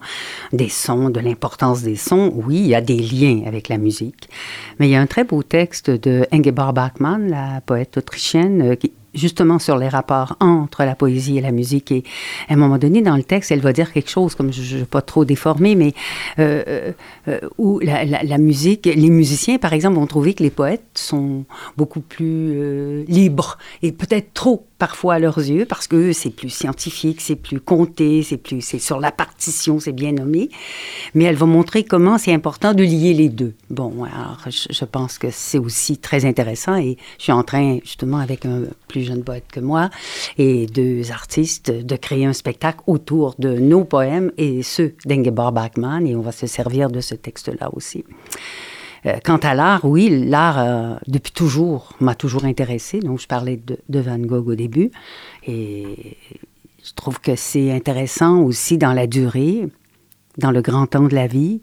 des 0.53 0.69
sons, 0.71 1.11
de 1.11 1.19
l'importance 1.21 1.83
des 1.83 1.97
sons, 1.97 2.33
oui, 2.35 2.59
il 2.61 2.67
y 2.69 2.75
a 2.77 2.81
des 2.81 2.97
liens 2.97 3.43
avec 3.45 3.69
la 3.69 3.77
musique. 3.77 4.31
Mais 4.79 4.87
il 4.89 4.93
y 4.93 4.97
a 4.97 5.01
un 5.01 5.07
très 5.09 5.25
beau 5.25 5.43
texte 5.43 5.91
de 5.91 6.27
Ingeborg 6.33 6.75
Bachmann, 6.75 7.29
la 7.29 7.61
poète 7.61 7.99
autrichienne, 7.99 8.63
euh, 8.63 8.75
qui, 8.77 8.93
justement 9.15 9.59
sur 9.59 9.77
les 9.77 9.89
rapports 9.89 10.37
entre 10.41 10.85
la 10.85 10.95
poésie 10.95 11.39
et 11.39 11.41
la 11.41 11.53
musique. 11.53 11.93
Et 11.93 12.05
à 12.49 12.55
un 12.55 12.57
moment 12.57 12.79
donné, 12.79 13.03
dans 13.03 13.17
le 13.17 13.23
texte, 13.23 13.53
elle 13.53 13.61
va 13.61 13.73
dire 13.73 13.93
quelque 13.93 14.11
chose, 14.11 14.35
comme 14.35 14.53
je 14.53 14.75
ne 14.75 14.81
vais 14.81 14.87
pas 14.87 15.03
trop 15.03 15.25
déformer, 15.25 15.75
mais 15.75 15.93
euh, 16.39 16.93
euh, 17.29 17.41
où 17.59 17.81
la, 17.81 18.39
musique, 18.39 18.87
les 18.87 19.11
musiciens, 19.11 19.59
par 19.59 19.73
exemple, 19.73 19.97
vont 19.97 20.07
trouver 20.07 20.35
que 20.35 20.43
les 20.43 20.51
poètes 20.51 20.85
sont 20.95 21.45
beaucoup 21.77 22.01
plus 22.01 22.53
euh, 22.55 23.05
libres 23.09 23.59
et 23.83 23.93
peut-être 23.93 24.33
trop 24.35 24.67
parfois 24.79 25.15
à 25.15 25.19
leurs 25.19 25.39
yeux, 25.39 25.65
parce 25.65 25.87
que 25.87 26.13
c'est 26.13 26.31
plus 26.31 26.51
scientifique, 26.51 27.21
c'est 27.21 27.37
plus 27.37 27.61
compté, 27.61 28.23
c'est 28.23 28.37
plus, 28.37 28.61
c'est 28.61 28.79
sur 28.79 29.01
la 29.01 29.13
partition, 29.13 29.81
c'est 29.81 29.93
bien 29.93 30.13
nommé. 30.13 30.51
Mais 31.15 31.25
elle 31.25 31.37
va 31.37 31.47
montrer 31.47 31.85
comment 31.85 32.19
c'est 32.19 32.35
important 32.35 32.75
de 32.75 32.83
lier 32.83 33.15
les 33.15 33.29
deux. 33.29 33.55
Bon, 33.71 34.05
alors 34.05 34.41
je, 34.47 34.69
je 34.71 34.85
pense 34.85 35.17
que 35.17 35.29
c'est 35.31 35.59
aussi 35.59 35.97
très 35.97 36.27
intéressant 36.27 36.77
et 36.77 36.99
je 37.19 37.23
suis 37.23 37.33
en 37.33 37.43
train, 37.43 37.79
justement, 37.85 38.19
avec 38.19 38.45
un 38.45 38.65
plus 38.89 39.05
jeune 39.05 39.25
poète 39.25 39.47
que 39.51 39.61
moi 39.61 39.91
et 40.39 40.67
deux 40.67 41.11
artistes, 41.11 41.71
de 41.71 41.97
créer 41.97 42.27
un 42.27 42.33
spectacle 42.33 42.81
autour 42.87 43.35
de 43.39 43.59
nos 43.59 43.85
poèmes 43.85 44.33
et 44.37 44.63
ceux 44.63 44.95
d'Ingeborg 45.05 45.55
Bachmann 45.55 46.07
et 46.07 46.15
on 46.15 46.21
va 46.21 46.33
se 46.33 46.47
servir 46.47 46.91
de 46.91 47.01
ce 47.01 47.14
texte-là 47.17 47.71
aussi. 47.73 48.05
Euh, 49.07 49.17
quant 49.23 49.37
à 49.37 49.55
l'art, 49.55 49.85
oui, 49.85 50.09
l'art, 50.09 50.59
euh, 50.59 50.95
depuis 51.07 51.33
toujours, 51.33 51.91
m'a 52.01 52.15
toujours 52.15 52.45
intéressé. 52.45 53.01
Donc, 53.01 53.21
je 53.21 53.27
parlais 53.27 53.61
de, 53.89 54.01
Van 54.01 54.19
Gogh 54.19 54.49
au 54.49 54.55
début. 54.55 54.91
Et 55.47 56.17
je 56.83 56.93
trouve 56.95 57.21
que 57.21 57.37
c'est 57.37 57.71
intéressant 57.71 58.41
aussi 58.41 58.79
dans 58.79 58.93
la 58.93 59.07
durée, 59.07 59.69
dans 60.39 60.51
le 60.51 60.63
grand 60.63 60.87
temps 60.87 61.07
de 61.07 61.15
la 61.15 61.27
vie, 61.27 61.61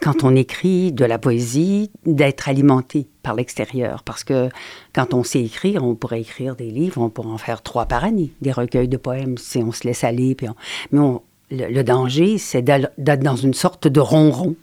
quand 0.00 0.24
on 0.24 0.34
écrit 0.34 0.92
de 0.92 1.04
la 1.04 1.18
poésie, 1.18 1.92
d'être 2.04 2.48
alimenté 2.48 3.06
par 3.22 3.34
l'extérieur. 3.34 4.02
Parce 4.02 4.24
que 4.24 4.48
quand 4.92 5.14
on 5.14 5.22
sait 5.22 5.42
écrire, 5.42 5.84
on 5.84 5.94
pourrait 5.94 6.20
écrire 6.20 6.56
des 6.56 6.70
livres, 6.70 7.00
on 7.00 7.08
pourrait 7.08 7.28
en 7.28 7.38
faire 7.38 7.62
trois 7.62 7.86
par 7.86 8.02
année, 8.02 8.32
des 8.40 8.50
recueils 8.50 8.88
de 8.88 8.96
poèmes, 8.96 9.38
si 9.38 9.58
on 9.58 9.70
se 9.70 9.84
laisse 9.86 10.02
aller. 10.02 10.36
Mais 10.90 10.98
le, 11.50 11.68
le, 11.68 11.84
danger, 11.84 12.36
c'est 12.38 12.62
d'être 12.62 13.22
dans 13.22 13.36
une 13.36 13.54
sorte 13.54 13.86
de 13.86 14.00
ronron 14.00 14.56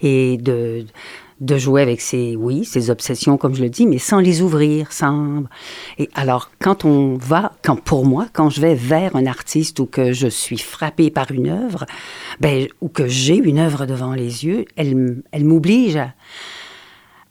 et 0.00 0.36
de, 0.38 0.84
de 1.40 1.58
jouer 1.58 1.82
avec 1.82 2.00
ses, 2.00 2.36
oui, 2.36 2.64
ses 2.64 2.88
obsessions, 2.90 3.36
comme 3.36 3.54
je 3.54 3.62
le 3.62 3.68
dis, 3.68 3.86
mais 3.86 3.98
sans 3.98 4.20
les 4.20 4.42
ouvrir, 4.42 4.92
sans... 4.92 5.42
Et 5.98 6.08
alors, 6.14 6.50
quand 6.60 6.84
on 6.84 7.16
va, 7.16 7.52
quand 7.62 7.76
pour 7.76 8.06
moi, 8.06 8.26
quand 8.32 8.48
je 8.48 8.60
vais 8.60 8.74
vers 8.74 9.16
un 9.16 9.26
artiste 9.26 9.80
ou 9.80 9.86
que 9.86 10.12
je 10.12 10.28
suis 10.28 10.58
frappée 10.58 11.10
par 11.10 11.32
une 11.32 11.48
œuvre, 11.48 11.84
ben, 12.40 12.68
ou 12.80 12.88
que 12.88 13.08
j'ai 13.08 13.36
une 13.36 13.58
œuvre 13.58 13.86
devant 13.86 14.14
les 14.14 14.44
yeux, 14.44 14.66
elle, 14.76 15.22
elle 15.32 15.44
m'oblige 15.44 15.96
à, 15.96 16.14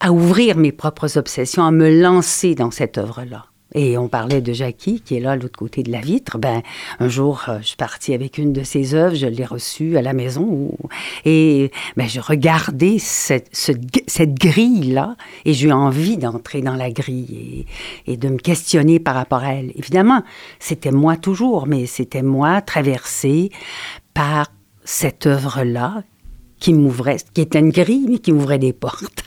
à 0.01 0.11
ouvrir 0.11 0.57
mes 0.57 0.73
propres 0.73 1.17
obsessions, 1.17 1.63
à 1.63 1.71
me 1.71 2.01
lancer 2.01 2.53
dans 2.53 2.71
cette 2.71 2.97
œuvre-là. 2.97 3.45
Et 3.74 3.97
on 3.97 4.07
parlait 4.07 4.41
de 4.41 4.51
Jackie, 4.51 5.01
qui 5.01 5.15
est 5.15 5.19
là, 5.19 5.32
à 5.32 5.36
l'autre 5.36 5.57
côté 5.57 5.84
de 5.84 5.91
la 5.91 6.01
vitre. 6.01 6.38
Ben, 6.38 6.61
un 6.99 7.07
jour, 7.07 7.45
euh, 7.47 7.59
je 7.61 7.67
suis 7.67 7.78
partie 7.78 8.13
avec 8.13 8.38
une 8.38 8.51
de 8.51 8.63
ses 8.63 8.95
œuvres, 8.95 9.15
je 9.15 9.28
l'ai 9.28 9.45
reçue 9.45 9.97
à 9.97 10.01
la 10.01 10.13
maison, 10.13 10.72
et 11.24 11.72
ben, 11.95 12.07
je 12.07 12.19
regardais 12.19 12.97
cette, 12.99 13.47
ce, 13.53 13.72
cette 14.07 14.34
grille-là, 14.34 15.15
et 15.45 15.53
j'ai 15.53 15.69
eu 15.69 15.72
envie 15.72 16.17
d'entrer 16.17 16.61
dans 16.61 16.76
la 16.76 16.91
grille 16.91 17.65
et, 18.05 18.13
et, 18.13 18.17
de 18.17 18.28
me 18.28 18.38
questionner 18.38 18.99
par 18.99 19.15
rapport 19.15 19.43
à 19.43 19.53
elle. 19.53 19.72
Évidemment, 19.76 20.24
c'était 20.59 20.91
moi 20.91 21.15
toujours, 21.15 21.67
mais 21.67 21.86
c'était 21.86 22.24
moi 22.24 22.61
traversée 22.61 23.51
par 24.13 24.47
cette 24.84 25.26
œuvre-là 25.28 26.03
qui 26.59 26.74
m'ouvrait, 26.74 27.17
qui 27.34 27.41
était 27.41 27.59
une 27.59 27.72
grille, 27.72 28.07
mais 28.09 28.19
qui 28.19 28.34
m'ouvrait 28.34 28.59
des 28.59 28.74
portes. 28.74 29.24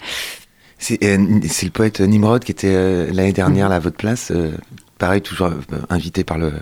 C'est 0.78 1.02
euh, 1.04 1.16
le 1.18 1.70
poète 1.70 2.00
Nimrod 2.00 2.44
qui 2.44 2.52
était 2.52 2.74
euh, 2.74 3.10
l'année 3.12 3.32
dernière 3.32 3.68
là, 3.68 3.76
à 3.76 3.78
votre 3.78 3.96
place. 3.96 4.30
Euh, 4.30 4.52
pareil, 4.98 5.22
toujours 5.22 5.50
invité 5.88 6.24
par 6.24 6.38
le 6.38 6.52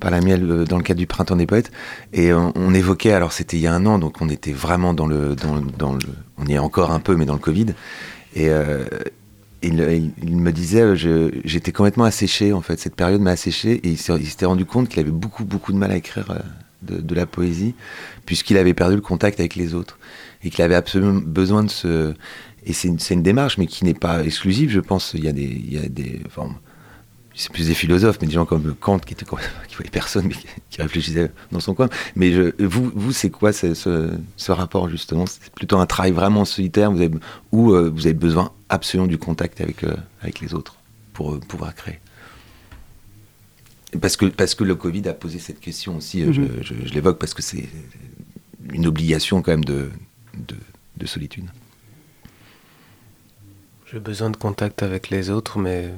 par 0.00 0.10
la 0.10 0.20
miel 0.20 0.64
dans 0.64 0.78
le 0.78 0.82
cadre 0.82 0.98
du 0.98 1.06
printemps 1.06 1.36
des 1.36 1.46
poètes. 1.46 1.70
Et 2.12 2.32
on, 2.32 2.52
on 2.56 2.74
évoquait 2.74 3.12
alors 3.12 3.32
c'était 3.32 3.56
il 3.56 3.62
y 3.62 3.66
a 3.66 3.74
un 3.74 3.86
an 3.86 3.98
donc 3.98 4.20
on 4.20 4.28
était 4.28 4.52
vraiment 4.52 4.94
dans 4.94 5.06
le 5.06 5.36
dans, 5.36 5.60
dans, 5.78 5.92
le 5.92 6.00
on 6.38 6.46
y 6.46 6.54
est 6.54 6.58
encore 6.58 6.90
un 6.90 7.00
peu 7.00 7.16
mais 7.16 7.24
dans 7.24 7.34
le 7.34 7.40
Covid. 7.40 7.66
Et 8.34 8.48
euh, 8.48 8.84
il, 9.62 9.74
il, 9.74 10.12
il, 10.22 10.36
me 10.36 10.50
disait 10.50 10.96
j'étais 10.96 11.72
complètement 11.72 12.04
asséché 12.04 12.52
en 12.52 12.62
fait. 12.62 12.80
Cette 12.80 12.96
période 12.96 13.20
m'a 13.20 13.32
asséché 13.32 13.74
et 13.74 13.90
il 13.90 13.98
s'était 13.98 14.46
rendu 14.46 14.64
compte 14.64 14.88
qu'il 14.88 15.00
avait 15.00 15.10
beaucoup 15.10 15.44
beaucoup 15.44 15.72
de 15.72 15.78
mal 15.78 15.92
à 15.92 15.96
écrire 15.96 16.42
de, 16.82 17.00
de 17.00 17.14
la 17.14 17.26
poésie 17.26 17.74
puisqu'il 18.26 18.56
avait 18.56 18.74
perdu 18.74 18.96
le 18.96 19.02
contact 19.02 19.38
avec 19.38 19.54
les 19.54 19.74
autres 19.74 19.98
et 20.44 20.50
qu'il 20.50 20.64
avait 20.64 20.74
absolument 20.74 21.20
besoin 21.24 21.62
de 21.62 21.70
se 21.70 22.14
et 22.64 22.72
c'est 22.72 22.88
une, 22.88 22.98
une, 23.10 23.22
démarche, 23.22 23.58
mais 23.58 23.66
qui 23.66 23.84
n'est 23.84 23.94
pas 23.94 24.24
exclusive, 24.24 24.70
je 24.70 24.80
pense. 24.80 25.14
Il 25.14 25.24
y 25.24 25.28
a 25.28 25.32
des, 25.32 25.42
il 25.42 25.72
y 25.72 25.78
a 25.78 25.88
des 25.88 26.20
enfin, 26.26 26.48
c'est 27.34 27.50
plus 27.50 27.68
des 27.68 27.74
philosophes, 27.74 28.18
mais 28.20 28.26
des 28.26 28.34
gens 28.34 28.44
comme 28.44 28.74
Kant 28.74 28.98
qui 28.98 29.14
était 29.14 29.24
qui 29.68 29.74
voyait 29.74 29.90
personne, 29.90 30.26
mais 30.28 30.34
qui, 30.70 30.80
réfléchissait 30.82 31.30
dans 31.50 31.60
son 31.60 31.74
coin. 31.74 31.88
Mais 32.14 32.32
je, 32.32 32.52
vous, 32.64 32.92
vous, 32.94 33.12
c'est 33.12 33.30
quoi 33.30 33.52
ce, 33.52 34.18
rapport 34.48 34.88
justement? 34.88 35.26
C'est 35.26 35.52
plutôt 35.52 35.78
un 35.78 35.86
travail 35.86 36.12
vraiment 36.12 36.44
solitaire, 36.44 36.90
vous 36.92 37.00
avez, 37.00 37.10
où 37.50 37.72
euh, 37.72 37.90
vous 37.94 38.06
avez 38.06 38.14
besoin 38.14 38.52
absolument 38.68 39.08
du 39.08 39.18
contact 39.18 39.60
avec 39.60 39.84
euh, 39.84 39.96
avec 40.20 40.40
les 40.40 40.54
autres 40.54 40.76
pour 41.12 41.32
euh, 41.32 41.40
pouvoir 41.40 41.74
créer? 41.74 41.98
Parce 44.00 44.16
que 44.16 44.26
parce 44.26 44.54
que 44.54 44.64
le 44.64 44.74
Covid 44.74 45.08
a 45.08 45.14
posé 45.14 45.38
cette 45.38 45.60
question 45.60 45.96
aussi. 45.96 46.22
Mm 46.22 46.30
-hmm. 46.30 46.32
Je, 46.32 46.42
je, 46.62 46.74
je 46.86 46.94
l'évoque 46.94 47.18
parce 47.18 47.34
que 47.34 47.42
c'est 47.42 47.68
une 48.72 48.86
obligation 48.86 49.42
quand 49.42 49.52
même 49.52 49.64
de, 49.64 49.90
de, 50.48 50.56
de 50.96 51.06
solitude. 51.06 51.48
J'ai 53.92 54.00
besoin 54.00 54.30
de 54.30 54.38
contact 54.38 54.82
avec 54.82 55.10
les 55.10 55.28
autres, 55.28 55.58
mais 55.58 55.92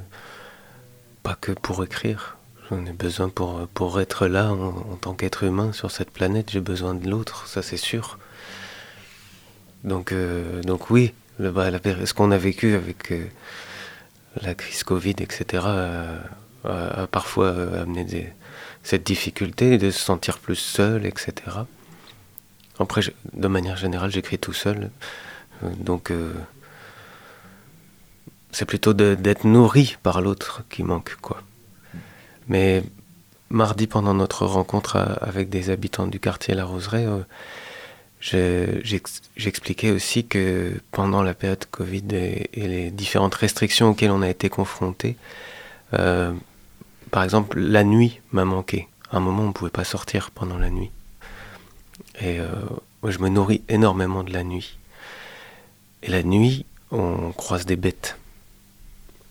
pas 1.23 1.37
que 1.39 1.53
pour 1.53 1.81
écrire. 1.81 2.35
J'en 2.69 2.85
ai 2.85 2.91
besoin 2.91 3.29
pour, 3.29 3.69
pour 3.69 4.01
être 4.01 4.27
là 4.27 4.51
en, 4.51 4.97
tant 4.99 5.13
qu'être 5.13 5.43
humain 5.43 5.71
sur 5.71 5.91
cette 5.91 6.11
planète. 6.11 6.49
J'ai 6.51 6.59
besoin 6.59 6.93
de 6.93 7.09
l'autre, 7.09 7.47
ça 7.47 7.61
c'est 7.61 7.77
sûr. 7.77 8.19
Donc, 9.85 10.11
euh, 10.11 10.61
donc 10.63 10.89
oui, 10.89 11.13
le, 11.39 11.51
bah, 11.51 11.71
ce 12.05 12.13
qu'on 12.13 12.31
a 12.31 12.37
vécu 12.37 12.75
avec 12.75 13.13
euh, 13.13 13.27
la 14.41 14.55
crise 14.55 14.83
Covid, 14.83 15.15
etc., 15.19 15.63
euh, 15.65 16.19
a, 16.65 17.07
parfois 17.07 17.51
amené 17.79 18.33
cette 18.83 19.05
difficulté 19.05 19.77
de 19.77 19.89
se 19.89 19.99
sentir 19.99 20.39
plus 20.39 20.57
seul, 20.57 21.05
etc. 21.05 21.33
Après, 22.77 23.03
de 23.31 23.47
manière 23.47 23.77
générale, 23.77 24.11
j'écris 24.11 24.37
tout 24.37 24.51
seul. 24.51 24.89
Donc 25.77 26.11
c'est 28.55 28.63
plutôt 28.63 28.93
d'être 28.93 29.43
nourri 29.43 29.97
par 30.01 30.21
l'autre 30.21 30.63
qui 30.69 30.81
manque 30.81 31.17
quoi. 31.21 31.43
Mais 32.47 32.83
mardi 33.49 33.85
pendant 33.85 34.13
notre 34.13 34.45
rencontre 34.45 34.95
à, 34.95 35.01
avec 35.01 35.49
des 35.49 35.69
habitants 35.69 36.07
du 36.07 36.21
quartier 36.21 36.53
la 36.53 36.63
roseraie 36.63 37.05
euh, 38.33 38.79
j'expliquais 39.35 39.91
aussi 39.91 40.25
que 40.25 40.71
pendant 40.93 41.21
la 41.21 41.33
période 41.33 41.65
covid 41.69 42.05
et, 42.13 42.49
les 42.55 42.91
différentes 42.91 43.35
restrictions 43.35 43.89
auxquelles 43.89 44.11
on 44.11 44.21
a 44.21 44.29
été 44.29 44.47
confronté 44.47 45.17
euh, 45.93 46.31
par 47.11 47.23
exemple 47.25 47.59
la 47.59 47.83
nuit 47.83 48.21
m'a 48.31 48.45
manqué. 48.45 48.87
À 49.11 49.17
un 49.17 49.19
moment 49.19 49.43
on 49.43 49.47
ne 49.47 49.51
pouvait 49.51 49.69
pas 49.69 49.83
sortir 49.83 50.31
pendant 50.31 50.57
la 50.57 50.69
nuit. 50.69 50.91
Et 52.21 52.39
euh, 52.39 52.53
je 53.05 53.19
me 53.19 53.27
nourris 53.27 53.63
énormément 53.67 54.23
de 54.23 54.31
la 54.31 54.45
nuit. 54.45 54.77
Et 56.03 56.09
la 56.09 56.23
nuit 56.23 56.65
on 56.91 57.33
croise 57.33 57.65
des 57.65 57.75
bêtes 57.75 58.15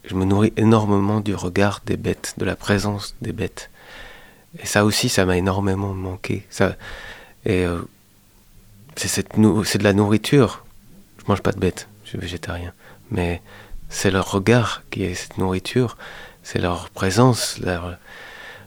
je 0.07 0.15
me 0.15 0.25
nourris 0.25 0.53
énormément 0.57 1.21
du 1.21 1.35
regard 1.35 1.81
des 1.87 1.97
bêtes, 1.97 2.35
de 2.39 2.45
la 2.45 2.57
présence 2.57 3.15
des 3.23 3.33
bêtes. 3.33 3.71
Et 4.59 4.67
ça 4.67 4.85
aussi, 4.85 5.09
ça 5.09 5.25
m'a 5.25 5.37
énormément 5.37 5.95
manqué. 5.95 6.47
Ça, 6.51 6.77
et 7.45 7.65
euh, 7.65 7.81
c'est 8.97 9.37
de 9.37 9.85
la 9.85 9.93
nourriture. 9.93 10.65
Je 11.19 11.25
mange 11.29 11.43
pas 11.43 11.53
de 11.53 11.59
bêtes, 11.59 11.89
je 12.05 12.11
suis 12.11 12.19
végétarien. 12.19 12.73
Mais 13.11 13.43
c'est 13.89 14.11
leur 14.11 14.31
regard 14.31 14.83
qui 14.91 15.05
est 15.05 15.15
cette 15.15 15.39
nourriture, 15.39 15.97
c'est 16.43 16.59
leur 16.59 16.91
présence, 16.91 17.59
leur, 17.59 17.97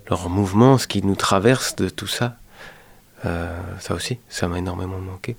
leur 0.09 0.29
mouvement, 0.29 0.77
ce 0.77 0.87
qui 0.87 1.01
nous 1.03 1.15
traverse 1.15 1.75
de 1.75 1.89
tout 1.89 2.07
ça. 2.07 2.37
Euh, 3.25 3.59
ça 3.79 3.93
aussi, 3.93 4.19
ça 4.29 4.47
m'a 4.47 4.59
énormément 4.59 4.99
manqué. 4.99 5.35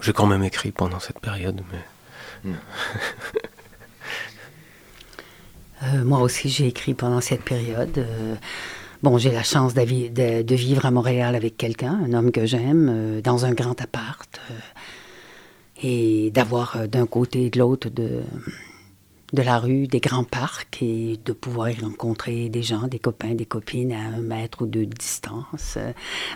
J'ai 0.00 0.12
quand 0.12 0.26
même 0.26 0.44
écrit 0.44 0.70
pendant 0.70 1.00
cette 1.00 1.20
période, 1.20 1.62
mais 1.72 1.78
euh, 5.82 6.04
moi 6.04 6.20
aussi, 6.20 6.48
j'ai 6.48 6.66
écrit 6.68 6.94
pendant 6.94 7.20
cette 7.20 7.42
période. 7.42 7.98
Euh, 7.98 8.34
bon, 9.02 9.18
j'ai 9.18 9.30
la 9.30 9.42
chance 9.42 9.74
de, 9.74 10.54
vivre 10.54 10.86
à 10.86 10.90
Montréal 10.90 11.34
avec 11.34 11.56
quelqu'un, 11.56 12.00
un 12.04 12.12
homme 12.12 12.30
que 12.32 12.46
j'aime, 12.46 12.88
euh, 12.90 13.20
dans 13.20 13.44
un 13.44 13.52
grand 13.52 13.80
appart, 13.80 14.40
et 15.82 16.30
d'avoir 16.30 16.88
d'un 16.88 17.06
côté 17.06 17.46
et 17.46 17.50
de 17.50 17.58
l'autre 17.58 17.90
de, 17.90 18.22
de 19.32 19.42
la 19.42 19.58
rue 19.58 19.86
des 19.86 20.00
grands 20.00 20.24
parcs 20.24 20.82
et 20.82 21.18
de 21.22 21.32
pouvoir 21.32 21.70
y 21.70 21.80
rencontrer 21.80 22.48
des 22.48 22.62
gens, 22.62 22.86
des 22.86 22.98
copains, 22.98 23.34
des 23.34 23.44
copines 23.44 23.92
à 23.92 23.98
un 24.00 24.20
mètre 24.20 24.62
ou 24.62 24.66
deux 24.66 24.86
de 24.86 24.94
distance. 24.94 25.76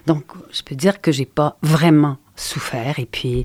Donc, 0.07 0.24
je 0.53 0.62
peux 0.62 0.74
dire 0.74 1.01
que 1.01 1.12
j'ai 1.12 1.24
pas 1.24 1.57
vraiment 1.62 2.18
souffert. 2.36 2.99
Et 2.99 3.07
puis, 3.07 3.45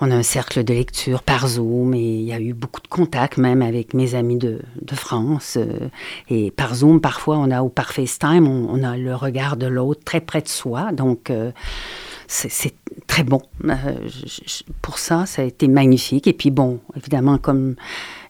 on 0.00 0.10
a 0.10 0.14
un 0.14 0.22
cercle 0.22 0.64
de 0.64 0.74
lecture 0.74 1.22
par 1.22 1.48
Zoom 1.48 1.94
et 1.94 2.00
il 2.00 2.22
y 2.22 2.32
a 2.32 2.40
eu 2.40 2.52
beaucoup 2.52 2.80
de 2.80 2.88
contacts 2.88 3.38
même 3.38 3.62
avec 3.62 3.94
mes 3.94 4.14
amis 4.14 4.36
de, 4.38 4.60
France. 4.94 5.56
euh, 5.56 5.88
et 6.28 6.50
par 6.50 6.74
Zoom, 6.74 7.00
parfois, 7.00 7.38
on 7.38 7.50
a, 7.50 7.62
ou 7.62 7.68
par 7.68 7.92
FaceTime, 7.92 8.46
on, 8.46 8.68
on 8.70 8.82
a 8.82 8.96
le 8.96 9.14
regard 9.14 9.56
de 9.56 9.66
l'autre 9.66 10.02
très 10.04 10.20
près 10.20 10.40
de 10.40 10.48
soi. 10.48 10.92
Donc, 10.92 11.30
euh, 11.30 11.50
c'est 12.28 12.74
très 13.06 13.22
bon. 13.22 13.42
Euh, 13.64 13.74
pour 14.82 14.98
ça, 14.98 15.26
ça 15.26 15.42
a 15.42 15.44
été 15.44 15.68
magnifique. 15.68 16.26
Et 16.26 16.32
puis, 16.32 16.50
bon, 16.50 16.80
évidemment, 16.96 17.38
comme 17.38 17.76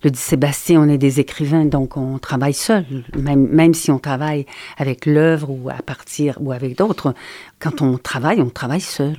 le 0.07 0.13
dit 0.13 0.21
Sébastien, 0.21 0.81
on 0.81 0.89
est 0.89 0.99
des 0.99 1.19
écrivains, 1.19 1.65
donc 1.65 1.97
on 1.97 2.19
travaille 2.19 2.55
seul. 2.55 2.85
Même, 3.17 3.49
même 3.49 3.75
si 3.75 3.91
on 3.91 3.99
travaille 3.99 4.47
avec 4.79 5.05
l'œuvre 5.05 5.51
ou 5.51 5.69
à 5.69 5.83
partir 5.83 6.39
ou 6.41 6.53
avec 6.53 6.79
d'autres, 6.79 7.13
quand 7.59 7.83
on 7.83 7.99
travaille, 7.99 8.41
on 8.41 8.49
travaille 8.49 8.81
seul. 8.81 9.17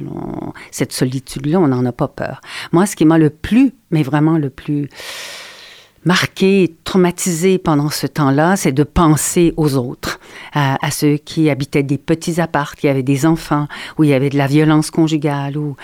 Cette 0.71 0.93
solitude-là, 0.93 1.59
on 1.59 1.67
n'en 1.67 1.85
a 1.85 1.91
pas 1.91 2.07
peur. 2.07 2.39
Moi, 2.71 2.85
ce 2.85 2.95
qui 2.95 3.03
m'a 3.03 3.17
le 3.17 3.29
plus, 3.29 3.73
mais 3.91 4.01
vraiment 4.01 4.37
le 4.37 4.49
plus 4.49 4.89
marqué, 6.07 6.73
traumatisé 6.85 7.57
pendant 7.57 7.89
ce 7.89 8.07
temps-là, 8.07 8.55
c'est 8.55 8.71
de 8.71 8.83
penser 8.83 9.53
aux 9.57 9.75
autres, 9.75 10.21
à, 10.53 10.89
ceux 10.89 11.17
qui 11.17 11.49
habitaient 11.49 11.83
des 11.83 11.97
petits 11.97 12.39
apparts, 12.39 12.75
qui 12.75 12.87
avaient 12.87 13.03
des 13.03 13.25
enfants, 13.25 13.67
où 13.97 14.05
il 14.05 14.11
y 14.11 14.13
avait 14.13 14.29
de 14.29 14.37
la 14.37 14.47
violence 14.47 14.89
conjugale. 14.89 15.57
Ou 15.57 15.75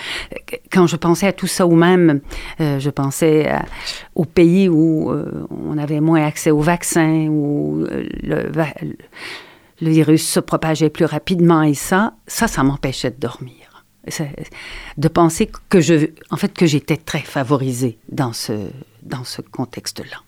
quand 0.72 0.88
je 0.88 0.96
pensais 0.96 1.28
à 1.28 1.34
tout 1.34 1.48
ça, 1.48 1.68
ou 1.68 1.76
même 1.76 2.22
euh, 2.62 2.80
je 2.80 2.90
pensais 2.90 3.50
à- 3.50 3.66
aux 4.16 4.24
pays 4.24 4.70
où 4.70 5.12
euh, 5.12 5.46
on 5.50 5.78
avait 5.78 6.00
moins 6.00 6.26
accès 6.26 6.52
aux 6.52 6.62
vaccins, 6.62 7.28
où 7.28 7.86
euh, 7.92 8.08
le, 9.82 9.90
virus 9.90 10.26
se 10.26 10.40
propageait 10.40 10.90
plus 10.90 11.06
rapidement, 11.06 11.64
et 11.64 11.74
ça, 11.74 12.14
ça, 12.28 12.48
ça 12.48 12.64
m'empêchait 12.64 13.12
de 13.12 13.20
dormir. 13.20 13.84
De 14.98 15.08
penser 15.10 15.50
que 15.70 15.82
je, 15.82 16.08
en 16.30 16.38
fait, 16.38 16.54
que 16.54 16.66
j'étais 16.66 16.98
très 16.98 17.20
favorisée 17.20 17.98
dans 18.10 18.34
ce, 18.34 18.54
dans 19.04 19.24
ce 19.24 19.42
contexte-là. 19.42 20.22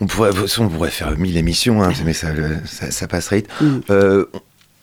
On 0.00 0.06
pourrait, 0.06 0.30
on 0.58 0.68
pourrait 0.68 0.90
faire 0.90 1.16
mille 1.18 1.36
émissions, 1.36 1.82
hein, 1.82 1.92
mais 2.04 2.12
ça, 2.12 2.28
ça, 2.64 2.90
ça 2.90 3.08
passerait 3.08 3.36
vite. 3.36 3.48
Mm. 3.60 3.78
Euh, 3.90 4.26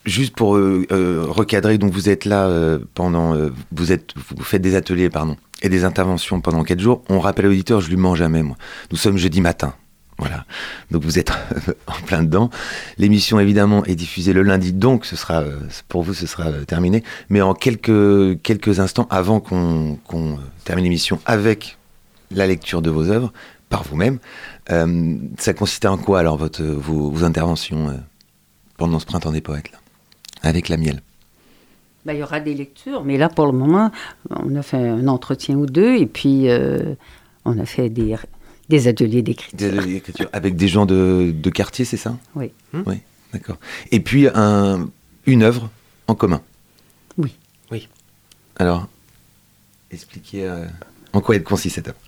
juste 0.05 0.35
pour 0.35 0.55
euh, 0.55 0.85
euh, 0.91 1.25
recadrer, 1.27 1.77
donc 1.77 1.93
vous 1.93 2.09
êtes 2.09 2.25
là 2.25 2.47
euh, 2.47 2.79
pendant, 2.93 3.35
vous 3.71 3.91
êtes, 3.91 4.13
vous 4.15 4.43
faites 4.43 4.61
des 4.61 4.75
ateliers, 4.75 5.09
pardon, 5.09 5.37
et 5.61 5.69
des 5.69 5.83
interventions 5.83 6.41
pendant 6.41 6.63
quatre 6.63 6.79
jours. 6.79 7.03
On 7.09 7.19
rappelle 7.19 7.45
à 7.45 7.49
l'auditeur, 7.49 7.81
je 7.81 7.89
lui 7.89 7.97
mens 7.97 8.15
jamais, 8.15 8.43
moi. 8.43 8.57
Nous 8.91 8.97
sommes 8.97 9.17
jeudi 9.17 9.41
matin. 9.41 9.73
Voilà. 10.17 10.45
Donc 10.91 11.03
vous 11.03 11.19
êtes 11.19 11.31
en 11.87 12.01
plein 12.05 12.23
dedans. 12.23 12.49
L'émission 12.97 13.39
évidemment 13.39 13.83
est 13.85 13.95
diffusée 13.95 14.33
le 14.33 14.43
lundi, 14.43 14.73
donc 14.73 15.05
ce 15.05 15.15
sera 15.15 15.41
euh, 15.41 15.59
pour 15.87 16.03
vous 16.03 16.13
ce 16.13 16.27
sera 16.27 16.45
euh, 16.45 16.65
terminé. 16.65 17.03
Mais 17.29 17.41
en 17.41 17.53
quelques 17.53 18.41
quelques 18.41 18.79
instants 18.79 19.07
avant 19.09 19.39
qu'on 19.39 19.97
euh, 20.13 20.35
termine 20.63 20.83
l'émission 20.83 21.19
avec 21.25 21.77
la 22.31 22.47
lecture 22.47 22.81
de 22.81 22.89
vos 22.89 23.09
œuvres 23.09 23.31
par 23.69 23.83
vous-même, 23.83 24.19
ça 24.67 25.53
consistait 25.55 25.87
en 25.87 25.97
quoi 25.97 26.19
alors 26.19 26.37
vos, 26.37 27.09
vos 27.09 27.23
interventions 27.23 27.99
pendant 28.77 28.99
ce 28.99 29.05
printemps 29.05 29.31
des 29.31 29.41
poètes 29.41 29.71
là, 29.71 29.79
avec 30.43 30.69
la 30.69 30.77
miel? 30.77 31.01
Ben, 32.05 32.13
il 32.13 32.19
y 32.19 32.23
aura 32.23 32.39
des 32.39 32.53
lectures, 32.53 33.03
mais 33.03 33.17
là, 33.17 33.29
pour 33.29 33.47
le 33.47 33.51
moment, 33.51 33.91
on 34.29 34.55
a 34.55 34.61
fait 34.61 34.77
un 34.77 35.07
entretien 35.07 35.55
ou 35.55 35.65
deux, 35.65 35.95
et 35.95 36.05
puis 36.05 36.49
on 37.45 37.57
a 37.57 37.65
fait 37.65 37.89
des, 37.89 38.15
des 38.73 38.87
ateliers 38.87 39.21
d'écriture. 39.21 39.55
Des 39.57 39.77
ateliers 39.77 39.93
d'écriture 39.93 40.29
avec 40.33 40.55
des 40.55 40.67
gens 40.67 40.87
de, 40.87 41.31
de 41.31 41.49
quartier, 41.51 41.85
c'est 41.85 41.97
ça 41.97 42.17
Oui. 42.33 42.51
Oui, 42.73 43.01
d'accord. 43.31 43.57
Et 43.91 43.99
puis 43.99 44.27
un, 44.33 44.89
une 45.27 45.43
œuvre 45.43 45.69
en 46.07 46.15
commun. 46.15 46.41
Oui. 47.19 47.35
Oui. 47.69 47.87
Alors, 48.57 48.87
expliquez 49.91 50.47
euh, 50.47 50.65
en 51.13 51.21
quoi 51.21 51.35
elle 51.35 51.43
consiste 51.43 51.75
cette 51.75 51.89
œuvre? 51.89 51.99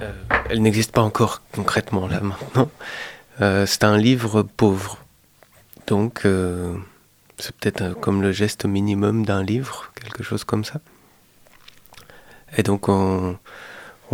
Euh, 0.00 0.12
elle 0.50 0.62
n'existe 0.62 0.92
pas 0.92 1.02
encore 1.02 1.42
concrètement 1.52 2.06
là 2.06 2.20
maintenant. 2.20 2.70
Euh, 3.40 3.66
c'est 3.66 3.82
un 3.82 3.98
livre 3.98 4.42
pauvre. 4.42 4.98
Donc, 5.88 6.26
euh, 6.26 6.76
c'est 7.38 7.54
peut-être 7.56 7.82
euh, 7.82 7.94
comme 7.94 8.22
le 8.22 8.30
geste 8.30 8.66
minimum 8.66 9.26
d'un 9.26 9.42
livre, 9.42 9.90
quelque 10.00 10.22
chose 10.22 10.44
comme 10.44 10.64
ça. 10.64 10.80
Et 12.56 12.62
donc, 12.62 12.88
on, 12.88 13.36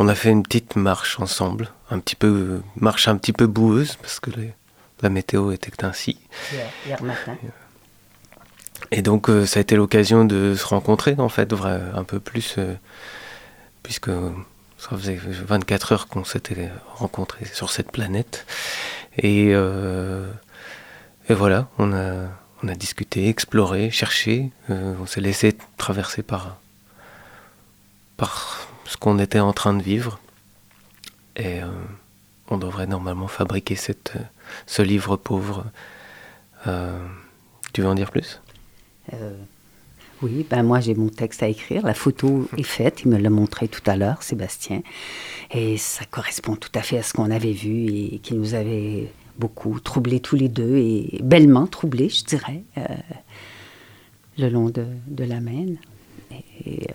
on 0.01 0.09
a 0.09 0.15
fait 0.15 0.31
une 0.31 0.43
petite 0.43 0.77
marche 0.77 1.21
ensemble, 1.21 1.69
un 1.91 1.99
petit 1.99 2.17
peu, 2.17 2.63
marche 2.77 3.07
un 3.07 3.17
petit 3.19 3.35
peu 3.35 3.47
boueuse, 3.47 3.97
parce 3.97 4.19
que 4.19 4.31
les- 4.31 4.55
la 5.03 5.11
météo 5.11 5.51
était 5.53 5.85
ainsi. 5.85 6.19
Hier, 6.53 6.67
hier 6.87 7.03
matin. 7.03 7.37
Et 8.91 9.03
donc, 9.03 9.29
euh, 9.29 9.45
ça 9.47 9.59
a 9.59 9.61
été 9.61 9.77
l'occasion 9.77 10.25
de 10.25 10.55
se 10.55 10.65
rencontrer, 10.67 11.15
en 11.19 11.29
fait, 11.29 11.53
un 11.53 12.05
peu 12.05 12.19
plus, 12.19 12.55
euh, 12.57 12.75
puisque 13.83 14.11
ça 14.79 14.89
faisait 14.97 15.17
24 15.17 15.93
heures 15.93 16.09
qu'on 16.09 16.25
s'était 16.25 16.71
rencontrés 16.97 17.45
sur 17.45 17.71
cette 17.71 17.93
planète. 17.93 18.47
Et, 19.19 19.51
euh, 19.53 20.31
et 21.29 21.35
voilà, 21.35 21.69
on 21.79 21.93
a, 21.93 22.29
on 22.63 22.69
a 22.69 22.75
discuté, 22.75 23.29
exploré, 23.29 23.91
cherché. 23.91 24.51
euh, 24.71 24.95
on 25.01 25.05
s'est 25.07 25.21
laissé 25.21 25.57
traverser 25.77 26.23
par, 26.23 26.57
par 28.17 28.67
ce 28.91 28.97
qu'on 28.97 29.21
était 29.21 29.39
en 29.39 29.53
train 29.53 29.73
de 29.73 29.83
vivre. 29.83 30.19
Et 31.37 31.63
euh, 31.63 31.69
on 32.49 32.59
devrait 32.59 32.89
normalement 32.89 33.29
fabriquer 33.29 33.77
euh, 33.89 34.19
ce 34.67 34.83
livre 34.83 35.17
pauvre. 35.17 35.65
Euh, 36.67 36.99
tu 37.73 37.83
veux 37.83 37.89
en 37.89 37.95
dire 37.95 38.11
plus? 38.11 38.41
Oui, 40.23 40.45
ben 40.51 40.65
moi 40.65 40.81
j'ai 40.81 40.95
mon 40.95 41.09
texte 41.09 41.43
à 41.45 41.49
écrire. 41.49 41.87
La 41.87 41.95
photo 41.95 42.49
est 42.57 42.65
faite, 42.65 43.03
il 43.05 43.11
me 43.11 43.17
l'a 43.17 43.31
montré 43.31 43.69
tout 43.69 43.83
à 43.87 43.97
l'heure, 43.97 44.25
Sébastien. 44.25 44.83
Et 45.53 45.77
ça 45.77 46.05
correspond 46.05 46.57
tout 46.57 46.73
à 46.75 46.83
fait 46.83 46.99
à 46.99 47.05
ce 47.05 47.13
qu'on 47.15 47.31
avait 47.31 47.53
vu 47.53 47.87
et 47.87 48.19
qui 48.19 48.35
nous 48.35 48.55
avait 48.55 49.13
beaucoup 49.39 49.79
troublés 49.79 50.19
tous 50.19 50.37
les 50.37 50.49
deux 50.49 50.77
et 50.77 51.21
bellement 51.23 51.69
troublés, 51.69 52.09
je 52.09 52.25
dirais, 52.25 52.65
le 54.37 54.49
long 54.49 54.69
de, 54.69 54.85
de 55.07 55.25
la 55.25 55.41
Maine. 55.41 55.79
Et, 56.67 56.89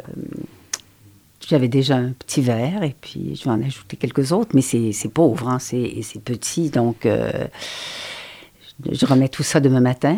j'avais 1.50 1.68
déjà 1.68 1.96
un 1.96 2.12
petit 2.12 2.42
verre 2.42 2.84
et 2.84 2.96
puis 3.00 3.36
je 3.36 3.44
vais 3.46 3.52
en 3.52 3.62
ajouter 3.62 3.98
quelques 3.98 4.32
autres, 4.32 4.52
mais 4.54 4.62
c'est 4.62 5.10
pauvre, 5.14 5.50
hein, 5.50 5.60
c'est 5.60 5.78
et 5.80 6.02
c'est 6.02 6.22
petit, 6.22 6.70
donc 6.70 7.06
euh, 7.06 7.32
je 8.92 9.06
remets 9.06 9.30
tout 9.30 9.44
ça 9.44 9.60
demain 9.62 9.80
matin 9.80 10.18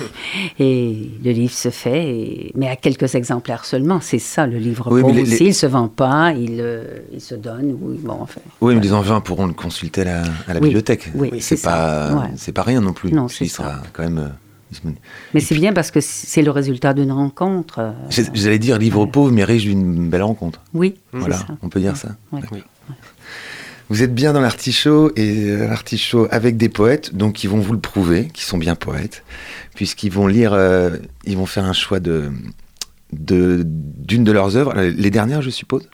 et 0.58 1.10
le 1.24 1.30
livre 1.30 1.52
se 1.52 1.70
fait, 1.70 2.04
et- 2.08 2.52
mais 2.56 2.68
à 2.68 2.76
quelques 2.76 3.14
exemplaires 3.14 3.64
seulement. 3.64 4.00
C'est 4.00 4.18
ça 4.18 4.46
le 4.46 4.58
livre 4.58 4.88
Oui, 4.90 5.02
mais 5.04 5.12
pauvre 5.12 5.24
les-. 5.30 5.42
Il 5.46 5.54
se 5.54 5.66
vend 5.66 5.88
pas, 5.88 6.32
il, 6.32 6.56
euh, 6.60 6.84
il 7.12 7.20
se 7.20 7.34
donne. 7.36 7.76
Oui, 7.80 7.98
bon, 8.02 8.16
enfin, 8.20 8.40
Oui, 8.60 8.74
mais 8.74 8.80
les 8.80 8.92
enfants 8.92 9.20
pourront 9.20 9.46
le 9.46 9.52
consulter 9.54 10.00
à 10.02 10.04
la, 10.04 10.22
à 10.48 10.54
la 10.54 10.60
Oui, 10.60 10.66
bibliothèque. 10.68 11.10
oui, 11.14 11.30
c'est 11.40 11.62
pas, 11.62 12.12
ouais. 12.46 12.52
pas 12.52 12.62
rien 12.62 12.80
non 12.80 12.92
plus. 12.92 13.12
Non, 13.12 13.28
c'est 13.28 13.46
sera 13.46 13.68
ça. 13.76 13.82
quand 13.92 14.02
même. 14.02 14.32
Mais 15.34 15.40
c'est 15.40 15.54
bien 15.54 15.72
parce 15.72 15.90
que 15.90 16.00
c'est 16.00 16.42
le 16.42 16.50
résultat 16.50 16.94
d'une 16.94 17.12
rencontre. 17.12 17.78
euh, 17.80 17.92
J'allais 18.34 18.58
dire 18.58 18.78
livre 18.78 19.06
pauvre, 19.06 19.30
mais 19.30 19.44
riche 19.44 19.64
d'une 19.64 20.08
belle 20.08 20.22
rencontre. 20.22 20.60
oui, 20.74 20.94
c'est 21.12 21.18
Voilà, 21.18 21.36
ça. 21.38 21.46
on 21.62 21.68
peut 21.68 21.80
dire 21.80 21.96
ça. 21.96 22.16
Ouais. 22.32 22.40
Oui. 22.52 22.62
Vous 23.88 24.02
êtes 24.02 24.14
bien 24.14 24.32
dans 24.32 24.40
l'artichaut 24.40 25.12
et 25.16 25.50
euh, 25.50 25.68
l'artichaut 25.68 26.26
avec 26.30 26.56
des 26.56 26.68
poètes, 26.70 27.14
donc 27.14 27.44
ils 27.44 27.50
vont 27.50 27.58
vous 27.58 27.74
le 27.74 27.78
prouver, 27.80 28.28
qu'ils 28.32 28.44
sont 28.44 28.56
bien 28.56 28.74
poètes, 28.74 29.22
puisqu'ils 29.74 30.10
vont 30.10 30.26
lire, 30.26 30.52
euh, 30.54 30.96
ils 31.24 31.36
vont 31.36 31.44
faire 31.46 31.64
un 31.64 31.74
choix 31.74 32.00
de 32.00 32.30
d'une 33.12 34.24
de, 34.24 34.32
leurs 34.32 34.56
œuvres, 34.56 34.72
les 34.80 35.10
dernières, 35.10 35.42
je 35.42 35.50
suppose? 35.50 35.88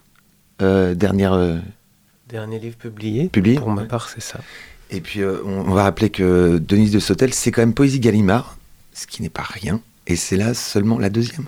Euh, 0.61 0.95
dernière. 0.95 1.33
euh, 1.33 1.57
Dernier 2.29 2.59
livre 2.59 2.77
publié. 2.77 3.27
Publié, 3.27 3.57
Pour 3.57 3.71
ma 3.71 3.83
part, 3.83 4.07
c'est 4.07 4.21
ça. 4.21 4.39
et 4.91 5.01
puis 5.01 5.21
euh, 5.21 5.39
on, 5.43 5.61
on 5.69 5.73
va 5.73 5.83
rappeler 5.83 6.09
que 6.11 6.59
Denise 6.59 6.91
de 6.91 6.99
Sautel, 6.99 7.33
c'est 7.33 7.51
quand 7.51 7.61
même 7.61 7.73
poésie 7.73 7.99
Gallimard, 7.99 8.57
ce 8.99 9.07
qui 9.07 9.21
n'est 9.21 9.29
pas 9.29 9.43
rien, 9.43 9.81
et 10.07 10.15
c'est 10.15 10.37
là 10.37 10.53
seulement 10.53 10.99
la 10.99 11.09
deuxième 11.09 11.47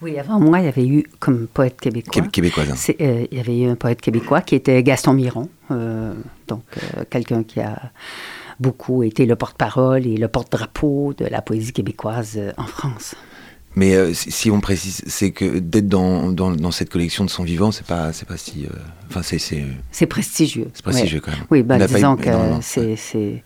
Oui, 0.00 0.18
avant 0.18 0.40
moi, 0.40 0.58
il 0.60 0.64
y 0.64 0.68
avait 0.68 0.86
eu 0.86 1.04
comme 1.20 1.46
poète 1.46 1.80
québécois. 1.80 2.12
Québé- 2.22 2.30
québécoise. 2.30 2.70
hein. 2.70 2.74
C'est, 2.76 2.96
euh, 3.00 3.26
il 3.30 3.38
y 3.38 3.40
avait 3.40 3.56
eu 3.58 3.68
un 3.68 3.76
poète 3.76 4.00
québécois 4.00 4.40
qui 4.40 4.54
était 4.56 4.82
Gaston 4.82 5.12
Miron, 5.14 5.48
euh, 5.70 6.12
donc 6.48 6.64
euh, 6.96 7.04
quelqu'un 7.08 7.44
qui 7.44 7.60
a 7.60 7.92
beaucoup 8.60 9.02
été 9.02 9.26
le 9.26 9.36
porte-parole 9.36 10.06
et 10.06 10.16
le 10.16 10.28
porte-drapeau 10.28 11.14
de 11.16 11.24
la 11.26 11.40
poésie 11.42 11.72
québécoise 11.72 12.38
en 12.56 12.66
France. 12.66 13.14
Mais 13.74 14.12
si, 14.12 14.50
on 14.50 14.60
précise, 14.60 15.02
c'est 15.06 15.30
que 15.30 15.58
d'être 15.58 15.88
dans, 15.88 16.30
dans, 16.30 16.50
dans 16.50 16.70
cette 16.72 16.90
collection 16.90 17.24
de 17.24 17.30
son 17.30 17.42
vivant, 17.42 17.72
c'est 17.72 17.86
pas, 17.86 18.12
c'est 18.12 18.28
pas 18.28 18.36
si. 18.36 18.66
Enfin, 19.08 19.22
c'est, 19.22 19.38
c'est, 19.38 19.64
C'est 19.90 20.04
prestigieux. 20.06 20.68
c'est 20.74 20.82
prestigieux 20.82 21.20
Ouais. 21.20 21.22
quand 21.24 21.32
même. 21.32 21.46
Oui, 21.50 21.62
ben, 21.62 21.78
pas 21.78 21.86
disons 21.86 22.16
que 22.16 22.28
c'est, 22.60 22.96
c'est- 22.96 23.42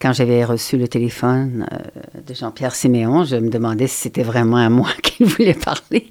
Quand 0.00 0.12
j'avais 0.12 0.44
reçu 0.44 0.76
le 0.76 0.86
téléphone 0.86 1.66
euh, 1.72 2.20
de 2.24 2.32
Jean-Pierre 2.34 2.74
Siméon, 2.74 3.24
je 3.24 3.34
me 3.36 3.48
demandais 3.50 3.88
si 3.88 3.96
c'était 3.96 4.22
vraiment 4.22 4.58
à 4.58 4.68
moi 4.70 4.88
qu'il 5.02 5.26
voulait 5.26 5.54
parler. 5.54 6.08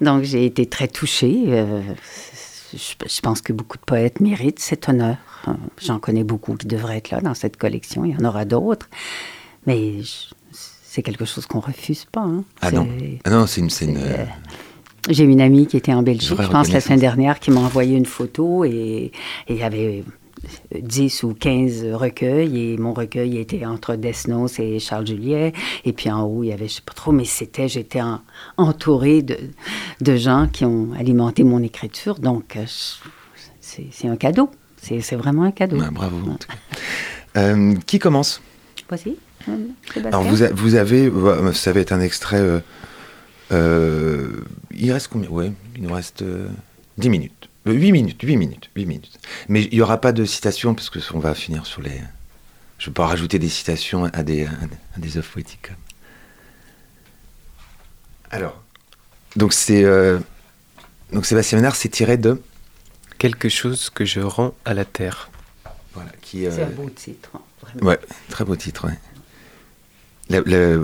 Donc 0.00 0.24
j'ai 0.24 0.44
été 0.44 0.66
très 0.66 0.88
touchée. 0.88 1.44
euh, 1.48 1.80
je, 2.74 3.20
pense 3.22 3.40
que 3.40 3.52
beaucoup 3.52 3.78
de 3.78 3.82
poètes 3.82 4.20
méritent 4.20 4.60
cet 4.60 4.88
honneur. 4.88 5.16
J'en 5.80 5.98
connais 5.98 6.22
beaucoup 6.22 6.54
qui 6.54 6.66
devraient 6.66 6.98
être 6.98 7.10
là 7.10 7.20
dans 7.20 7.34
cette 7.34 7.56
collection. 7.56 8.04
Il 8.04 8.12
y 8.12 8.16
en 8.16 8.24
aura 8.28 8.44
d'autres. 8.44 8.88
Mais 9.66 9.94
c'est 10.52 11.02
quelque 11.02 11.24
chose 11.24 11.46
qu'on 11.46 11.60
refuse 11.60 12.04
pas. 12.04 12.20
hein. 12.20 12.44
Ah 12.60 12.70
non. 12.70 12.86
Ah 13.24 13.30
non, 13.30 13.46
c'est 13.46 13.60
une. 13.62 13.96
euh, 13.96 14.24
J'ai 15.08 15.24
une 15.24 15.40
amie 15.40 15.66
qui 15.66 15.78
était 15.78 15.94
en 15.94 16.02
Belgique, 16.02 16.28
je 16.40 16.46
pense 16.48 16.70
la 16.70 16.80
semaine 16.80 17.00
dernière, 17.00 17.40
qui 17.40 17.50
m'a 17.50 17.60
envoyé 17.60 17.96
une 17.96 18.06
photo 18.06 18.64
et 18.64 19.10
il 19.48 19.56
y 19.56 19.62
avait 19.62 20.04
10 20.78 21.22
ou 21.24 21.34
15 21.34 21.84
recueils 21.94 22.72
et 22.72 22.76
mon 22.78 22.92
recueil 22.94 23.38
était 23.38 23.64
entre 23.66 23.94
Desnos 23.96 24.58
et 24.58 24.78
Charles 24.78 25.06
Juliet 25.06 25.52
et 25.84 25.92
puis 25.92 26.10
en 26.10 26.22
haut 26.22 26.42
il 26.42 26.48
y 26.48 26.52
avait 26.52 26.68
je 26.68 26.74
sais 26.74 26.82
pas 26.84 26.94
trop 26.94 27.12
mais 27.12 27.24
c'était 27.24 27.68
j'étais 27.68 28.00
en- 28.00 28.20
entourée 28.56 29.22
de, 29.22 29.36
de 30.00 30.16
gens 30.16 30.48
qui 30.50 30.64
ont 30.64 30.92
alimenté 30.98 31.44
mon 31.44 31.62
écriture 31.62 32.18
donc 32.18 32.56
euh, 32.56 32.64
c'est 33.60 34.08
un 34.08 34.16
cadeau 34.16 34.50
c'est 34.82 35.14
vraiment 35.16 35.42
un 35.42 35.50
cadeau. 35.50 35.78
ouais, 35.78 35.90
bravo. 35.90 36.16
en 36.30 36.36
tout 36.36 36.48
cas. 36.48 36.54
Euh, 37.38 37.74
qui 37.86 37.98
commence? 37.98 38.40
Sébastien. 38.88 39.12
Alors 40.06 40.22
vous, 40.22 40.42
a- 40.42 40.48
vous 40.52 40.74
avez, 40.74 41.04
euh, 41.06 41.52
ça 41.52 41.72
va 41.72 41.80
être 41.80 41.92
un 41.92 42.00
extrait. 42.00 42.40
euh, 42.40 42.60
euh, 43.52 44.30
il 44.74 44.90
reste 44.90 45.08
combien? 45.08 45.28
Ouais, 45.28 45.52
il 45.76 45.82
nous 45.82 45.92
reste 45.92 46.22
euh, 46.22 46.48
10 46.96 47.10
minutes. 47.10 47.49
8 47.66 47.92
minutes, 47.92 48.22
8 48.22 48.36
minutes, 48.36 48.70
8 48.74 48.86
minutes. 48.86 49.18
Mais 49.48 49.64
il 49.64 49.74
n'y 49.74 49.80
aura 49.82 50.00
pas 50.00 50.12
de 50.12 50.24
citation 50.24 50.74
parce 50.74 50.88
que 50.90 50.98
on 51.14 51.18
va 51.18 51.34
finir 51.34 51.66
sur 51.66 51.82
les. 51.82 52.00
Je 52.78 52.86
ne 52.86 52.90
vais 52.90 52.92
pas 52.94 53.06
rajouter 53.06 53.38
des 53.38 53.48
citations 53.50 54.04
à 54.06 54.22
des, 54.22 54.46
à 54.46 54.98
des 54.98 55.18
œuvres 55.18 55.28
poétiques. 55.30 55.70
Alors, 58.30 58.62
donc 59.36 59.52
c'est 59.52 59.84
euh, 59.84 60.18
donc 61.12 61.26
Sébastien 61.26 61.58
Ménard, 61.58 61.76
c'est 61.76 61.88
tiré 61.88 62.16
de 62.16 62.40
Quelque 63.18 63.50
chose 63.50 63.90
que 63.90 64.04
je 64.06 64.20
rends 64.20 64.54
à 64.64 64.72
la 64.72 64.84
terre. 64.86 65.30
voilà 65.94 66.10
qui. 66.22 66.46
euh, 66.46 66.50
C'est 66.54 66.62
un 66.62 66.70
beau 66.70 66.88
titre. 66.88 67.28
hein, 67.34 67.40
vraiment. 67.62 67.86
Ouais, 67.88 67.98
très 68.30 68.44
beau 68.46 68.56
titre. 68.56 68.86
Ouais. 68.86 68.98
La, 70.30 70.40
la 70.46 70.78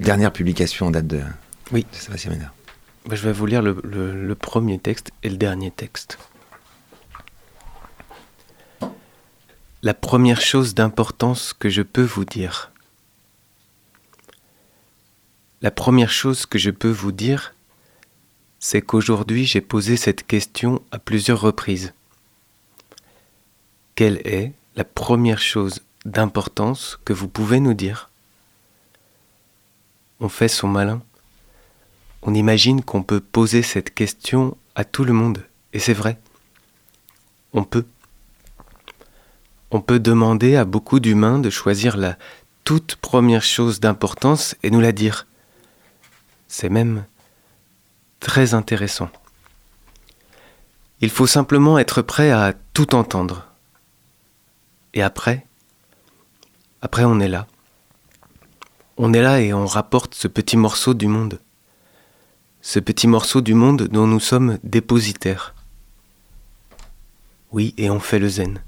dernière 0.00 0.32
publication 0.32 0.86
en 0.88 0.90
date 0.90 1.06
de, 1.06 1.22
Oui. 1.72 1.86
de 1.90 1.96
Sébastien 1.96 2.32
Ménard. 2.32 2.52
Bah, 3.06 3.16
je 3.16 3.22
vais 3.22 3.32
vous 3.32 3.44
lire 3.44 3.60
le, 3.60 4.34
premier 4.34 4.78
texte 4.78 5.10
et 5.22 5.28
le 5.28 5.36
dernier 5.36 5.70
texte. 5.70 6.18
La 9.82 9.92
première 9.92 10.40
chose 10.40 10.74
d'importance 10.74 11.52
que 11.52 11.68
je 11.68 11.82
peux 11.82 12.02
vous 12.02 12.24
dire. 12.24 12.72
La 15.60 15.70
première 15.70 16.10
chose 16.10 16.46
que 16.46 16.58
je 16.58 16.70
peux 16.70 16.90
vous 16.90 17.12
dire, 17.12 17.54
c'est 18.58 18.80
qu'aujourd'hui 18.80 19.44
j'ai 19.44 19.60
posé 19.60 19.98
cette 19.98 20.26
question 20.26 20.80
à 20.90 20.98
plusieurs 20.98 21.42
reprises. 21.42 21.92
Quelle 23.94 24.26
est 24.26 24.52
la 24.76 24.84
première 24.84 25.40
chose 25.40 25.82
d'importance 26.06 26.98
que 27.04 27.12
vous 27.12 27.28
pouvez 27.28 27.60
nous 27.60 27.74
dire? 27.74 28.08
On 30.20 30.30
fait 30.30 30.48
son 30.48 30.68
malin. 30.68 31.02
On 32.26 32.32
imagine 32.32 32.82
qu'on 32.82 33.02
peut 33.02 33.20
poser 33.20 33.62
cette 33.62 33.92
question 33.92 34.56
à 34.74 34.84
tout 34.84 35.04
le 35.04 35.12
monde, 35.12 35.44
et 35.74 35.78
c'est 35.78 35.92
vrai. 35.92 36.18
On 37.52 37.64
peut. 37.64 37.84
On 39.70 39.82
peut 39.82 40.00
demander 40.00 40.56
à 40.56 40.64
beaucoup 40.64 41.00
d'humains 41.00 41.38
de 41.38 41.50
choisir 41.50 41.98
la 41.98 42.16
toute 42.64 42.96
première 42.96 43.42
chose 43.42 43.78
d'importance 43.78 44.56
et 44.62 44.70
nous 44.70 44.80
la 44.80 44.92
dire. 44.92 45.26
C'est 46.48 46.70
même 46.70 47.04
très 48.20 48.54
intéressant. 48.54 49.10
Il 51.02 51.10
faut 51.10 51.26
simplement 51.26 51.78
être 51.78 52.00
prêt 52.00 52.30
à 52.30 52.54
tout 52.72 52.94
entendre. 52.94 53.48
Et 54.94 55.02
après, 55.02 55.46
après 56.80 57.04
on 57.04 57.20
est 57.20 57.28
là. 57.28 57.46
On 58.96 59.12
est 59.12 59.20
là 59.20 59.40
et 59.40 59.52
on 59.52 59.66
rapporte 59.66 60.14
ce 60.14 60.28
petit 60.28 60.56
morceau 60.56 60.94
du 60.94 61.06
monde 61.06 61.38
ce 62.64 62.80
petit 62.80 63.06
morceau 63.06 63.42
du 63.42 63.52
monde 63.52 63.88
dont 63.88 64.06
nous 64.06 64.18
sommes 64.18 64.58
dépositaires. 64.64 65.54
Oui, 67.52 67.74
et 67.76 67.90
on 67.90 68.00
fait 68.00 68.18
le 68.18 68.30
zen. 68.30 68.62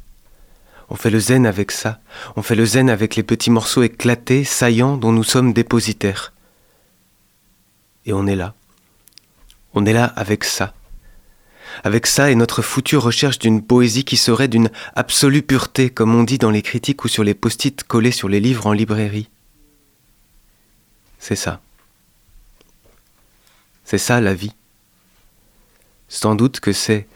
On 0.91 0.97
fait 0.97 1.09
le 1.09 1.19
zen 1.19 1.47
avec 1.47 1.73
ça, 1.73 1.99
on 2.37 2.43
fait 2.43 2.55
le 2.55 2.67
zen 2.67 2.91
avec 2.91 3.17
les 3.17 3.23
petits 3.23 3.51
morceaux 3.51 3.83
éclatés, 3.83 4.45
saillants 4.45 4.99
dont 4.99 5.13
nous 5.13 5.25
sommes 5.25 5.55
dépositaires. 5.55 6.35
Et 8.05 8.13
on 8.13 8.27
est 8.27 8.37
là. 8.37 8.53
On 9.73 9.87
est 9.87 9.95
là 9.95 10.05
avec 10.05 10.45
ça. 10.45 10.75
Avec 11.83 12.07
ça 12.07 12.31
et 12.31 12.35
notre 12.35 12.61
foutue 12.61 12.99
recherche 12.99 13.39
d'une 13.39 13.63
poésie 13.63 14.05
qui 14.05 14.19
serait 14.19 14.47
d'une 14.47 14.69
absolue 14.95 15.43
pureté, 15.43 15.89
comme 15.89 16.15
on 16.15 16.23
dit 16.23 16.39
dans 16.39 16.51
les 16.51 16.63
critiques 16.63 17.03
ou 17.05 17.09
sur 17.09 17.25
les 17.25 17.35
post-it 17.35 17.83
collés 17.83 18.13
sur 18.13 18.29
les 18.29 18.41
livres 18.41 18.67
en 18.67 18.75
librairie. 18.75 19.31
C'est 21.19 21.35
ça. 21.35 21.63
C'est 23.87 23.99
ça 23.99 24.21
la 24.21 24.35
vie. 24.35 24.53
Sans 26.09 26.35
doute 26.35 26.59
que 26.59 26.73
c'est 26.73 27.07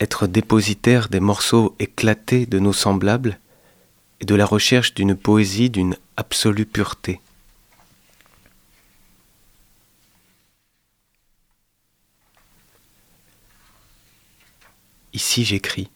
être 0.00 0.26
dépositaire 0.26 1.10
des 1.10 1.20
morceaux 1.20 1.76
éclatés 1.78 2.46
de 2.46 2.58
nos 2.58 2.72
semblables 2.72 3.38
et 4.22 4.24
de 4.24 4.34
la 4.34 4.46
recherche 4.46 4.94
d'une 4.94 5.14
poésie 5.14 5.68
d'une 5.68 5.98
absolue 6.16 6.64
pureté. 6.64 7.20
Ici 15.12 15.44
j'écris. 15.44 15.90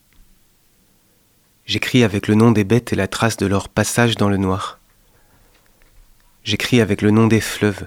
J'écris 1.65 2.05
avec 2.05 2.29
le 2.29 2.35
nom 2.35 2.51
des 2.51 2.65
bêtes 2.65 2.93
et 2.93 2.97
la 2.97 3.09
trace 3.09 3.39
de 3.39 3.47
leur 3.47 3.71
passage 3.71 4.17
dans 4.17 4.29
le 4.29 4.37
noir. 4.37 4.79
J'écris 6.45 6.83
avec 6.83 7.01
le 7.01 7.11
nom 7.11 7.29
des 7.29 7.41
fleuves, 7.41 7.87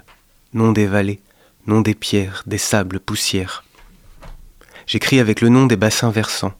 nom 0.54 0.72
des 0.72 0.86
vallées, 0.86 1.20
nom 1.66 1.80
des 1.80 1.94
pierres, 1.94 2.42
des 2.46 2.58
sables, 2.58 3.00
poussières. 3.00 3.64
J'écris 4.86 5.18
avec 5.18 5.40
le 5.40 5.48
nom 5.48 5.66
des 5.66 5.76
bassins 5.76 6.10
versants. 6.10 6.54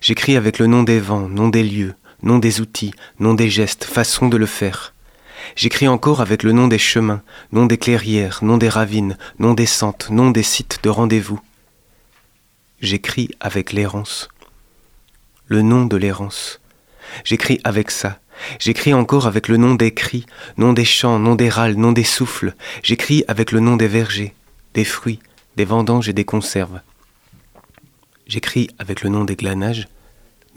J'écris 0.00 0.36
avec 0.36 0.58
le 0.58 0.66
nom 0.66 0.82
des 0.82 0.98
vents, 0.98 1.28
nom 1.28 1.48
des 1.48 1.62
lieux, 1.62 1.94
nom 2.22 2.38
des 2.38 2.60
outils, 2.60 2.94
nom 3.18 3.34
des 3.34 3.50
gestes, 3.50 3.84
façon 3.84 4.28
de 4.28 4.36
le 4.36 4.46
faire. 4.46 4.94
J'écris 5.54 5.88
encore 5.88 6.20
avec 6.20 6.42
le 6.42 6.52
nom 6.52 6.68
des 6.68 6.78
chemins, 6.78 7.22
nom 7.52 7.66
des 7.66 7.78
clairières, 7.78 8.40
nom 8.42 8.56
des 8.56 8.68
ravines, 8.68 9.16
nom 9.38 9.54
des 9.54 9.66
sentes, 9.66 10.10
nom 10.10 10.30
des 10.30 10.42
sites 10.42 10.80
de 10.82 10.88
rendez-vous. 10.88 11.40
J'écris 12.80 13.30
avec 13.40 13.72
l'errance. 13.72 14.28
Le 15.46 15.62
nom 15.62 15.84
de 15.84 15.96
l'errance. 15.96 16.60
J'écris 17.24 17.60
avec 17.64 17.90
ça. 17.90 18.18
J'écris 18.58 18.92
encore 18.92 19.26
avec 19.26 19.48
le 19.48 19.56
nom 19.56 19.74
des 19.74 19.94
cris, 19.94 20.26
nom 20.56 20.72
des 20.72 20.84
champs, 20.84 21.18
nom 21.18 21.34
des 21.34 21.48
râles, 21.48 21.76
nom 21.76 21.92
des 21.92 22.04
souffles. 22.04 22.54
J'écris 22.82 23.24
avec 23.28 23.52
le 23.52 23.60
nom 23.60 23.76
des 23.76 23.88
vergers, 23.88 24.34
des 24.76 24.84
fruits, 24.84 25.20
des 25.56 25.64
vendanges 25.64 26.10
et 26.10 26.12
des 26.12 26.26
conserves. 26.26 26.82
J'écris 28.26 28.68
avec 28.78 29.00
le 29.00 29.08
nom 29.08 29.24
des 29.24 29.34
glanages, 29.34 29.88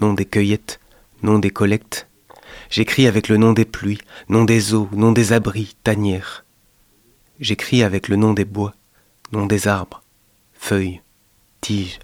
nom 0.01 0.13
des 0.13 0.26
cueillettes, 0.26 0.82
nom 1.24 1.39
des 1.39 1.51
collectes. 1.51 2.05
J'écris 2.70 3.07
avec 3.07 3.30
le 3.30 3.38
nom 3.38 3.53
des 3.53 3.63
pluies, 3.63 4.01
nom 4.28 4.43
des 4.43 4.74
eaux, 4.74 4.89
nom 4.91 5.13
des 5.13 5.32
abris, 5.32 5.78
tanières. 5.86 6.43
J'écris 7.39 7.82
avec 7.82 8.09
le 8.09 8.17
nom 8.17 8.34
des 8.34 8.43
bois, 8.43 8.74
nom 9.32 9.45
des 9.45 9.70
arbres, 9.70 10.03
feuilles, 10.51 10.99
tiges, 11.61 11.99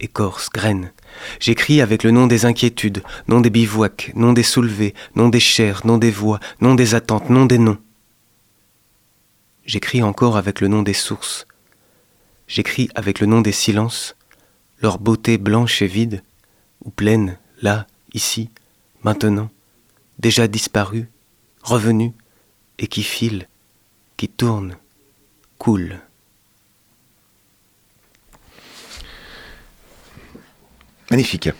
écorces, 0.00 0.48
graines. 0.48 0.92
J'écris 1.40 1.82
avec 1.82 2.04
le 2.04 2.10
nom 2.10 2.26
des 2.26 2.46
inquiétudes, 2.46 3.02
nom 3.28 3.42
des 3.42 3.50
bivouacs, 3.50 4.12
nom 4.14 4.32
des 4.32 4.44
soulevés, 4.44 4.94
nom 5.14 5.28
des 5.28 5.40
chairs, 5.40 5.82
nom 5.84 5.98
des 5.98 6.10
voix, 6.10 6.40
nom 6.62 6.74
des 6.74 6.94
attentes, 6.94 7.28
nom 7.28 7.44
des 7.44 7.58
noms. 7.58 7.78
J'écris 9.66 10.02
encore 10.02 10.38
avec 10.38 10.62
le 10.62 10.68
nom 10.68 10.80
des 10.80 10.94
sources. 10.94 11.46
J'écris 12.50 12.90
avec 12.96 13.20
le 13.20 13.28
nom 13.28 13.42
des 13.42 13.52
silences, 13.52 14.16
leur 14.82 14.98
beauté 14.98 15.38
blanche 15.38 15.82
et 15.82 15.86
vide, 15.86 16.24
ou 16.84 16.90
pleine, 16.90 17.38
là, 17.62 17.86
ici, 18.12 18.50
maintenant, 19.04 19.50
déjà 20.18 20.48
disparue, 20.48 21.08
revenue, 21.62 22.12
et 22.80 22.88
qui 22.88 23.04
file, 23.04 23.46
qui 24.16 24.28
tourne, 24.28 24.76
coule. 25.58 26.00
Magnifique. 31.12 31.50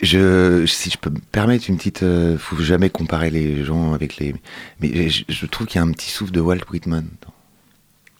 Je, 0.00 0.66
si 0.66 0.90
je 0.90 0.98
peux 0.98 1.10
me 1.10 1.18
permettre 1.18 1.68
une 1.68 1.78
petite, 1.78 2.04
euh, 2.04 2.38
faut 2.38 2.56
jamais 2.62 2.90
comparer 2.90 3.30
les 3.30 3.64
gens 3.64 3.92
avec 3.92 4.18
les, 4.18 4.36
mais 4.78 5.08
je, 5.08 5.24
je 5.28 5.46
trouve 5.46 5.66
qu'il 5.66 5.80
y 5.80 5.82
a 5.82 5.84
un 5.84 5.90
petit 5.90 6.10
souffle 6.10 6.30
de 6.30 6.40
Walt 6.40 6.60
Whitman. 6.70 7.08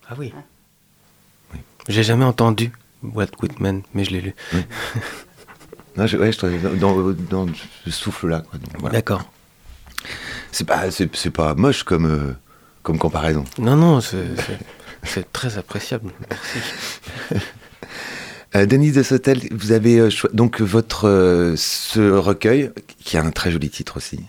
Ah 0.09 0.15
oui. 0.19 0.33
J'ai 1.89 2.03
jamais 2.03 2.25
entendu 2.25 2.73
Walt 3.03 3.27
Whitman, 3.43 3.83
mais 3.93 4.05
je 4.05 4.11
l'ai 4.11 4.21
lu. 4.21 4.35
Non, 5.97 6.07
je, 6.07 6.17
ouais, 6.17 6.33
je 6.33 6.77
dans, 6.77 7.13
dans 7.31 7.47
ce 7.85 7.91
souffle-là. 7.91 8.43
voilà. 8.79 8.97
D'accord. 8.97 9.31
C'est 10.51 10.65
pas, 10.65 10.91
c'est, 10.91 11.31
pas 11.31 11.55
moche 11.55 11.85
comme, 11.85 12.07
euh, 12.07 12.33
comme 12.83 12.99
comparaison. 12.99 13.45
Non, 13.59 13.77
non, 13.77 14.01
c'est 14.01 15.33
très 15.33 15.59
appréciable. 15.59 16.11
Merci. 16.29 17.45
Euh, 18.57 18.67
Denise 18.67 18.95
de 18.95 19.03
Sautel, 19.03 19.41
vous 19.51 19.73
avez 19.73 19.99
euh, 19.99 20.11
donc 20.33 20.61
votre 20.61 21.09
euh, 21.09 21.55
ce 21.57 22.13
recueil 22.13 22.71
qui 23.01 23.17
a 23.17 23.25
un 23.25 23.33
très 23.33 23.51
joli 23.51 23.69
titre 23.69 23.97
aussi. 23.97 24.21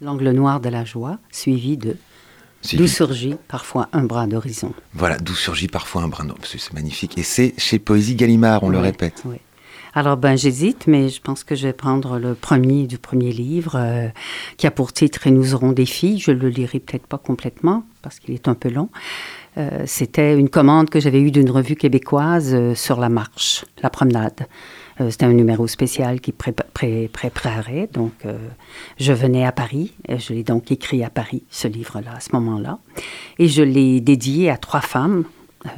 L'angle 0.00 0.30
noir 0.30 0.58
de 0.58 0.68
la 0.68 0.84
joie, 0.84 1.18
suivi 1.30 1.76
de 1.76 1.96
D'où 2.74 2.86
surgit 2.86 3.36
parfois 3.46 3.88
un 3.92 4.02
brin 4.02 4.26
d'horizon. 4.26 4.72
Voilà, 4.94 5.16
d'où 5.18 5.34
surgit 5.34 5.68
parfois 5.68 6.02
un 6.02 6.08
brin 6.08 6.24
d'horizon. 6.24 6.58
C'est 6.58 6.72
magnifique. 6.72 7.16
Et 7.16 7.22
c'est 7.22 7.54
chez 7.56 7.78
Poésie 7.78 8.14
Gallimard, 8.14 8.62
on 8.62 8.68
le 8.68 8.78
répète. 8.78 9.22
oui. 9.24 9.36
Alors, 9.94 10.16
ben, 10.16 10.36
j'hésite, 10.36 10.86
mais 10.86 11.08
je 11.08 11.20
pense 11.20 11.44
que 11.44 11.54
je 11.54 11.66
vais 11.66 11.72
prendre 11.72 12.18
le 12.18 12.34
premier 12.34 12.86
du 12.86 12.98
premier 12.98 13.32
livre, 13.32 13.74
euh, 13.76 14.08
qui 14.56 14.66
a 14.66 14.70
pour 14.70 14.92
titre 14.92 15.26
Et 15.26 15.30
nous 15.30 15.54
aurons 15.54 15.72
des 15.72 15.86
filles. 15.86 16.18
Je 16.20 16.30
le 16.30 16.50
lirai 16.50 16.78
peut-être 16.78 17.06
pas 17.06 17.18
complètement, 17.18 17.84
parce 18.02 18.18
qu'il 18.20 18.34
est 18.34 18.48
un 18.48 18.54
peu 18.54 18.68
long. 18.68 18.90
Euh, 19.56 19.84
C'était 19.86 20.38
une 20.38 20.50
commande 20.50 20.90
que 20.90 21.00
j'avais 21.00 21.20
eue 21.20 21.30
d'une 21.30 21.50
revue 21.50 21.74
québécoise 21.74 22.52
euh, 22.52 22.74
sur 22.74 23.00
la 23.00 23.08
marche, 23.08 23.64
la 23.82 23.90
promenade. 23.90 24.46
Euh, 25.00 25.10
C'était 25.10 25.26
un 25.26 25.32
numéro 25.32 25.66
spécial 25.66 26.20
qui 26.20 26.32
pré- 26.32 26.52
pré- 26.52 27.08
préparait. 27.12 27.88
Donc, 27.92 28.12
euh, 28.24 28.36
je 28.98 29.12
venais 29.12 29.44
à 29.46 29.52
Paris. 29.52 29.92
et 30.08 30.18
Je 30.18 30.32
l'ai 30.32 30.42
donc 30.44 30.72
écrit 30.72 31.04
à 31.04 31.10
Paris, 31.10 31.42
ce 31.50 31.68
livre-là, 31.68 32.14
à 32.16 32.20
ce 32.20 32.30
moment-là. 32.32 32.78
Et 33.38 33.48
je 33.48 33.62
l'ai 33.62 34.00
dédié 34.00 34.50
à 34.50 34.56
trois 34.56 34.80
femmes. 34.80 35.24
euh, 35.66 35.70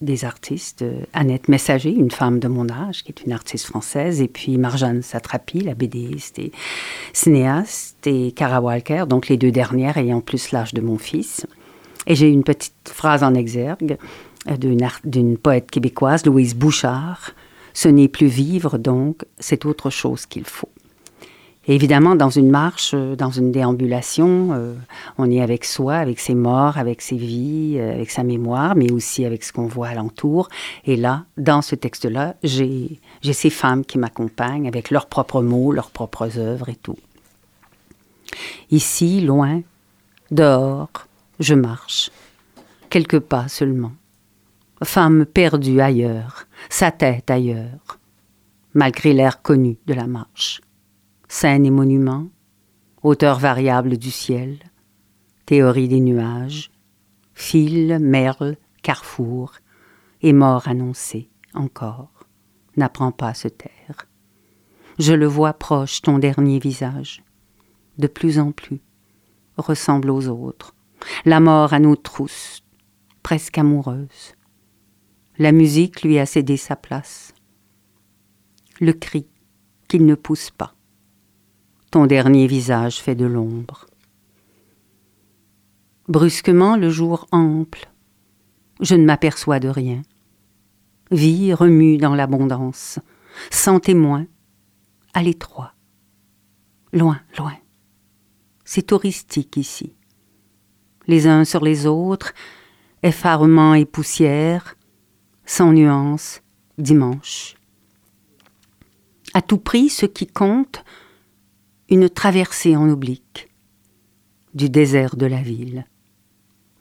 des 0.00 0.24
artistes, 0.24 0.82
Annette 1.12 1.48
Messager, 1.48 1.90
une 1.90 2.10
femme 2.10 2.38
de 2.38 2.48
mon 2.48 2.70
âge, 2.70 3.04
qui 3.04 3.12
est 3.12 3.22
une 3.26 3.32
artiste 3.32 3.66
française, 3.66 4.22
et 4.22 4.28
puis 4.28 4.56
Marjane 4.56 5.02
Satrapi, 5.02 5.60
la 5.60 5.74
BDiste 5.74 6.38
et 6.38 6.52
cinéaste, 7.12 8.06
et 8.06 8.32
Cara 8.32 8.62
Walker, 8.62 9.04
donc 9.06 9.28
les 9.28 9.36
deux 9.36 9.50
dernières 9.50 9.98
ayant 9.98 10.22
plus 10.22 10.52
l'âge 10.52 10.72
de 10.72 10.80
mon 10.80 10.96
fils. 10.96 11.46
Et 12.06 12.14
j'ai 12.14 12.30
une 12.30 12.44
petite 12.44 12.72
phrase 12.90 13.22
en 13.22 13.34
exergue 13.34 13.98
d'une 14.46 14.82
ar- 14.82 15.00
d'une 15.04 15.36
poète 15.36 15.70
québécoise, 15.70 16.24
Louise 16.26 16.54
Bouchard. 16.54 17.32
Ce 17.72 17.88
n'est 17.88 18.08
plus 18.08 18.26
vivre, 18.26 18.78
donc, 18.78 19.24
c'est 19.38 19.64
autre 19.64 19.90
chose 19.90 20.26
qu'il 20.26 20.44
faut. 20.44 20.68
Évidemment, 21.68 22.16
dans 22.16 22.30
une 22.30 22.50
marche, 22.50 22.92
euh, 22.94 23.14
dans 23.14 23.30
une 23.30 23.52
déambulation, 23.52 24.48
euh, 24.52 24.74
on 25.18 25.30
est 25.30 25.42
avec 25.42 25.64
soi, 25.64 25.94
avec 25.96 26.18
ses 26.18 26.34
morts, 26.34 26.78
avec 26.78 27.02
ses 27.02 27.16
vies, 27.16 27.76
euh, 27.76 27.92
avec 27.92 28.10
sa 28.10 28.24
mémoire, 28.24 28.74
mais 28.74 28.90
aussi 28.90 29.24
avec 29.24 29.44
ce 29.44 29.52
qu'on 29.52 29.66
voit 29.66 29.88
alentour. 29.88 30.48
Et 30.86 30.96
là, 30.96 31.26
dans 31.36 31.60
ce 31.62 31.76
texte-là, 31.76 32.34
j'ai 32.42 32.98
ces 33.22 33.50
femmes 33.50 33.84
qui 33.84 33.98
m'accompagnent 33.98 34.66
avec 34.66 34.90
leurs 34.90 35.06
propres 35.06 35.42
mots, 35.42 35.70
leurs 35.70 35.90
propres 35.90 36.38
œuvres 36.38 36.70
et 36.70 36.76
tout. 36.76 36.96
Ici, 38.70 39.20
loin, 39.20 39.60
dehors, 40.30 40.90
je 41.40 41.54
marche, 41.54 42.10
quelques 42.88 43.20
pas 43.20 43.48
seulement. 43.48 43.92
Femme 44.82 45.26
perdue 45.26 45.80
ailleurs, 45.80 46.46
sa 46.68 46.90
tête 46.90 47.30
ailleurs, 47.30 47.98
malgré 48.72 49.12
l'air 49.12 49.42
connu 49.42 49.78
de 49.86 49.94
la 49.94 50.06
marche 50.06 50.62
scènes 51.30 51.64
et 51.64 51.70
monuments, 51.70 52.28
hauteur 53.04 53.38
variable 53.38 53.96
du 53.96 54.10
ciel, 54.10 54.58
théorie 55.46 55.86
des 55.86 56.00
nuages, 56.00 56.72
fil, 57.34 57.98
merle, 58.00 58.56
carrefour, 58.82 59.52
et 60.22 60.32
mort 60.32 60.66
annoncée, 60.66 61.30
encore, 61.54 62.26
n'apprend 62.76 63.12
pas 63.12 63.28
à 63.28 63.34
se 63.34 63.46
taire. 63.46 64.08
Je 64.98 65.12
le 65.12 65.26
vois 65.26 65.52
proche, 65.52 66.02
ton 66.02 66.18
dernier 66.18 66.58
visage, 66.58 67.22
de 67.96 68.08
plus 68.08 68.40
en 68.40 68.50
plus, 68.50 68.80
ressemble 69.56 70.10
aux 70.10 70.26
autres, 70.28 70.74
la 71.24 71.38
mort 71.38 71.72
à 71.72 71.78
nos 71.78 71.96
trousses, 71.96 72.64
presque 73.22 73.56
amoureuse. 73.56 74.34
La 75.40 75.50
musique 75.50 76.02
lui 76.02 76.20
a 76.20 76.26
cédé 76.26 76.56
sa 76.56 76.76
place. 76.76 77.34
Le 78.78 78.92
cri 78.92 79.26
qu'il 79.88 80.06
ne 80.06 80.14
pousse 80.14 80.50
pas 80.50 80.76
ton 81.90 82.06
dernier 82.06 82.46
visage 82.46 83.00
fait 83.00 83.16
de 83.16 83.26
l'ombre. 83.26 83.86
Brusquement, 86.08 86.76
le 86.76 86.88
jour 86.88 87.26
ample. 87.32 87.90
Je 88.80 88.94
ne 88.94 89.04
m'aperçois 89.04 89.58
de 89.58 89.68
rien. 89.68 90.02
Vie 91.10 91.52
remue 91.52 91.96
dans 91.96 92.14
l'abondance, 92.14 93.00
sans 93.50 93.80
témoin, 93.80 94.26
à 95.14 95.22
l'étroit. 95.22 95.74
Loin, 96.92 97.20
loin. 97.38 97.56
C'est 98.64 98.86
touristique 98.86 99.56
ici. 99.56 99.92
Les 101.08 101.26
uns 101.26 101.44
sur 101.44 101.64
les 101.64 101.86
autres, 101.86 102.32
effarement 103.02 103.74
et 103.74 103.84
poussière, 103.84 104.76
sans 105.44 105.72
nuance, 105.72 106.42
dimanche. 106.78 107.56
À 109.34 109.42
tout 109.42 109.58
prix, 109.58 109.88
ce 109.88 110.06
qui 110.06 110.26
compte, 110.26 110.84
une 111.88 112.08
traversée 112.08 112.76
en 112.76 112.88
oblique 112.88 113.48
du 114.54 114.68
désert 114.68 115.16
de 115.16 115.26
la 115.26 115.42
ville. 115.42 115.86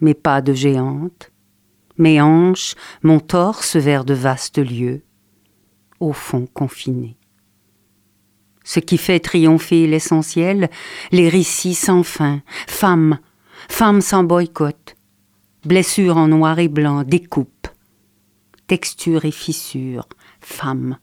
Mes 0.02 0.14
pas 0.14 0.42
de 0.42 0.54
géante, 0.54 1.32
mes 1.98 2.22
hanches, 2.22 2.76
mon 3.04 3.20
torse 3.20 3.76
vers 3.76 4.06
de 4.06 4.14
vastes 4.14 4.58
lieux, 4.58 5.04
au 6.00 6.14
fond 6.14 6.48
confinés. 6.54 7.18
Ce 8.64 8.80
qui 8.80 8.98
fait 8.98 9.20
triompher 9.20 9.88
l'essentiel, 9.88 10.70
les 11.12 11.28
récits 11.28 11.76
sans 11.76 12.04
fin, 12.04 12.42
femmes, 12.68 13.20
femmes 13.68 14.02
sans 14.02 14.24
boycott, 14.24 14.96
blessures 15.66 16.18
en 16.18 16.28
noir 16.28 16.60
et 16.60 16.68
blanc, 16.68 17.04
découpes, 17.04 17.68
textures 18.70 19.26
et 19.26 19.32
fissures, 19.32 20.08
femmes, 20.40 20.98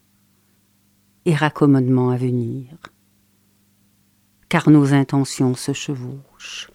et 1.26 1.34
raccommodements 1.34 2.08
à 2.08 2.16
venir 2.16 2.78
car 4.48 4.70
nos 4.70 4.94
intentions 4.94 5.54
se 5.54 5.72
chevauchent. 5.72 6.70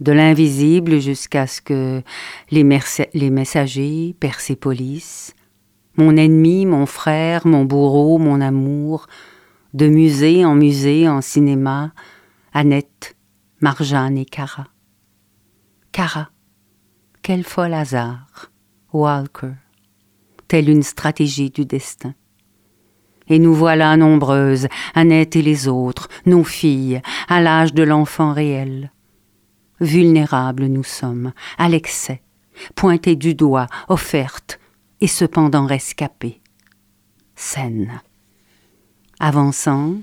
De 0.00 0.12
l'invisible 0.12 1.00
jusqu'à 1.00 1.46
ce 1.46 1.60
que 1.60 2.02
les, 2.50 2.66
les 3.14 3.30
messagers, 3.30 4.14
Persépolis, 4.20 5.34
mon 5.96 6.16
ennemi, 6.16 6.66
mon 6.66 6.84
frère, 6.84 7.46
mon 7.46 7.64
bourreau, 7.64 8.18
mon 8.18 8.40
amour, 8.40 9.06
de 9.72 9.88
musée 9.88 10.44
en 10.44 10.54
musée, 10.54 11.08
en 11.08 11.22
cinéma, 11.22 11.92
Annette, 12.52 13.16
Marjane 13.60 14.18
et 14.18 14.26
Cara. 14.26 14.68
Cara, 15.92 16.30
quel 17.22 17.42
fol 17.42 17.72
hasard, 17.72 18.50
Walker, 18.96 19.52
telle 20.48 20.70
une 20.70 20.82
stratégie 20.82 21.50
du 21.50 21.66
destin. 21.66 22.14
Et 23.28 23.38
nous 23.38 23.54
voilà 23.54 23.96
nombreuses, 23.96 24.68
Annette 24.94 25.36
et 25.36 25.42
les 25.42 25.68
autres, 25.68 26.08
nos 26.24 26.44
filles, 26.44 27.02
à 27.28 27.42
l'âge 27.42 27.74
de 27.74 27.82
l'enfant 27.82 28.32
réel. 28.32 28.92
Vulnérables 29.80 30.66
nous 30.66 30.84
sommes, 30.84 31.32
à 31.58 31.68
l'excès, 31.68 32.22
pointées 32.74 33.16
du 33.16 33.34
doigt, 33.34 33.66
offertes, 33.88 34.58
et 35.02 35.08
cependant 35.08 35.66
rescapées. 35.66 36.40
Saines. 37.34 38.00
Avançant, 39.20 39.96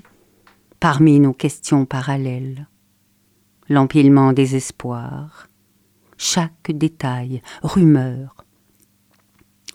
parmi 0.78 1.18
nos 1.18 1.32
questions 1.32 1.84
parallèles, 1.84 2.68
l'empilement 3.68 4.32
des 4.32 4.54
espoirs, 4.54 5.48
chaque 6.16 6.70
détail, 6.70 7.42
rumeur, 7.62 8.43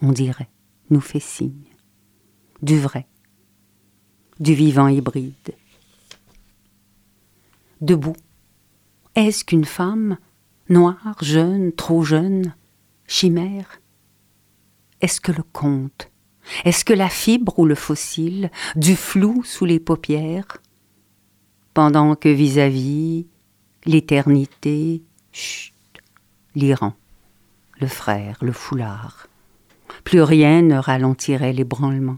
on 0.02 0.12
dirait, 0.12 0.50
nous 0.90 1.02
fait 1.02 1.20
signe, 1.20 1.66
du 2.62 2.80
vrai, 2.80 3.08
du 4.40 4.54
vivant 4.54 4.88
hybride. 4.88 5.54
Debout, 7.82 8.16
est-ce 9.16 9.44
qu'une 9.44 9.66
femme, 9.66 10.18
noire, 10.70 11.18
jeune, 11.22 11.72
trop 11.72 12.04
jeune, 12.04 12.54
chimère 13.08 13.82
Est-ce 15.02 15.22
que 15.22 15.32
le 15.32 15.44
conte 15.44 16.12
Est-ce 16.66 16.86
que 16.86 16.94
la 16.94 17.10
fibre 17.10 17.58
ou 17.60 17.66
le 17.66 17.76
fossile, 17.76 18.52
du 18.76 18.96
flou 18.96 19.44
sous 19.44 19.66
les 19.66 19.80
paupières 19.80 20.58
Pendant 21.74 22.16
que 22.16 22.30
vis-à-vis, 22.30 23.28
l'éternité, 23.86 25.04
chut, 25.32 25.74
l'Iran, 26.56 26.94
le 27.80 27.88
frère, 27.88 28.38
le 28.42 28.52
foulard, 28.52 29.29
plus 30.10 30.24
rien 30.24 30.64
ne 30.64 30.76
ralentirait 30.76 31.54
l'ébranlement 31.54 32.18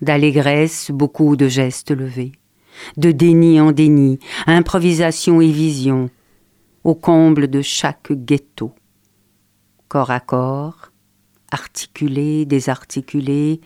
d'allégresse, 0.00 0.90
beaucoup 0.90 1.36
de 1.36 1.48
gestes 1.48 1.90
levés, 1.90 2.32
de 2.96 3.12
déni 3.12 3.60
en 3.60 3.72
déni, 3.72 4.18
improvisation 4.46 5.42
et 5.42 5.52
vision, 5.52 6.08
au 6.82 6.94
comble 6.94 7.48
de 7.48 7.60
chaque 7.60 8.10
ghetto. 8.10 8.74
Corps 9.88 10.10
à 10.10 10.20
corps, 10.20 10.92
articulé, 11.50 12.46
désarticulé, 12.46 13.60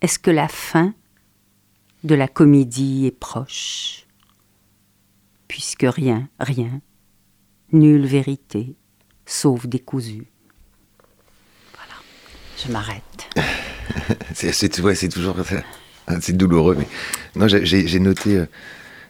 est-ce 0.00 0.18
que 0.18 0.32
la 0.32 0.48
fin 0.48 0.92
de 2.02 2.16
la 2.16 2.26
comédie 2.26 3.06
est 3.06 3.16
proche? 3.16 4.08
Puisque 5.46 5.86
rien, 5.86 6.28
rien, 6.40 6.80
nulle 7.70 8.06
vérité, 8.06 8.74
sauf 9.24 9.68
décousu. 9.68 10.32
Je 12.66 12.70
m'arrête. 12.72 13.28
C'est 14.34 14.80
ouais, 14.80 14.94
toujours 15.08 15.36
c'est 16.20 16.32
douloureux. 16.32 16.76
Mais 16.78 16.86
non, 17.36 17.46
j'ai- 17.48 17.64
noté 18.00 18.36
euh, 18.36 18.46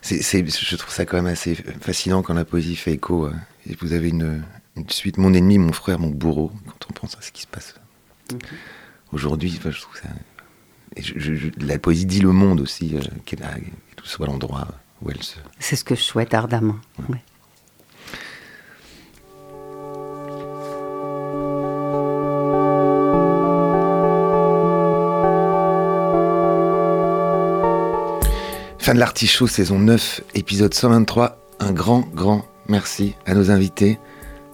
c'est, 0.03 0.23
je 0.47 0.77
trouve 0.77 0.93
ça 0.93 1.05
quand 1.07 1.17
même 1.17 1.27
assez 1.33 1.55
fascinant 1.81 2.23
quand 2.23 2.35
la 2.35 2.45
poésie 2.45 2.77
fait 2.77 2.93
écho. 2.93 3.27
euh, 3.27 3.33
et 3.69 3.77
vous 3.81 3.93
avez 3.93 4.09
une, 4.09 4.43
une 4.77 4.89
suite, 4.91 5.17
mon 5.19 5.33
ennemi, 5.35 5.59
mon 5.59 5.73
frère, 5.73 5.99
mon 5.99 6.09
bourreau, 6.11 6.51
quand 6.67 6.87
on 6.91 6.93
pense 6.93 7.17
à 7.17 7.23
ce 7.23 7.31
qui 7.33 7.43
se 7.43 7.47
passe 7.47 7.75
aujourd'hui. 9.13 9.55
enfin, 9.59 9.71
je 9.71 9.81
trouve 9.81 9.97
ça. 9.97 10.09
et 10.97 11.03
je- 11.03 11.49
la 11.65 11.79
poésie 11.79 12.07
dit 12.07 12.21
le 12.21 12.33
monde 12.33 12.61
aussi, 12.61 12.97
euh, 12.97 13.01
quel, 13.25 13.43
a- 13.43 13.55
quel 13.55 14.05
soit 14.05 14.27
l'endroit 14.27 14.69
où 15.03 15.11
elle 15.11 15.23
se. 15.23 15.37
C'est 15.59 15.77
ce 15.77 15.85
que 15.85 15.95
je 15.95 16.03
souhaite 16.03 16.35
ardemment. 16.35 16.77
ouais. 17.09 17.23
Fin 28.91 28.95
de 28.95 28.99
l'artichaut, 28.99 29.47
saison 29.47 29.79
9, 29.79 30.23
épisode 30.35 30.75
123. 30.75 31.39
Un 31.61 31.71
grand, 31.71 32.01
grand 32.13 32.45
merci 32.67 33.15
à 33.25 33.35
nos 33.35 33.53
invités. 33.53 34.01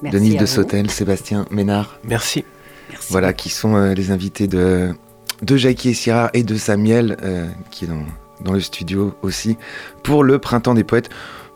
Merci 0.02 0.14
Denise 0.14 0.34
à 0.34 0.40
de 0.40 0.44
vous. 0.44 0.52
Sautel, 0.52 0.90
Sébastien 0.90 1.46
Ménard, 1.50 1.98
Merci. 2.04 2.44
Merci. 2.90 3.06
voilà, 3.08 3.32
qui 3.32 3.48
sont 3.48 3.76
euh, 3.76 3.94
les 3.94 4.10
invités 4.10 4.46
de, 4.46 4.92
de 5.40 5.56
Jackie 5.56 5.88
et 5.88 5.94
Syrah 5.94 6.28
et 6.34 6.42
de 6.42 6.54
Samuel, 6.56 7.16
euh, 7.22 7.48
qui 7.70 7.86
est 7.86 7.88
dans, 7.88 8.04
dans 8.44 8.52
le 8.52 8.60
studio 8.60 9.16
aussi, 9.22 9.56
pour 10.02 10.22
le 10.22 10.38
Printemps 10.38 10.74
des 10.74 10.84
Poètes. 10.84 11.08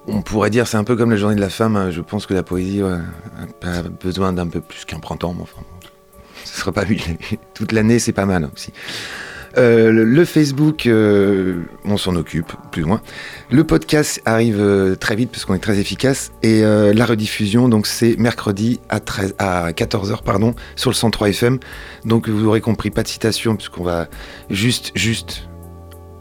On 0.07 0.23
pourrait 0.23 0.49
dire, 0.49 0.67
c'est 0.67 0.79
un 0.79 0.85
peu 0.85 0.97
comme 0.97 1.11
la 1.11 1.19
journée 1.19 1.37
de 1.37 1.41
la 1.43 1.51
femme, 1.51 1.77
hein, 1.77 1.91
je 1.91 2.01
pense 2.01 2.25
que 2.25 2.33
la 2.33 2.43
poésie 2.43 2.83
ouais, 2.83 2.97
a 3.63 3.83
besoin 3.83 4.33
d'un 4.33 4.47
peu 4.47 4.63
plus 4.63 4.87
qu'un 4.87 5.01
printemps, 5.01 5.35
mais 5.35 5.43
enfin, 5.43 5.61
bon, 5.61 5.89
ce 6.47 6.59
sera 6.61 6.73
pas 6.73 6.85
lui. 6.85 7.05
Toute 7.53 7.73
l'année, 7.73 7.99
c'est 7.99 8.15
pas 8.15 8.25
mal 8.25 8.49
aussi. 8.55 8.73
Euh, 9.59 9.91
le, 9.91 10.25
Facebook, 10.25 10.87
euh, 10.87 11.63
on 11.85 11.97
s'en 11.97 12.15
occupe, 12.17 12.53
plus 12.71 12.85
ou 12.85 12.89
moins. 12.89 13.01
Le 13.51 13.65
podcast 13.65 14.21
arrive 14.25 14.61
euh, 14.61 14.95
très 14.95 15.17
vite 15.17 15.31
parce 15.31 15.45
qu'on 15.45 15.55
est 15.55 15.59
très 15.61 15.79
efficace. 15.79 16.33
Et 16.43 16.63
la 16.63 17.05
rediffusion, 17.05 17.69
donc 17.69 17.87
c'est 17.87 18.17
mercredi 18.17 18.81
à, 18.89 19.01
13, 19.01 19.35
à 19.39 19.73
14h 19.73 20.23
pardon, 20.23 20.55
sur 20.77 20.91
le 20.91 20.95
103 20.95 21.31
FM. 21.31 21.59
Donc 22.05 22.29
vous 22.29 22.47
aurez 22.47 22.61
compris, 22.61 22.91
pas 22.91 23.03
de 23.03 23.09
citation 23.09 23.57
puisqu'on 23.57 23.85
va 23.85 24.09
juste, 24.51 24.93
juste 24.95 25.49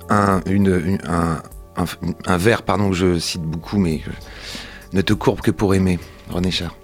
un, 0.09 0.41
vers 2.37 2.63
pardon, 2.63 2.89
que 2.89 2.95
je 2.95 3.19
cite 3.19 3.43
beaucoup, 3.43 3.77
mais 3.77 4.01
ne 4.93 5.01
te 5.01 5.13
courbe 5.13 5.41
que 5.41 5.51
pour 5.51 5.75
aimer, 5.75 5.99
René 6.29 6.51
Char. 6.51 6.78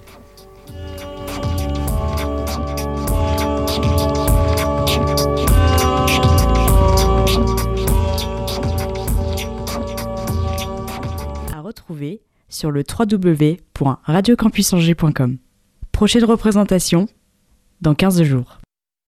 Sur 12.50 12.72
le 12.72 12.84
www.radiocampusangers.com. 12.88 15.38
Prochaine 15.92 16.26
représentation 16.26 17.08
dans 17.82 17.96
15 17.96 18.22
jours. 18.24 18.60